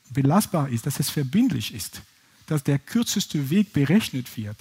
belastbar 0.08 0.70
ist, 0.70 0.86
dass 0.86 0.98
es 1.00 1.10
verbindlich 1.10 1.74
ist, 1.74 2.00
dass 2.46 2.64
der 2.64 2.78
kürzeste 2.78 3.50
Weg 3.50 3.74
berechnet 3.74 4.38
wird. 4.38 4.56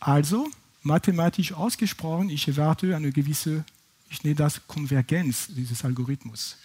Also, 0.00 0.50
mathematisch 0.82 1.52
ausgesprochen, 1.52 2.28
ich 2.28 2.48
erwarte 2.48 2.96
eine 2.96 3.12
gewisse, 3.12 3.64
ich 4.10 4.24
nenne 4.24 4.36
das 4.36 4.66
Konvergenz 4.66 5.48
dieses 5.48 5.84
Algorithmus. 5.84 6.56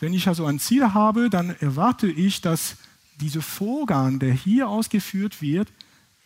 Wenn 0.00 0.12
ich 0.12 0.28
also 0.28 0.46
ein 0.46 0.58
Ziel 0.58 0.92
habe, 0.92 1.30
dann 1.30 1.50
erwarte 1.60 2.08
ich, 2.08 2.40
dass 2.40 2.76
dieser 3.20 3.42
Vorgang, 3.42 4.18
der 4.18 4.32
hier 4.32 4.68
ausgeführt 4.68 5.40
wird, 5.40 5.72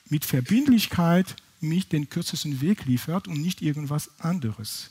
mit 0.08 0.24
Verbindlichkeit 0.24 1.36
mich 1.60 1.88
den 1.88 2.08
kürzesten 2.08 2.60
Weg 2.60 2.86
liefert 2.86 3.28
und 3.28 3.40
nicht 3.40 3.62
irgendwas 3.62 4.10
anderes. 4.20 4.90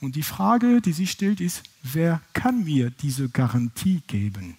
Und 0.00 0.16
die 0.16 0.22
Frage, 0.22 0.80
die 0.80 0.92
sich 0.92 1.10
stellt, 1.10 1.40
ist, 1.40 1.62
wer 1.82 2.20
kann 2.32 2.64
mir 2.64 2.90
diese 2.90 3.28
Garantie 3.28 4.02
geben? 4.06 4.56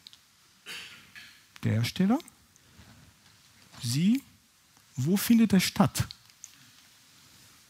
Der 1.63 1.73
Hersteller? 1.73 2.19
Sie? 3.81 4.21
Wo 4.95 5.17
findet 5.17 5.53
es 5.53 5.63
statt? 5.63 6.07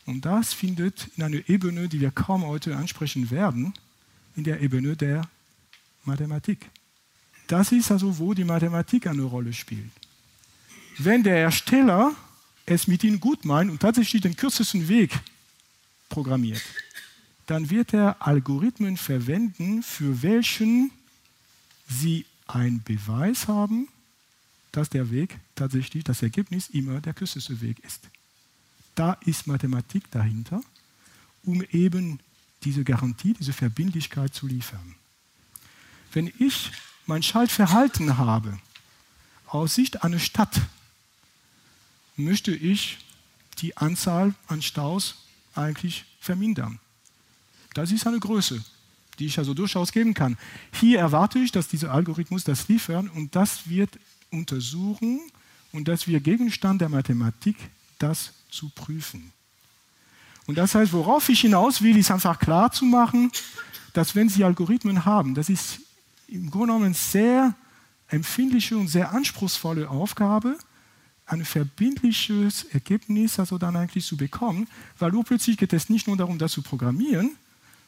Und 0.05 0.25
das 0.25 0.53
findet 0.53 1.07
in 1.17 1.23
einer 1.23 1.49
Ebene, 1.49 1.87
die 1.87 1.99
wir 1.99 2.11
kaum 2.11 2.45
heute 2.45 2.75
ansprechen 2.75 3.31
werden, 3.31 3.73
in 4.35 4.43
der 4.43 4.61
Ebene 4.61 4.95
der 4.95 5.27
Mathematik. 6.03 6.69
Das 7.47 7.71
ist 7.71 7.91
also, 7.91 8.17
wo 8.17 8.33
die 8.33 8.43
Mathematik 8.43 9.07
eine 9.07 9.23
Rolle 9.23 9.53
spielt. 9.53 9.91
Wenn 10.97 11.23
der 11.23 11.37
Ersteller 11.37 12.13
es 12.65 12.87
mit 12.87 13.03
Ihnen 13.03 13.19
gut 13.19 13.45
meint 13.45 13.69
und 13.69 13.79
tatsächlich 13.79 14.21
den 14.21 14.35
kürzesten 14.35 14.87
Weg 14.87 15.11
programmiert, 16.09 16.61
dann 17.47 17.69
wird 17.69 17.93
er 17.93 18.15
Algorithmen 18.19 18.97
verwenden, 18.97 19.83
für 19.83 20.23
welchen 20.23 20.91
Sie 21.87 22.25
einen 22.47 22.81
Beweis 22.83 23.47
haben, 23.47 23.87
dass 24.71 24.89
der 24.89 25.11
Weg 25.11 25.37
tatsächlich, 25.55 26.03
das 26.03 26.21
Ergebnis 26.21 26.69
immer 26.69 27.01
der 27.01 27.13
kürzeste 27.13 27.61
Weg 27.61 27.79
ist. 27.79 28.01
Da 28.95 29.13
ist 29.25 29.47
Mathematik 29.47 30.09
dahinter, 30.11 30.61
um 31.43 31.61
eben 31.71 32.19
diese 32.63 32.83
Garantie, 32.83 33.33
diese 33.33 33.53
Verbindlichkeit 33.53 34.33
zu 34.33 34.47
liefern. 34.47 34.95
Wenn 36.13 36.31
ich 36.39 36.71
mein 37.05 37.21
Schaltverhalten 37.21 38.17
habe, 38.17 38.57
aus 39.47 39.75
Sicht 39.75 40.03
einer 40.03 40.19
Stadt, 40.19 40.61
möchte 42.15 42.51
ich 42.51 42.97
die 43.59 43.77
Anzahl 43.77 44.33
an 44.47 44.61
Staus 44.61 45.15
eigentlich 45.53 46.05
vermindern. 46.19 46.79
Das 47.73 47.91
ist 47.91 48.07
eine 48.07 48.19
Größe, 48.19 48.63
die 49.19 49.27
ich 49.27 49.37
also 49.37 49.53
durchaus 49.53 49.91
geben 49.91 50.13
kann. 50.13 50.37
Hier 50.73 50.99
erwarte 50.99 51.39
ich, 51.39 51.51
dass 51.51 51.67
dieser 51.67 51.91
Algorithmus 51.91 52.43
das 52.43 52.67
liefert 52.67 53.09
und 53.13 53.35
das 53.35 53.69
wird 53.69 53.99
untersuchen 54.31 55.21
und 55.71 55.87
das 55.87 56.07
wird 56.07 56.23
Gegenstand 56.23 56.81
der 56.81 56.89
Mathematik, 56.89 57.57
das 57.99 58.31
zu 58.55 58.69
prüfen. 58.69 59.31
Und 60.47 60.57
das 60.57 60.75
heißt, 60.75 60.93
worauf 60.93 61.27
ich 61.29 61.41
hinaus 61.41 61.81
will, 61.81 61.97
ist 61.97 62.11
einfach 62.11 62.39
klar 62.39 62.71
zu 62.71 62.85
machen, 62.85 63.31
dass 63.93 64.15
wenn 64.15 64.29
Sie 64.29 64.43
Algorithmen 64.43 65.05
haben, 65.05 65.35
das 65.35 65.49
ist 65.49 65.79
im 66.27 66.49
Grunde 66.49 66.67
genommen 66.67 66.85
eine 66.85 66.93
sehr 66.93 67.55
empfindliche 68.07 68.77
und 68.77 68.87
sehr 68.87 69.11
anspruchsvolle 69.11 69.89
Aufgabe, 69.89 70.57
ein 71.25 71.43
verbindliches 71.43 72.65
Ergebnis 72.65 73.39
also 73.39 73.57
dann 73.57 73.75
eigentlich 73.75 74.05
zu 74.05 74.15
bekommen, 74.15 74.67
weil 74.99 75.13
urplötzlich 75.13 75.57
geht 75.57 75.73
es 75.73 75.89
nicht 75.89 76.07
nur 76.07 76.17
darum, 76.17 76.37
das 76.37 76.51
zu 76.51 76.61
programmieren, 76.61 77.35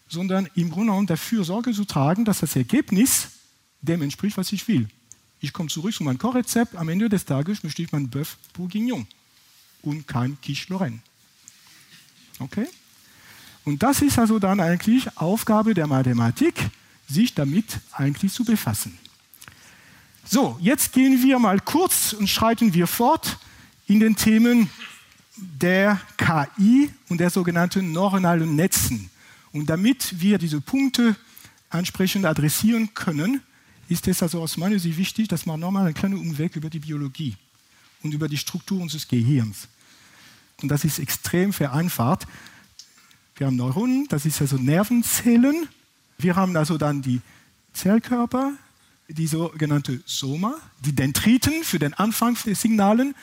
sondern 0.08 0.50
im 0.56 0.72
Grunde 0.72 0.88
genommen 0.88 1.08
dafür 1.08 1.44
Sorge 1.44 1.72
zu 1.72 1.86
tragen, 1.86 2.26
dass 2.26 2.40
das 2.40 2.56
Ergebnis 2.56 3.30
dem 3.82 4.02
entspricht, 4.02 4.38
was 4.38 4.52
ich 4.52 4.68
will. 4.68 4.88
Ich 5.40 5.54
komme 5.54 5.70
zurück 5.70 5.94
zu 5.94 6.04
meinem 6.04 6.18
Kochrezept. 6.18 6.76
Am 6.76 6.90
Ende 6.90 7.10
des 7.10 7.26
Tages 7.26 7.64
möchte 7.64 7.84
ich 7.84 7.92
mein 7.92 8.10
Bœuf 8.10 8.38
Bourguignon 8.54 9.06
und 9.82 10.08
kein 10.08 10.40
Quiche 10.42 10.68
Lorraine. 10.70 11.00
Okay? 12.40 12.68
Und 13.66 13.84
das 13.84 14.02
ist 14.02 14.18
also 14.18 14.40
dann 14.40 14.60
eigentlich 14.60 15.18
Aufgabe 15.18 15.74
der 15.74 15.88
Mathematik, 15.88 16.56
sich 17.08 17.34
damit 17.34 17.80
eigentlich 17.92 18.34
zu 18.34 18.46
befassen. 18.46 18.98
So, 20.24 20.58
jetzt 20.62 20.94
gehen 20.94 21.22
wir 21.24 21.40
mal 21.40 21.60
kurz 21.60 22.14
und 22.14 22.28
schreiten 22.28 22.74
wir 22.74 22.88
fort 22.88 23.38
in 23.88 24.00
den 24.00 24.16
Themen 24.16 24.70
der 25.36 26.00
KI 26.18 26.90
und 27.10 27.20
der 27.20 27.30
sogenannten 27.30 27.92
neuronalen 27.92 28.56
Netzen. 28.56 29.10
Und 29.52 29.70
damit 29.70 30.20
wir 30.20 30.38
diese 30.38 30.60
Punkte 30.60 31.16
ansprechend 31.70 32.26
adressieren 32.26 32.94
können, 32.94 33.42
ist 33.90 34.08
es 34.08 34.22
also 34.22 34.42
aus 34.42 34.58
meiner 34.58 34.80
Sicht 34.80 34.98
wichtig, 34.98 35.28
dass 35.28 35.46
man 35.46 35.60
nochmal 35.60 35.86
einen 35.86 35.94
kleinen 35.94 36.20
Umweg 36.20 36.56
über 36.56 36.70
die 36.70 36.80
Biologie 36.80 37.36
und 38.04 38.14
über 38.14 38.28
die 38.28 38.38
Struktur 38.38 38.82
unseres 38.82 39.08
Gehirns. 39.08 39.68
Und 40.62 40.70
das 40.70 40.84
ist 40.84 41.00
extrem 41.00 41.54
vereinfacht. 41.54 42.28
Wir 43.36 43.48
haben 43.48 43.56
Neuronen, 43.56 44.08
das 44.08 44.26
ist 44.26 44.42
also 44.42 44.58
Nervenzellen. 44.58 45.68
Wir 46.18 46.36
haben 46.36 46.56
also 46.58 46.78
dann 46.78 47.02
die 47.02 47.22
Zellkörper, 47.74 48.54
die 49.08 49.28
sogenannte 49.28 50.02
Soma, 50.06 50.56
die 50.84 50.94
Dendriten 50.94 51.64
für 51.64 51.80
den 51.80 51.94
Anfang 51.94 52.36
der 52.46 52.56
Signalen. 52.56 53.16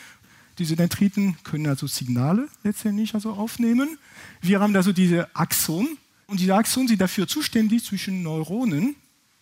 Diese 0.59 0.77
Dendriten 0.77 1.37
können 1.43 1.66
also 1.66 1.89
Signale 1.89 2.49
letztendlich 2.62 3.14
also 3.14 3.33
aufnehmen. 3.33 3.99
Wir 4.41 4.61
haben 4.61 4.75
also 4.77 4.93
diese 4.93 5.35
Axon 5.35 5.99
und 6.27 6.39
diese 6.39 6.55
Axon 6.55 6.87
sind 6.87 7.01
dafür 7.01 7.27
zuständig, 7.27 7.85
zwischen 7.85 8.22
Neuronen 8.22 8.95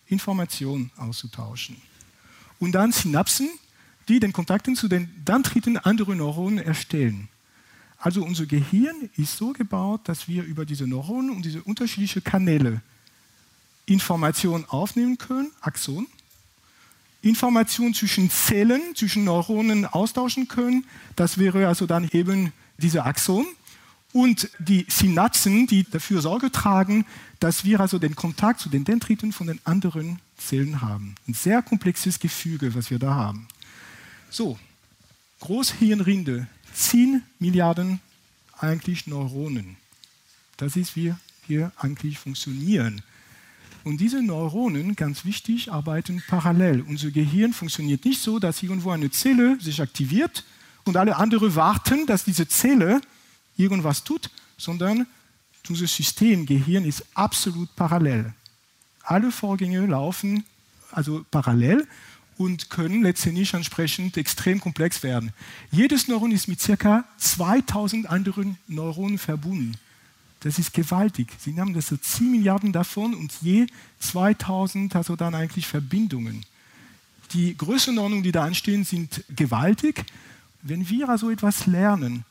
Informationen 0.07 0.91
auszutauschen. 0.97 1.77
Und 2.59 2.73
dann 2.73 2.91
Synapsen, 2.91 3.49
die 4.07 4.19
den 4.19 4.33
Kontakten 4.33 4.75
zu 4.75 4.87
den 4.87 5.09
Dendriten 5.25 5.77
anderer 5.77 6.15
Neuronen 6.15 6.59
erstellen. 6.59 7.29
Also 7.97 8.23
unser 8.23 8.45
Gehirn 8.45 9.09
ist 9.15 9.37
so 9.37 9.53
gebaut, 9.53 10.01
dass 10.05 10.27
wir 10.27 10.43
über 10.43 10.65
diese 10.65 10.85
Neuronen 10.87 11.29
und 11.29 11.45
diese 11.45 11.63
unterschiedlichen 11.63 12.23
Kanäle 12.23 12.81
Informationen 13.85 14.65
aufnehmen 14.65 15.17
können, 15.17 15.51
Axon, 15.61 16.07
Informationen 17.21 17.93
zwischen 17.93 18.29
Zellen, 18.29 18.81
zwischen 18.95 19.23
Neuronen 19.23 19.85
austauschen 19.85 20.49
können. 20.49 20.85
Das 21.15 21.37
wäre 21.37 21.67
also 21.67 21.85
dann 21.85 22.09
eben 22.11 22.51
diese 22.77 23.05
Axon. 23.05 23.45
Und 24.11 24.49
die 24.59 24.85
Synapsen, 24.89 25.65
die 25.65 25.89
dafür 25.89 26.21
Sorge 26.21 26.51
tragen, 26.51 27.05
dass 27.39 27.65
wir 27.65 27.79
also 27.79 27.97
den 27.97 28.15
Kontakt 28.15 28.59
zu 28.59 28.69
den 28.69 28.83
Dendriten 28.83 29.31
von 29.31 29.47
den 29.47 29.59
anderen 29.63 30.19
Zellen 30.37 30.81
haben. 30.81 31.15
Ein 31.27 31.33
sehr 31.33 31.63
komplexes 31.63 32.19
Gefüge, 32.19 32.75
was 32.75 32.91
wir 32.91 32.99
da 32.99 33.15
haben. 33.15 33.47
So, 34.33 34.57
Großhirnrinde, 35.41 36.47
10 36.73 37.21
Milliarden 37.37 37.99
eigentlich 38.57 39.05
Neuronen. 39.05 39.77
Das 40.57 40.75
ist, 40.75 40.95
wie 40.95 41.13
wir 41.45 41.71
eigentlich 41.77 42.17
funktionieren. 42.17 43.03
Und 43.83 43.97
diese 44.01 44.23
Neuronen, 44.23 44.95
ganz 44.95 45.23
wichtig, 45.23 45.71
arbeiten 45.71 46.23
parallel. 46.27 46.81
Unser 46.81 47.11
Gehirn 47.11 47.53
funktioniert 47.53 48.05
nicht 48.05 48.23
so, 48.23 48.39
dass 48.39 48.63
irgendwo 48.63 48.89
eine 48.89 49.11
Zelle 49.11 49.59
sich 49.61 49.79
aktiviert 49.79 50.43
und 50.83 50.97
alle 50.97 51.17
anderen 51.17 51.53
warten, 51.55 52.07
dass 52.07 52.23
diese 52.23 52.47
Zelle 52.47 53.01
irgendwas 53.55 54.03
tut, 54.03 54.31
sondern 54.57 55.05
unser 55.69 55.85
System 55.85 56.47
Gehirn 56.47 56.85
ist 56.85 57.05
absolut 57.13 57.75
parallel. 57.75 58.33
Alle 59.03 59.31
Vorgänge 59.31 59.85
laufen 59.85 60.43
also 60.93 61.25
parallel 61.29 61.87
und 62.37 62.69
können 62.69 63.03
letztendlich 63.03 63.53
entsprechend 63.53 64.17
extrem 64.17 64.59
komplex 64.59 65.03
werden. 65.03 65.31
Jedes 65.71 66.07
Neuron 66.07 66.31
ist 66.31 66.47
mit 66.47 66.59
ca. 66.59 67.05
2000 67.17 68.09
anderen 68.09 68.57
Neuronen 68.67 69.17
verbunden. 69.17 69.73
Das 70.41 70.59
ist 70.59 70.73
gewaltig. 70.73 71.27
Sie 71.39 71.57
haben 71.59 71.73
das 71.73 71.87
so 71.87 71.95
10 71.95 72.31
Milliarden 72.31 72.73
davon 72.73 73.13
und 73.13 73.31
je 73.41 73.67
2000 73.99 74.95
also 74.95 75.15
dann 75.15 75.35
eigentlich 75.35 75.67
Verbindungen. 75.67 76.45
Die 77.31 77.57
Größenordnungen, 77.57 78.23
die 78.23 78.31
da 78.31 78.43
anstehen, 78.43 78.83
sind 78.83 79.23
gewaltig. 79.33 80.03
Wenn 80.61 80.87
wir 80.89 81.09
also 81.09 81.29
etwas 81.29 81.65
lernen, 81.65 82.25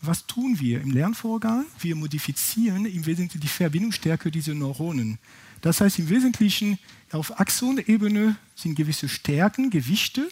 was 0.00 0.26
tun 0.26 0.60
wir 0.60 0.80
im 0.80 0.90
Lernvorgang? 0.90 1.64
Wir 1.80 1.96
modifizieren 1.96 2.86
im 2.86 3.04
Wesentlichen 3.06 3.40
die 3.40 3.48
Verbindungsstärke 3.48 4.30
dieser 4.30 4.54
Neuronen. 4.54 5.18
Das 5.60 5.80
heißt 5.80 5.98
im 5.98 6.08
Wesentlichen, 6.08 6.78
auf 7.12 7.40
Axonebene 7.40 8.36
sind 8.54 8.74
gewisse 8.74 9.08
Stärken, 9.08 9.70
Gewichte. 9.70 10.28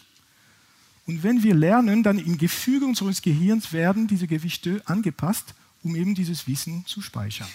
Und 1.07 1.23
wenn 1.23 1.43
wir 1.43 1.55
lernen, 1.55 2.03
dann 2.03 2.19
im 2.19 2.37
Gefüge 2.37 2.85
unseres 2.85 3.23
Gehirns 3.23 3.73
werden 3.73 4.09
diese 4.09 4.27
Gewichte 4.27 4.83
angepasst, 4.87 5.55
um 5.83 5.95
eben 5.95 6.15
dieses 6.15 6.47
Wissen 6.47 6.85
zu 6.87 7.01
speichern. 7.01 7.49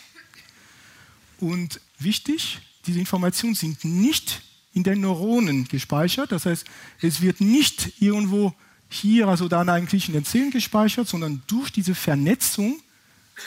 Und 1.39 1.81
wichtig, 1.99 2.59
diese 2.85 2.99
Informationen 2.99 3.55
sind 3.55 3.83
nicht 3.83 4.41
in 4.73 4.83
den 4.83 5.01
Neuronen 5.01 5.67
gespeichert. 5.67 6.31
Das 6.31 6.45
heißt, 6.45 6.65
es 7.01 7.21
wird 7.21 7.41
nicht 7.41 8.01
irgendwo 8.01 8.53
hier, 8.89 9.27
also 9.27 9.47
dann 9.47 9.69
eigentlich 9.69 10.07
in 10.07 10.13
den 10.13 10.25
Zellen 10.25 10.51
gespeichert, 10.51 11.07
sondern 11.07 11.41
durch 11.47 11.71
diese 11.71 11.95
Vernetzung 11.95 12.79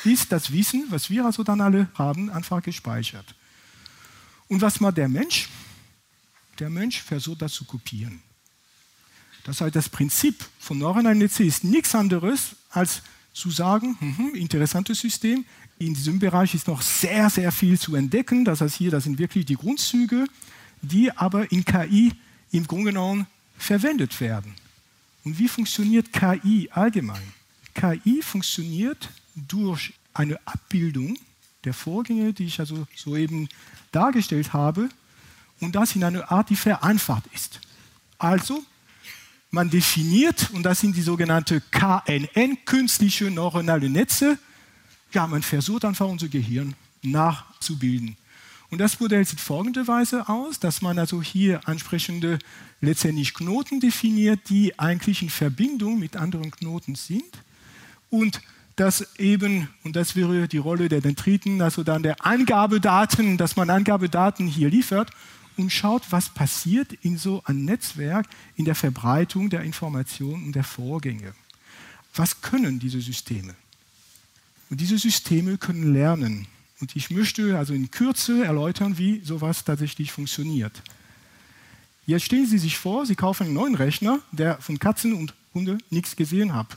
ist 0.04 0.32
das 0.32 0.52
Wissen, 0.52 0.86
was 0.90 1.10
wir 1.10 1.24
also 1.24 1.42
dann 1.42 1.60
alle 1.60 1.88
haben, 1.94 2.30
einfach 2.30 2.62
gespeichert. 2.62 3.34
Und 4.48 4.60
was 4.60 4.80
macht 4.80 4.96
der 4.98 5.08
Mensch? 5.08 5.48
Der 6.58 6.70
Mensch 6.70 7.02
versucht 7.02 7.42
das 7.42 7.52
zu 7.52 7.64
kopieren. 7.64 8.20
Das 9.44 9.60
heißt, 9.60 9.76
das 9.76 9.88
Prinzip 9.88 10.44
von 10.58 10.78
neuronalen 10.78 11.18
Netze 11.18 11.44
ist 11.44 11.64
nichts 11.64 11.94
anderes, 11.94 12.56
als 12.70 13.02
zu 13.32 13.50
sagen, 13.50 13.96
mh, 14.00 14.38
interessantes 14.38 15.00
System, 15.00 15.44
in 15.78 15.92
diesem 15.94 16.18
Bereich 16.18 16.54
ist 16.54 16.68
noch 16.68 16.80
sehr, 16.80 17.28
sehr 17.28 17.50
viel 17.50 17.78
zu 17.78 17.94
entdecken. 17.96 18.44
Das 18.44 18.60
heißt, 18.60 18.76
hier, 18.76 18.90
das 18.90 19.04
sind 19.04 19.18
wirklich 19.18 19.44
die 19.44 19.56
Grundzüge, 19.56 20.26
die 20.82 21.10
aber 21.12 21.50
in 21.50 21.64
KI 21.64 22.12
im 22.52 22.66
Grunde 22.66 22.92
genommen 22.92 23.26
verwendet 23.58 24.20
werden. 24.20 24.54
Und 25.24 25.38
wie 25.38 25.48
funktioniert 25.48 26.12
KI 26.12 26.68
allgemein? 26.70 27.22
KI 27.74 28.22
funktioniert 28.22 29.10
durch 29.34 29.92
eine 30.12 30.38
Abbildung 30.46 31.18
der 31.64 31.74
Vorgänge, 31.74 32.32
die 32.32 32.44
ich 32.44 32.60
also 32.60 32.86
soeben 32.94 33.48
dargestellt 33.90 34.52
habe, 34.52 34.88
und 35.64 35.74
das 35.74 35.96
in 35.96 36.04
einer 36.04 36.30
Art, 36.30 36.50
die 36.50 36.56
vereinfacht 36.56 37.24
ist. 37.34 37.60
Also, 38.18 38.62
man 39.50 39.70
definiert, 39.70 40.50
und 40.52 40.64
das 40.64 40.80
sind 40.80 40.96
die 40.96 41.02
sogenannten 41.02 41.62
KNN, 41.70 42.64
künstliche 42.64 43.30
neuronale 43.30 43.88
Netze, 43.88 44.38
ja, 45.12 45.26
man 45.26 45.42
versucht 45.42 45.84
einfach 45.84 46.08
unser 46.08 46.28
Gehirn 46.28 46.74
nachzubilden. 47.02 48.16
Und 48.70 48.78
das 48.78 48.98
Modell 48.98 49.24
sieht 49.24 49.40
folgenderweise 49.40 50.28
aus, 50.28 50.58
dass 50.58 50.82
man 50.82 50.98
also 50.98 51.22
hier 51.22 51.60
entsprechende 51.66 52.40
letztendlich 52.80 53.32
Knoten 53.32 53.78
definiert, 53.78 54.40
die 54.48 54.76
eigentlich 54.78 55.22
in 55.22 55.30
Verbindung 55.30 56.00
mit 56.00 56.16
anderen 56.16 56.50
Knoten 56.50 56.96
sind. 56.96 57.38
Und 58.10 58.40
dass 58.74 59.16
eben, 59.18 59.68
und 59.84 59.94
das 59.94 60.16
wäre 60.16 60.48
die 60.48 60.58
Rolle 60.58 60.88
der 60.88 61.00
Dendriten, 61.00 61.62
also 61.62 61.84
dann 61.84 62.02
der 62.02 62.26
Angabedaten, 62.26 63.38
dass 63.38 63.54
man 63.54 63.70
Angabedaten 63.70 64.48
hier 64.48 64.68
liefert 64.68 65.10
und 65.56 65.70
schaut, 65.70 66.10
was 66.10 66.28
passiert 66.28 66.92
in 67.02 67.16
so 67.16 67.42
einem 67.44 67.64
Netzwerk 67.64 68.26
in 68.56 68.64
der 68.64 68.74
Verbreitung 68.74 69.50
der 69.50 69.62
Informationen 69.62 70.44
und 70.46 70.52
der 70.54 70.64
Vorgänge. 70.64 71.34
Was 72.14 72.40
können 72.40 72.78
diese 72.78 73.00
Systeme? 73.00 73.54
Und 74.70 74.80
diese 74.80 74.98
Systeme 74.98 75.58
können 75.58 75.92
lernen. 75.92 76.46
Und 76.80 76.96
ich 76.96 77.10
möchte 77.10 77.56
also 77.56 77.74
in 77.74 77.90
Kürze 77.90 78.44
erläutern, 78.44 78.98
wie 78.98 79.20
sowas 79.24 79.64
tatsächlich 79.64 80.12
funktioniert. 80.12 80.82
Jetzt 82.06 82.24
stellen 82.24 82.46
Sie 82.46 82.58
sich 82.58 82.76
vor, 82.76 83.06
Sie 83.06 83.14
kaufen 83.14 83.44
einen 83.44 83.54
neuen 83.54 83.74
Rechner, 83.74 84.20
der 84.32 84.60
von 84.60 84.78
Katzen 84.78 85.14
und 85.14 85.34
Hunden 85.54 85.78
nichts 85.90 86.16
gesehen 86.16 86.54
hat. 86.54 86.76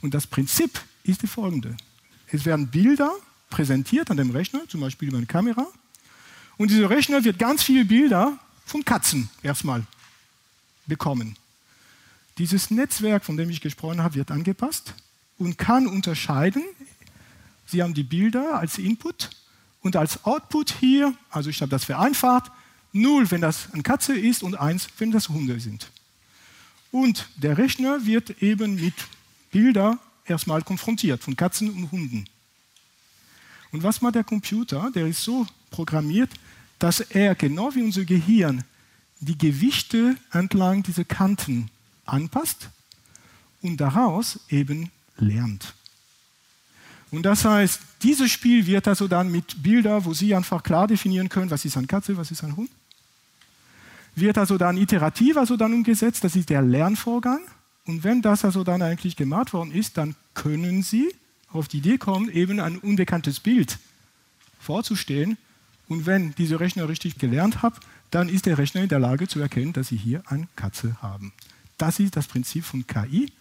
Und 0.00 0.14
das 0.14 0.26
Prinzip 0.26 0.80
ist 1.04 1.22
die 1.22 1.26
folgende. 1.26 1.76
Es 2.28 2.44
werden 2.44 2.68
Bilder 2.68 3.12
präsentiert 3.50 4.10
an 4.10 4.16
dem 4.16 4.30
Rechner, 4.30 4.62
zum 4.68 4.80
Beispiel 4.80 5.08
über 5.08 5.18
eine 5.18 5.26
Kamera. 5.26 5.66
Und 6.58 6.70
dieser 6.70 6.90
Rechner 6.90 7.24
wird 7.24 7.38
ganz 7.38 7.62
viele 7.62 7.84
Bilder 7.84 8.38
von 8.66 8.84
Katzen 8.84 9.30
erstmal 9.42 9.86
bekommen. 10.86 11.36
Dieses 12.36 12.70
Netzwerk, 12.70 13.24
von 13.24 13.36
dem 13.36 13.48
ich 13.48 13.60
gesprochen 13.60 14.02
habe, 14.02 14.16
wird 14.16 14.30
angepasst 14.30 14.94
und 15.38 15.56
kann 15.56 15.86
unterscheiden 15.86 16.62
Sie 17.68 17.82
haben 17.82 17.92
die 17.92 18.02
Bilder 18.02 18.58
als 18.58 18.78
Input 18.78 19.28
und 19.82 19.94
als 19.94 20.24
Output 20.24 20.74
hier, 20.80 21.14
also 21.28 21.50
ich 21.50 21.60
habe 21.60 21.70
das 21.70 21.84
vereinfacht, 21.84 22.50
0, 22.94 23.30
wenn 23.30 23.42
das 23.42 23.70
eine 23.72 23.82
Katze 23.82 24.18
ist 24.18 24.42
und 24.42 24.58
1, 24.58 24.88
wenn 24.96 25.12
das 25.12 25.28
Hunde 25.28 25.60
sind. 25.60 25.90
Und 26.90 27.28
der 27.36 27.58
Rechner 27.58 28.06
wird 28.06 28.42
eben 28.42 28.76
mit 28.76 28.94
Bildern 29.52 29.98
erstmal 30.24 30.62
konfrontiert 30.62 31.22
von 31.22 31.36
Katzen 31.36 31.70
und 31.70 31.92
Hunden. 31.92 32.24
Und 33.70 33.82
was 33.82 34.00
macht 34.00 34.14
der 34.14 34.24
Computer? 34.24 34.90
Der 34.94 35.06
ist 35.06 35.22
so 35.22 35.46
programmiert, 35.70 36.30
dass 36.78 37.00
er 37.00 37.34
genau 37.34 37.74
wie 37.74 37.82
unser 37.82 38.04
Gehirn 38.04 38.64
die 39.20 39.36
Gewichte 39.36 40.16
entlang 40.32 40.82
dieser 40.82 41.04
Kanten 41.04 41.70
anpasst 42.04 42.70
und 43.62 43.78
daraus 43.78 44.40
eben 44.48 44.90
lernt. 45.16 45.74
Und 47.10 47.22
das 47.22 47.44
heißt, 47.44 47.80
dieses 48.02 48.30
Spiel 48.30 48.66
wird 48.66 48.86
also 48.86 49.08
dann 49.08 49.32
mit 49.32 49.62
Bildern, 49.62 50.04
wo 50.04 50.12
Sie 50.12 50.34
einfach 50.34 50.62
klar 50.62 50.86
definieren 50.86 51.28
können, 51.28 51.50
was 51.50 51.64
ist 51.64 51.76
eine 51.76 51.86
Katze, 51.86 52.16
was 52.16 52.30
ist 52.30 52.44
ein 52.44 52.54
Hund, 52.54 52.70
wird 54.14 54.38
also 54.38 54.58
dann 54.58 54.76
iterativ 54.76 55.36
also 55.36 55.56
dann 55.56 55.72
umgesetzt, 55.72 56.24
das 56.24 56.36
ist 56.36 56.50
der 56.50 56.62
Lernvorgang. 56.62 57.40
Und 57.86 58.04
wenn 58.04 58.20
das 58.20 58.44
also 58.44 58.64
dann 58.64 58.82
eigentlich 58.82 59.16
gemacht 59.16 59.52
worden 59.52 59.72
ist, 59.72 59.96
dann 59.96 60.14
können 60.34 60.82
Sie 60.82 61.14
auf 61.50 61.68
die 61.68 61.78
Idee 61.78 61.98
kommen, 61.98 62.30
eben 62.30 62.60
ein 62.60 62.76
unbekanntes 62.78 63.40
Bild 63.40 63.78
vorzustellen. 64.60 65.38
Und 65.88 66.06
wenn 66.06 66.34
diese 66.36 66.60
Rechner 66.60 66.88
richtig 66.88 67.18
gelernt 67.18 67.62
hat, 67.62 67.74
dann 68.10 68.28
ist 68.28 68.46
der 68.46 68.58
Rechner 68.58 68.82
in 68.82 68.88
der 68.88 68.98
Lage 68.98 69.28
zu 69.28 69.40
erkennen, 69.40 69.72
dass 69.72 69.88
Sie 69.88 69.96
hier 69.96 70.22
eine 70.26 70.48
Katze 70.56 70.96
haben. 71.02 71.32
Das 71.76 72.00
ist 72.00 72.16
das 72.16 72.26
Prinzip 72.26 72.64
von 72.64 72.86
KI. 72.86 73.32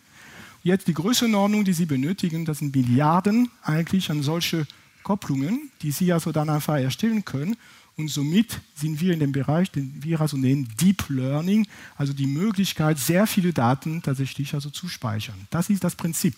Jetzt 0.63 0.87
die 0.87 0.93
Größenordnung, 0.93 1.63
die 1.63 1.73
Sie 1.73 1.85
benötigen, 1.85 2.45
das 2.45 2.59
sind 2.59 2.75
Milliarden 2.75 3.49
eigentlich 3.63 4.09
an 4.11 4.21
solche 4.21 4.67
Kopplungen, 5.03 5.71
die 5.81 5.91
Sie 5.91 6.11
also 6.11 6.31
dann 6.31 6.49
einfach 6.49 6.77
erstellen 6.77 7.23
können. 7.23 7.55
Und 7.95 8.09
somit 8.09 8.59
sind 8.75 9.01
wir 9.01 9.13
in 9.13 9.19
dem 9.19 9.31
Bereich, 9.31 9.71
den 9.71 10.03
wir 10.03 10.21
also 10.21 10.37
nennen 10.37 10.67
Deep 10.79 11.05
Learning, 11.09 11.67
also 11.95 12.13
die 12.13 12.27
Möglichkeit, 12.27 12.99
sehr 12.99 13.25
viele 13.25 13.53
Daten 13.53 14.03
tatsächlich 14.03 14.53
also 14.53 14.69
zu 14.69 14.87
speichern. 14.87 15.47
Das 15.49 15.69
ist 15.69 15.83
das 15.83 15.95
Prinzip 15.95 16.35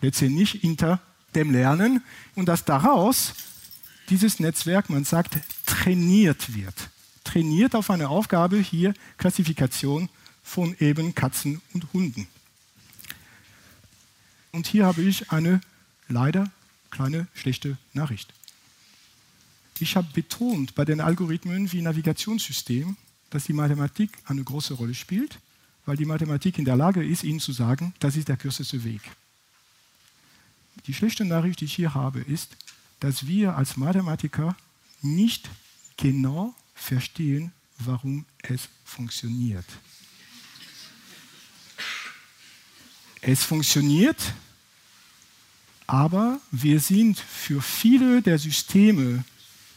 letztendlich 0.00 0.52
hinter 0.52 1.00
dem 1.34 1.50
Lernen 1.50 2.02
und 2.36 2.48
dass 2.48 2.64
daraus 2.64 3.34
dieses 4.10 4.40
Netzwerk, 4.40 4.90
man 4.90 5.04
sagt, 5.04 5.38
trainiert 5.66 6.54
wird. 6.54 6.90
Trainiert 7.24 7.74
auf 7.74 7.90
eine 7.90 8.08
Aufgabe 8.08 8.58
hier 8.58 8.94
Klassifikation 9.16 10.08
von 10.42 10.76
eben 10.78 11.14
Katzen 11.14 11.62
und 11.72 11.92
Hunden. 11.92 12.28
Und 14.52 14.66
hier 14.66 14.86
habe 14.86 15.02
ich 15.02 15.32
eine 15.32 15.60
leider 16.08 16.50
kleine 16.90 17.26
schlechte 17.34 17.76
Nachricht. 17.92 18.32
Ich 19.80 19.96
habe 19.96 20.06
betont 20.12 20.74
bei 20.74 20.84
den 20.84 21.00
Algorithmen 21.00 21.72
wie 21.72 21.82
Navigationssystem, 21.82 22.96
dass 23.30 23.44
die 23.44 23.52
Mathematik 23.52 24.10
eine 24.26 24.44
große 24.44 24.74
Rolle 24.74 24.94
spielt, 24.94 25.40
weil 25.86 25.96
die 25.96 26.04
Mathematik 26.04 26.58
in 26.58 26.64
der 26.64 26.76
Lage 26.76 27.04
ist, 27.04 27.24
Ihnen 27.24 27.40
zu 27.40 27.52
sagen, 27.52 27.94
das 27.98 28.16
ist 28.16 28.28
der 28.28 28.36
kürzeste 28.36 28.84
Weg. 28.84 29.00
Die 30.86 30.94
schlechte 30.94 31.24
Nachricht, 31.24 31.60
die 31.60 31.64
ich 31.64 31.74
hier 31.74 31.94
habe, 31.94 32.20
ist, 32.20 32.56
dass 33.04 33.26
wir 33.26 33.54
als 33.54 33.76
Mathematiker 33.76 34.56
nicht 35.02 35.50
genau 35.98 36.54
verstehen, 36.74 37.52
warum 37.78 38.24
es 38.40 38.70
funktioniert. 38.82 39.66
Es 43.20 43.44
funktioniert, 43.44 44.16
aber 45.86 46.40
wir 46.50 46.80
sind 46.80 47.18
für 47.18 47.60
viele 47.60 48.22
der 48.22 48.38
Systeme, 48.38 49.22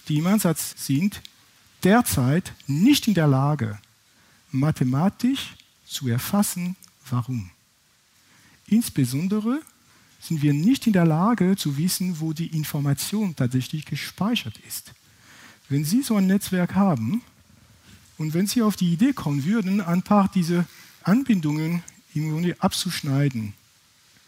die 0.07 0.19
im 0.19 0.27
Ansatz 0.27 0.73
sind, 0.77 1.21
derzeit 1.83 2.53
nicht 2.65 3.09
in 3.09 3.13
der 3.13 3.27
Lage, 3.27 3.77
mathematisch 4.51 5.53
zu 5.85 6.07
erfassen, 6.07 6.77
warum. 7.09 7.51
Insbesondere, 8.67 9.61
sind 10.19 10.41
wir 10.41 10.53
nicht 10.53 10.87
in 10.87 10.93
der 10.93 11.05
Lage 11.05 11.55
zu 11.55 11.77
wissen, 11.77 12.19
wo 12.19 12.33
die 12.33 12.47
Information 12.47 13.35
tatsächlich 13.35 13.85
gespeichert 13.85 14.57
ist. 14.67 14.93
Wenn 15.69 15.85
Sie 15.85 16.01
so 16.01 16.15
ein 16.15 16.27
Netzwerk 16.27 16.75
haben 16.75 17.21
und 18.17 18.33
wenn 18.33 18.47
Sie 18.47 18.61
auf 18.61 18.75
die 18.75 18.93
Idee 18.93 19.13
kommen 19.13 19.45
würden, 19.45 19.81
ein 19.81 20.01
paar 20.01 20.29
dieser 20.29 20.65
Anbindungen 21.03 21.83
im 22.13 22.31
Grunde 22.31 22.55
abzuschneiden, 22.59 23.53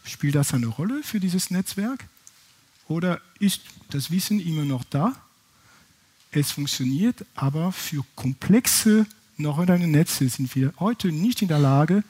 spielt 0.04 0.34
das 0.34 0.54
eine 0.54 0.66
Rolle 0.66 1.02
für 1.02 1.20
dieses 1.20 1.50
Netzwerk? 1.50 2.04
Oder 2.88 3.20
ist 3.38 3.62
das 3.90 4.10
Wissen 4.10 4.40
immer 4.40 4.64
noch 4.64 4.84
da? 4.84 5.14
Es 6.30 6.52
funktioniert, 6.52 7.24
aber 7.34 7.72
für 7.72 8.04
komplexe 8.14 9.06
neuronale 9.36 9.86
Netze 9.86 10.28
sind 10.28 10.54
wir 10.54 10.72
heute 10.78 11.08
nicht 11.08 11.42
in 11.42 11.48
der 11.48 11.58
Lage, 11.58 12.04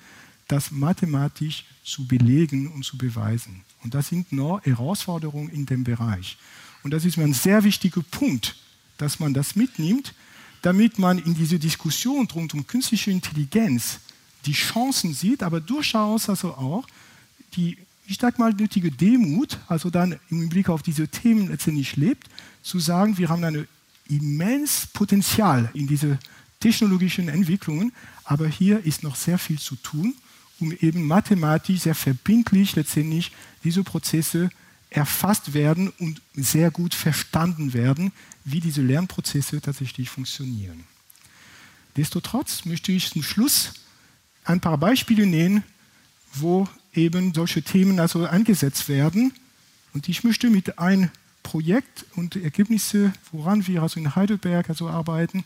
das 0.49 0.71
mathematisch 0.71 1.65
zu 1.85 2.07
belegen 2.07 2.69
und 2.69 2.85
zu 2.85 2.99
beweisen. 2.99 3.63
Und 3.83 3.95
das 3.95 4.09
sind 4.09 4.33
noch 4.33 4.61
Herausforderungen 4.65 5.49
in 5.49 5.67
dem 5.67 5.85
Bereich. 5.85 6.37
Und 6.83 6.93
das 6.93 7.05
ist 7.05 7.17
mir 7.17 7.25
ein 7.25 7.35
sehr 7.35 7.65
wichtiger 7.65 8.03
Punkt, 8.11 8.57
dass 8.99 9.21
man 9.21 9.35
das 9.35 9.57
mitnimmt, 9.57 10.15
damit 10.63 10.99
man 10.99 11.19
in 11.19 11.35
diese 11.35 11.59
Diskussion 11.59 12.29
rund 12.35 12.53
um 12.55 12.67
künstliche 12.67 13.11
Intelligenz 13.11 14.01
die 14.47 14.53
Chancen 14.53 15.15
sieht, 15.15 15.43
aber 15.43 15.61
durchaus 15.61 16.29
also 16.29 16.55
auch 16.55 16.87
die, 17.55 17.79
ich 18.07 18.19
sag 18.21 18.39
mal, 18.39 18.53
nötige 18.53 18.91
Demut, 18.91 19.59
also 19.69 19.91
dann 19.91 20.19
im 20.31 20.49
Blick 20.49 20.69
auf 20.69 20.83
diese 20.83 21.09
Themen 21.09 21.49
letztendlich 21.49 21.97
lebt, 21.97 22.29
zu 22.63 22.79
sagen, 22.79 23.19
wir 23.19 23.29
haben 23.29 23.45
ein 23.45 23.67
immens 24.09 24.87
Potenzial 24.93 25.71
in 25.75 25.87
diese 25.87 26.19
technologischen 26.59 27.29
Entwicklungen, 27.29 27.93
aber 28.25 28.49
hier 28.49 28.85
ist 28.85 29.03
noch 29.03 29.17
sehr 29.17 29.39
viel 29.39 29.59
zu 29.59 29.77
tun 29.77 30.15
um 30.61 30.73
eben 30.73 31.07
mathematisch 31.07 31.81
sehr 31.81 31.95
verbindlich 31.95 32.77
letztendlich 32.77 33.33
diese 33.65 33.83
Prozesse 33.83 34.51
erfasst 34.91 35.55
werden 35.55 35.93
und 35.99 36.21
sehr 36.35 36.71
gut 36.71 36.95
verstanden 36.95 37.73
werden, 37.73 38.13
wie 38.45 38.61
diese 38.61 38.83
Lernprozesse 38.83 39.61
tatsächlich 39.61 40.11
funktionieren. 40.11 40.85
Destotrotz 41.97 42.65
möchte 42.65 42.93
ich 42.93 43.11
zum 43.11 43.23
Schluss 43.23 43.73
ein 44.45 44.61
paar 44.61 44.79
Beispiele 44.79 45.27
nennen, 45.27 45.63
wo 46.35 46.69
eben 46.95 47.35
solche 47.35 47.63
Themen 47.63 48.01
also 48.01 48.27
eingesetzt 48.27 48.89
werden. 48.89 49.33
Und 49.93 50.09
ich 50.09 50.25
möchte 50.25 50.51
mit 50.51 50.79
einem 50.79 51.11
Projekt 51.43 52.05
und 52.17 52.37
Ergebnisse, 52.37 53.13
woran 53.33 53.67
wir 53.67 53.83
also 53.83 53.99
in 53.99 54.15
Heidelberg 54.15 54.69
also 54.69 54.89
arbeiten, 54.89 55.45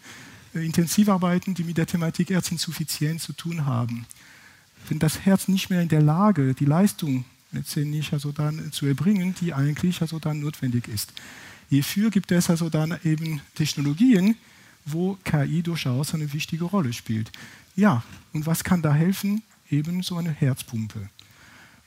äh, 0.54 0.64
intensiv 0.64 1.08
arbeiten, 1.08 1.54
die 1.54 1.64
mit 1.64 1.78
der 1.78 1.86
Thematik 1.86 2.30
Erzinsuffizienz 2.30 3.24
zu 3.24 3.32
tun 3.32 3.66
haben 3.66 4.06
wenn 4.88 4.98
das 4.98 5.20
Herz 5.20 5.48
nicht 5.48 5.70
mehr 5.70 5.82
in 5.82 5.88
der 5.88 6.02
Lage, 6.02 6.54
die 6.54 6.64
Leistung 6.64 7.24
letztendlich 7.52 8.12
also 8.12 8.32
dann 8.32 8.72
zu 8.72 8.86
erbringen, 8.86 9.34
die 9.40 9.54
eigentlich 9.54 10.00
also 10.00 10.18
dann 10.18 10.40
notwendig 10.40 10.88
ist. 10.88 11.12
Hierfür 11.70 12.10
gibt 12.10 12.30
es 12.32 12.50
also 12.50 12.68
dann 12.68 12.98
eben 13.04 13.40
Technologien, 13.54 14.36
wo 14.84 15.16
KI 15.24 15.62
durchaus 15.62 16.14
eine 16.14 16.32
wichtige 16.32 16.64
Rolle 16.64 16.92
spielt. 16.92 17.32
Ja, 17.76 18.02
und 18.32 18.46
was 18.46 18.64
kann 18.64 18.82
da 18.82 18.92
helfen? 18.92 19.42
Eben 19.70 20.02
so 20.02 20.16
eine 20.16 20.30
Herzpumpe. 20.30 21.08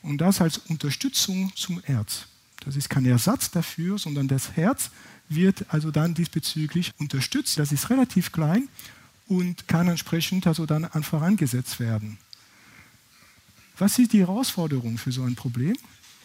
Und 0.01 0.19
das 0.19 0.41
als 0.41 0.57
Unterstützung 0.57 1.51
zum 1.55 1.81
Herz. 1.83 2.25
Das 2.65 2.75
ist 2.75 2.89
kein 2.89 3.05
Ersatz 3.05 3.51
dafür, 3.51 3.97
sondern 3.97 4.27
das 4.27 4.53
Herz 4.53 4.89
wird 5.29 5.65
also 5.69 5.91
dann 5.91 6.13
diesbezüglich 6.13 6.93
unterstützt. 6.97 7.59
Das 7.59 7.71
ist 7.71 7.89
relativ 7.89 8.31
klein 8.31 8.67
und 9.27 9.67
kann 9.67 9.87
entsprechend 9.87 10.47
also 10.47 10.65
dann 10.65 10.85
einfach 10.85 11.21
angesetzt 11.21 11.79
werden. 11.79 12.17
Was 13.79 13.99
ist 13.99 14.13
die 14.13 14.21
Herausforderung 14.21 14.97
für 14.97 15.11
so 15.11 15.21
ein 15.23 15.35
Problem? 15.35 15.75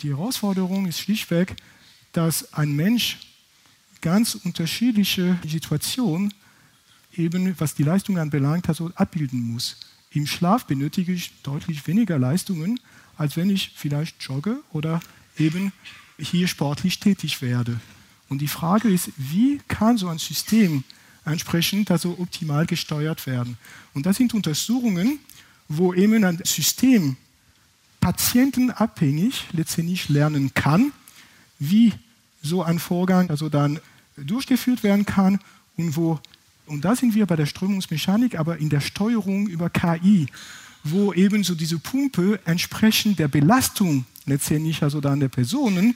Die 0.00 0.08
Herausforderung 0.08 0.86
ist 0.86 1.00
schlichtweg, 1.00 1.54
dass 2.12 2.54
ein 2.54 2.74
Mensch 2.74 3.18
ganz 4.00 4.34
unterschiedliche 4.34 5.38
Situationen, 5.46 6.32
eben 7.14 7.54
was 7.60 7.74
die 7.74 7.82
Leistung 7.82 8.18
anbelangt, 8.18 8.70
also 8.70 8.90
abbilden 8.94 9.42
muss. 9.42 9.76
Im 10.12 10.26
Schlaf 10.26 10.64
benötige 10.64 11.12
ich 11.12 11.30
deutlich 11.42 11.86
weniger 11.86 12.18
Leistungen, 12.18 12.80
als 13.18 13.36
wenn 13.36 13.50
ich 13.50 13.72
vielleicht 13.74 14.22
jogge 14.22 14.62
oder 14.72 15.00
eben 15.38 15.72
hier 16.18 16.48
sportlich 16.48 17.00
tätig 17.00 17.42
werde. 17.42 17.78
Und 18.30 18.38
die 18.38 18.48
Frage 18.48 18.88
ist, 18.88 19.10
wie 19.18 19.60
kann 19.68 19.98
so 19.98 20.08
ein 20.08 20.18
System 20.18 20.84
entsprechend 21.26 21.90
also 21.90 22.16
optimal 22.18 22.64
gesteuert 22.64 23.26
werden? 23.26 23.58
Und 23.92 24.06
das 24.06 24.16
sind 24.16 24.32
Untersuchungen, 24.32 25.18
wo 25.68 25.92
eben 25.92 26.24
ein 26.24 26.40
System 26.44 27.16
patientenabhängig 28.02 29.46
letztendlich 29.52 30.08
lernen 30.10 30.52
kann, 30.52 30.92
wie 31.58 31.94
so 32.42 32.62
ein 32.62 32.80
Vorgang 32.80 33.30
also 33.30 33.48
dann 33.48 33.80
durchgeführt 34.16 34.82
werden 34.82 35.06
kann 35.06 35.38
und 35.76 35.96
wo, 35.96 36.20
und 36.66 36.84
da 36.84 36.96
sind 36.96 37.14
wir 37.14 37.24
bei 37.26 37.36
der 37.36 37.46
Strömungsmechanik, 37.46 38.38
aber 38.38 38.58
in 38.58 38.68
der 38.68 38.80
Steuerung 38.80 39.46
über 39.46 39.70
KI, 39.70 40.26
wo 40.82 41.12
eben 41.12 41.44
so 41.44 41.54
diese 41.54 41.78
Pumpe 41.78 42.40
entsprechend 42.44 43.20
der 43.20 43.28
Belastung 43.28 44.04
letztendlich 44.26 44.82
also 44.82 45.00
dann 45.00 45.20
der 45.20 45.28
Personen 45.28 45.94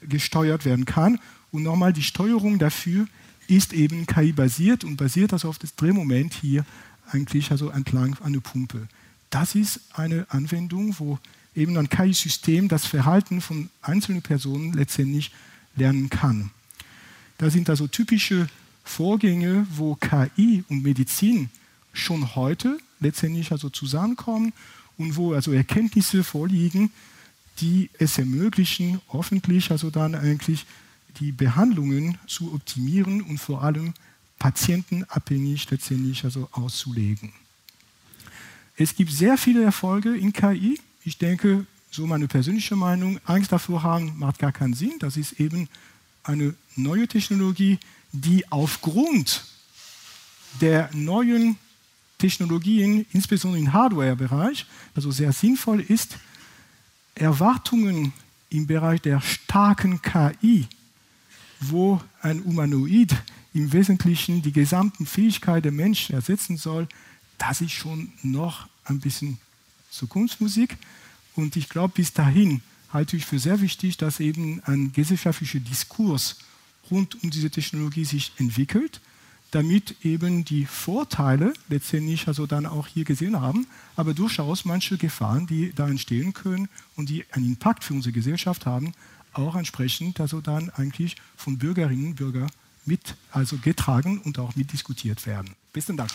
gesteuert 0.00 0.64
werden 0.64 0.86
kann. 0.86 1.20
Und 1.52 1.62
nochmal, 1.62 1.92
die 1.92 2.02
Steuerung 2.02 2.58
dafür 2.58 3.06
ist 3.48 3.74
eben 3.74 4.06
KI-basiert 4.06 4.82
und 4.82 4.96
basiert 4.96 5.34
also 5.34 5.50
auf 5.50 5.58
das 5.58 5.76
Drehmoment 5.76 6.32
hier 6.32 6.64
eigentlich 7.10 7.50
also 7.50 7.68
entlang 7.68 8.16
einer 8.24 8.40
Pumpe. 8.40 8.88
Das 9.28 9.54
ist 9.54 9.80
eine 9.92 10.26
Anwendung, 10.30 10.94
wo 10.98 11.18
eben 11.54 11.76
ein 11.76 11.88
KI-System 11.88 12.68
das 12.68 12.86
Verhalten 12.86 13.40
von 13.40 13.70
einzelnen 13.82 14.22
Personen 14.22 14.72
letztendlich 14.72 15.30
lernen 15.76 16.10
kann. 16.10 16.50
Da 17.38 17.50
sind 17.50 17.68
also 17.70 17.86
typische 17.86 18.48
Vorgänge, 18.84 19.66
wo 19.70 19.94
KI 19.96 20.64
und 20.68 20.82
Medizin 20.82 21.50
schon 21.92 22.34
heute 22.34 22.78
letztendlich 23.00 23.52
also 23.52 23.70
zusammenkommen 23.70 24.52
und 24.98 25.16
wo 25.16 25.32
also 25.32 25.52
Erkenntnisse 25.52 26.24
vorliegen, 26.24 26.90
die 27.60 27.90
es 27.98 28.18
ermöglichen, 28.18 29.00
hoffentlich 29.08 29.70
also 29.70 29.90
dann 29.90 30.14
eigentlich 30.14 30.66
die 31.20 31.32
Behandlungen 31.32 32.18
zu 32.26 32.52
optimieren 32.52 33.22
und 33.22 33.38
vor 33.38 33.62
allem 33.62 33.94
patientenabhängig 34.38 35.70
letztendlich 35.70 36.24
also 36.24 36.48
auszulegen. 36.52 37.32
Es 38.76 38.96
gibt 38.96 39.12
sehr 39.12 39.38
viele 39.38 39.62
Erfolge 39.62 40.16
in 40.16 40.32
KI. 40.32 40.80
Ich 41.04 41.18
denke, 41.18 41.66
so 41.90 42.06
meine 42.06 42.26
persönliche 42.26 42.76
Meinung, 42.76 43.20
Angst 43.24 43.52
davor 43.52 43.82
haben 43.82 44.18
macht 44.18 44.38
gar 44.38 44.52
keinen 44.52 44.74
Sinn. 44.74 44.94
Das 44.98 45.16
ist 45.16 45.38
eben 45.38 45.68
eine 46.22 46.54
neue 46.76 47.06
Technologie, 47.06 47.78
die 48.12 48.50
aufgrund 48.50 49.44
der 50.60 50.88
neuen 50.94 51.58
Technologien, 52.18 53.04
insbesondere 53.12 53.60
im 53.60 53.72
Hardware-Bereich, 53.72 54.66
also 54.94 55.10
sehr 55.10 55.32
sinnvoll 55.32 55.80
ist, 55.80 56.16
Erwartungen 57.14 58.12
im 58.48 58.66
Bereich 58.66 59.02
der 59.02 59.20
starken 59.20 60.00
KI, 60.00 60.66
wo 61.60 62.00
ein 62.22 62.42
Humanoid 62.44 63.14
im 63.52 63.72
Wesentlichen 63.72 64.42
die 64.42 64.52
gesamten 64.52 65.06
Fähigkeiten 65.06 65.62
der 65.64 65.72
Menschen 65.72 66.14
ersetzen 66.14 66.56
soll, 66.56 66.88
das 67.36 67.60
ist 67.60 67.72
schon 67.72 68.12
noch 68.22 68.68
ein 68.84 69.00
bisschen 69.00 69.38
Zukunftsmusik. 69.94 70.76
Und 71.34 71.56
ich 71.56 71.68
glaube, 71.68 71.94
bis 71.96 72.12
dahin 72.12 72.62
halte 72.92 73.16
ich 73.16 73.26
für 73.26 73.38
sehr 73.38 73.60
wichtig, 73.60 73.96
dass 73.96 74.20
eben 74.20 74.62
ein 74.64 74.92
gesellschaftlicher 74.92 75.60
Diskurs 75.60 76.36
rund 76.90 77.22
um 77.22 77.30
diese 77.30 77.50
Technologie 77.50 78.04
sich 78.04 78.32
entwickelt, 78.38 79.00
damit 79.50 80.04
eben 80.04 80.44
die 80.44 80.66
Vorteile 80.66 81.54
letztendlich 81.68 82.28
also 82.28 82.46
dann 82.46 82.66
auch 82.66 82.86
hier 82.86 83.04
gesehen 83.04 83.40
haben, 83.40 83.66
aber 83.96 84.14
durchaus 84.14 84.64
manche 84.64 84.96
Gefahren, 84.96 85.46
die 85.46 85.72
da 85.72 85.88
entstehen 85.88 86.32
können 86.32 86.68
und 86.96 87.08
die 87.08 87.24
einen 87.30 87.46
Impact 87.46 87.84
für 87.84 87.94
unsere 87.94 88.12
Gesellschaft 88.12 88.66
haben, 88.66 88.92
auch 89.32 89.56
entsprechend 89.56 90.20
also 90.20 90.40
dann 90.40 90.70
eigentlich 90.70 91.16
von 91.36 91.58
Bürgerinnen 91.58 92.08
und 92.08 92.14
Bürgern 92.16 92.50
mit 92.84 93.16
also 93.30 93.56
getragen 93.58 94.18
und 94.18 94.38
auch 94.38 94.56
mitdiskutiert 94.56 95.26
werden. 95.26 95.54
Besten 95.72 95.96
Dank. 95.96 96.10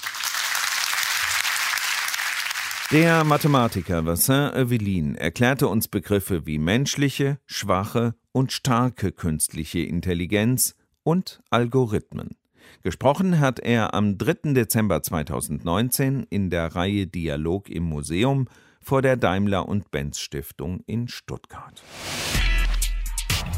Der 2.91 3.23
Mathematiker 3.23 4.03
Vincent 4.03 4.55
Evelyn 4.55 5.13
erklärte 5.13 5.67
uns 5.67 5.87
Begriffe 5.87 6.47
wie 6.47 6.57
menschliche, 6.57 7.37
schwache 7.45 8.15
und 8.31 8.51
starke 8.51 9.11
künstliche 9.11 9.81
Intelligenz 9.81 10.73
und 11.03 11.39
Algorithmen. 11.51 12.35
Gesprochen 12.81 13.39
hat 13.39 13.59
er 13.59 13.93
am 13.93 14.17
3. 14.17 14.53
Dezember 14.53 15.03
2019 15.03 16.25
in 16.31 16.49
der 16.49 16.75
Reihe 16.75 17.05
Dialog 17.05 17.69
im 17.69 17.83
Museum 17.83 18.47
vor 18.81 19.03
der 19.03 19.17
Daimler 19.17 19.67
und 19.67 19.91
Benz 19.91 20.17
Stiftung 20.17 20.81
in 20.87 21.07
Stuttgart. 21.07 21.83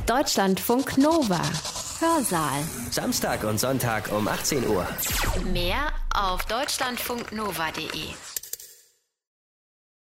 Deutschlandfunk 0.08 0.98
Nova. 0.98 1.42
Hörsaal. 2.02 2.64
Samstag 2.90 3.46
und 3.46 3.62
Sonntag 3.62 4.12
um 4.12 4.28
18 4.28 4.68
Uhr. 4.68 4.86
Mehr 5.54 5.88
auf 6.14 6.44
deutschlandfunknova.de. 6.46 8.41